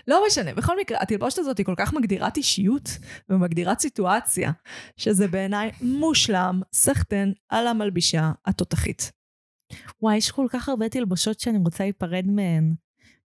לא 0.09 0.23
משנה, 0.27 0.55
בכל 0.55 0.79
מקרה, 0.81 0.99
התלבושת 1.01 1.39
הזאת 1.39 1.59
היא 1.59 1.67
כל 1.67 1.75
כך 1.79 1.93
מגדירת 1.93 2.37
אישיות 2.37 2.89
ומגדירת 3.29 3.79
סיטואציה, 3.79 4.53
שזה 4.97 5.29
בעיניי 5.29 5.71
מושלם, 5.81 6.61
סחטן 6.73 7.33
על 7.49 7.67
המלבישה 7.67 8.33
התותחית. 8.47 9.13
וואי, 10.03 10.17
יש 10.17 10.31
כל 10.31 10.47
כך 10.51 10.69
הרבה 10.69 10.89
תלבושות 10.89 11.41
שאני 11.41 11.59
רוצה 11.59 11.85
להיפרד 11.85 12.25
מהן. 12.27 12.75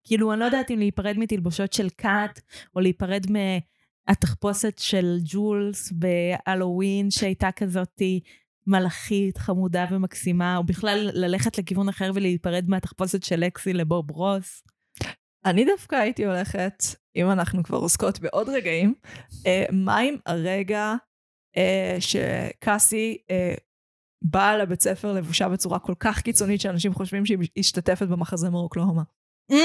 כאילו, 0.08 0.32
אני 0.34 0.40
לא 0.40 0.46
יודעת 0.46 0.72
אם 0.72 0.80
להיפרד 0.80 1.18
מתלבושות 1.18 1.74
של 1.74 1.90
קאט, 1.90 2.40
או 2.76 2.80
להיפרד 2.80 3.26
מהתחפושת 3.30 4.80
של 4.80 5.18
ג'ולס 5.26 5.92
בהלואוין, 5.92 7.12
שהייתה 7.12 7.52
כזאתי 7.52 8.20
מלאכית, 8.68 9.38
חמודה 9.38 9.86
ומקסימה, 9.92 10.58
או 10.58 10.64
בכלל 10.64 11.10
ללכת 11.14 11.58
לכיוון 11.58 11.90
אחר 11.90 12.12
ולהיפרד 12.14 12.66
מהתחפושת 12.68 13.24
של 13.24 13.40
לקסי 13.40 13.74
לבוב 13.74 14.12
רוס. 14.12 14.64
אני 15.46 15.66
דווקא 15.66 15.96
הייתי 15.96 16.26
הולכת, 16.26 16.84
אם 17.16 17.32
אנחנו 17.32 17.64
כבר 17.64 17.78
עוסקות 17.78 18.20
בעוד 18.20 18.50
רגעים, 18.50 18.94
אה, 19.46 19.66
מה 19.72 19.98
עם 19.98 20.16
הרגע 20.26 20.96
אה, 21.58 21.98
שקאסי 22.00 23.18
אה, 23.32 23.54
באה 24.22 24.58
לבית 24.58 24.82
ספר 24.82 25.14
לבושה 25.14 25.50
בצורה 25.50 25.80
כל 25.80 25.94
כך 26.00 26.22
קיצונית 26.22 26.62
שאנשים 26.62 26.94
חושבים 26.94 27.26
שהיא 27.26 27.38
משתתפת 27.60 28.08
במחזמר 28.08 28.60
אוקלהומה. 28.60 29.04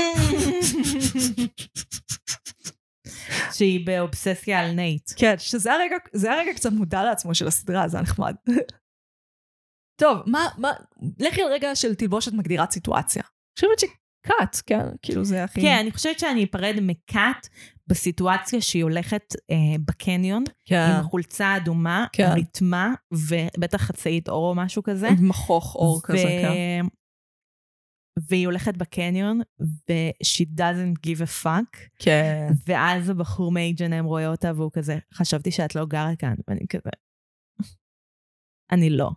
שהיא 3.54 3.86
באובססיה 3.86 4.60
על 4.60 4.72
נייט. 4.72 5.10
כן, 5.16 5.34
שזה 5.38 5.72
הרגע, 5.72 5.96
זה 6.12 6.32
הרגע 6.32 6.54
קצת 6.54 6.72
מודע 6.72 7.04
לעצמו 7.04 7.34
של 7.34 7.46
הסדרה, 7.46 7.88
זה 7.88 7.96
היה 7.96 8.02
נחמד. 8.02 8.34
טוב, 10.00 10.18
מה, 10.26 10.48
מה, 10.58 10.72
לכי 11.18 11.42
על 11.42 11.52
רגע 11.52 11.76
של 11.76 11.94
תלבושת 11.94 12.32
מגדירת 12.32 12.70
סיטואציה. 12.70 13.22
אני 13.22 13.54
חושבת 13.54 13.78
שקאט, 13.78 14.60
כן, 14.66 14.86
כאילו 15.02 15.24
זה 15.24 15.44
הכי... 15.44 15.60
כן, 15.60 15.76
אני 15.80 15.90
חושבת 15.90 16.18
שאני 16.18 16.44
אפרד 16.44 16.74
מקאט 16.82 17.48
בסיטואציה 17.86 18.60
שהיא 18.60 18.82
הולכת 18.82 19.34
אה, 19.50 19.56
בקניון, 19.88 20.44
כן. 20.66 20.76
עם 20.76 21.00
החולצה 21.00 21.46
האדומה, 21.46 22.06
כן. 22.12 22.30
ריתמה, 22.34 22.94
ובטח 23.12 23.82
חצאית 23.82 24.28
אור 24.28 24.48
או 24.48 24.54
משהו 24.54 24.82
כזה. 24.82 25.08
מכוך 25.20 25.74
אור 25.74 26.00
כזה, 26.02 26.22
כן. 26.22 26.86
והיא 28.28 28.46
הולכת 28.46 28.76
בקניון, 28.76 29.40
ו-she 29.60 30.44
doesn't 30.58 30.98
give 31.06 31.20
a 31.20 31.44
fuck, 31.44 31.78
כן. 31.98 32.48
ואז 32.66 33.10
הבחור 33.10 33.52
מ-H&M 33.52 34.04
רואה 34.04 34.26
אותה, 34.26 34.52
והוא 34.56 34.70
כזה, 34.72 34.98
חשבתי 35.14 35.50
שאת 35.50 35.74
לא 35.74 35.86
גרה 35.86 36.16
כאן, 36.16 36.34
ואני 36.48 36.66
כזה, 36.68 36.90
אני 38.72 38.90
לא. 38.90 39.10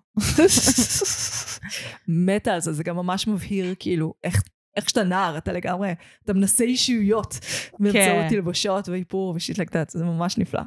מתה 2.08 2.54
על 2.54 2.62
זה, 2.62 2.74
זה 2.74 2.84
גם 2.84 2.96
ממש 2.96 3.28
מבהיר 3.28 3.76
כאילו 3.80 4.14
איך, 4.24 4.44
איך 4.76 4.90
שאתה 4.90 5.04
נער, 5.04 5.38
אתה 5.38 5.54
לגמרי, 5.54 5.94
אתה 6.24 6.34
מנסה 6.34 6.64
אישיויות 6.64 7.40
באמצעות 7.80 8.26
תלבושות 8.30 8.90
ואיפור 8.90 9.36
ושיט 9.36 9.58
לקאט, 9.58 9.90
זה 9.90 10.06
ממש 10.06 10.38
נפלא. 10.38 10.62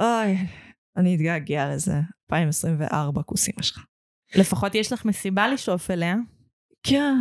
אוי, 0.00 0.36
אני 0.96 1.16
אתגעגע 1.16 1.74
לזה. 1.74 1.94
2024, 2.30 3.22
כוס 3.22 3.48
אמא 3.48 3.62
שלך. 3.62 3.84
לפחות 4.34 4.74
יש 4.74 4.92
לך 4.92 5.04
מסיבה 5.04 5.48
לשאוף 5.48 5.90
אליה. 5.90 6.16
כן, 6.88 7.14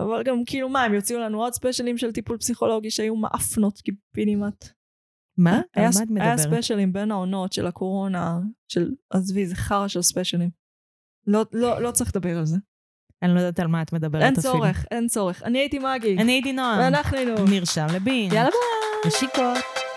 אבל 0.00 0.22
גם 0.22 0.44
כאילו 0.46 0.68
מה, 0.68 0.82
הם 0.82 0.94
יוציאו 0.94 1.20
לנו 1.20 1.42
עוד 1.42 1.52
ספיישלים 1.52 1.98
של 1.98 2.12
טיפול 2.12 2.38
פסיכולוגי 2.38 2.90
שהיו 2.90 3.16
מאפנות 3.16 3.80
קיבינימט. 3.80 4.64
מה? 5.38 5.52
על 5.56 5.62
היה, 5.74 5.86
מה 5.86 5.92
ס- 5.92 6.02
היה? 6.20 6.38
ספיישלים 6.38 6.92
בין 6.92 7.10
העונות 7.10 7.52
של 7.52 7.66
הקורונה, 7.66 8.38
של, 8.68 8.90
עזבי, 9.10 9.46
זה 9.46 9.54
חרא 9.54 9.88
של 9.88 10.02
ספיישלים. 10.02 10.50
לא, 11.26 11.44
לא, 11.52 11.82
לא 11.82 11.90
צריך 11.90 12.10
לדבר 12.16 12.38
על 12.38 12.44
זה. 12.44 12.56
אני 13.22 13.34
לא 13.34 13.40
יודעת 13.40 13.60
על 13.60 13.66
מה 13.66 13.82
את 13.82 13.92
מדברת 13.92 14.22
אין 14.22 14.32
אפילו. 14.38 14.52
צורך, 14.52 14.86
אין 14.90 15.06
צורך. 15.06 15.42
אני 15.42 15.58
הייתי 15.58 15.78
מגי. 15.78 16.16
אני 16.18 16.32
היינו 16.32 16.52
נועם. 16.52 16.78
ואנחנו 16.78 17.16
היינו. 17.16 17.34
נרשם 17.50 17.86
לבין. 17.94 18.32
יאללה 18.32 18.50
ביי. 18.50 19.06
נשיקות. 19.06 19.87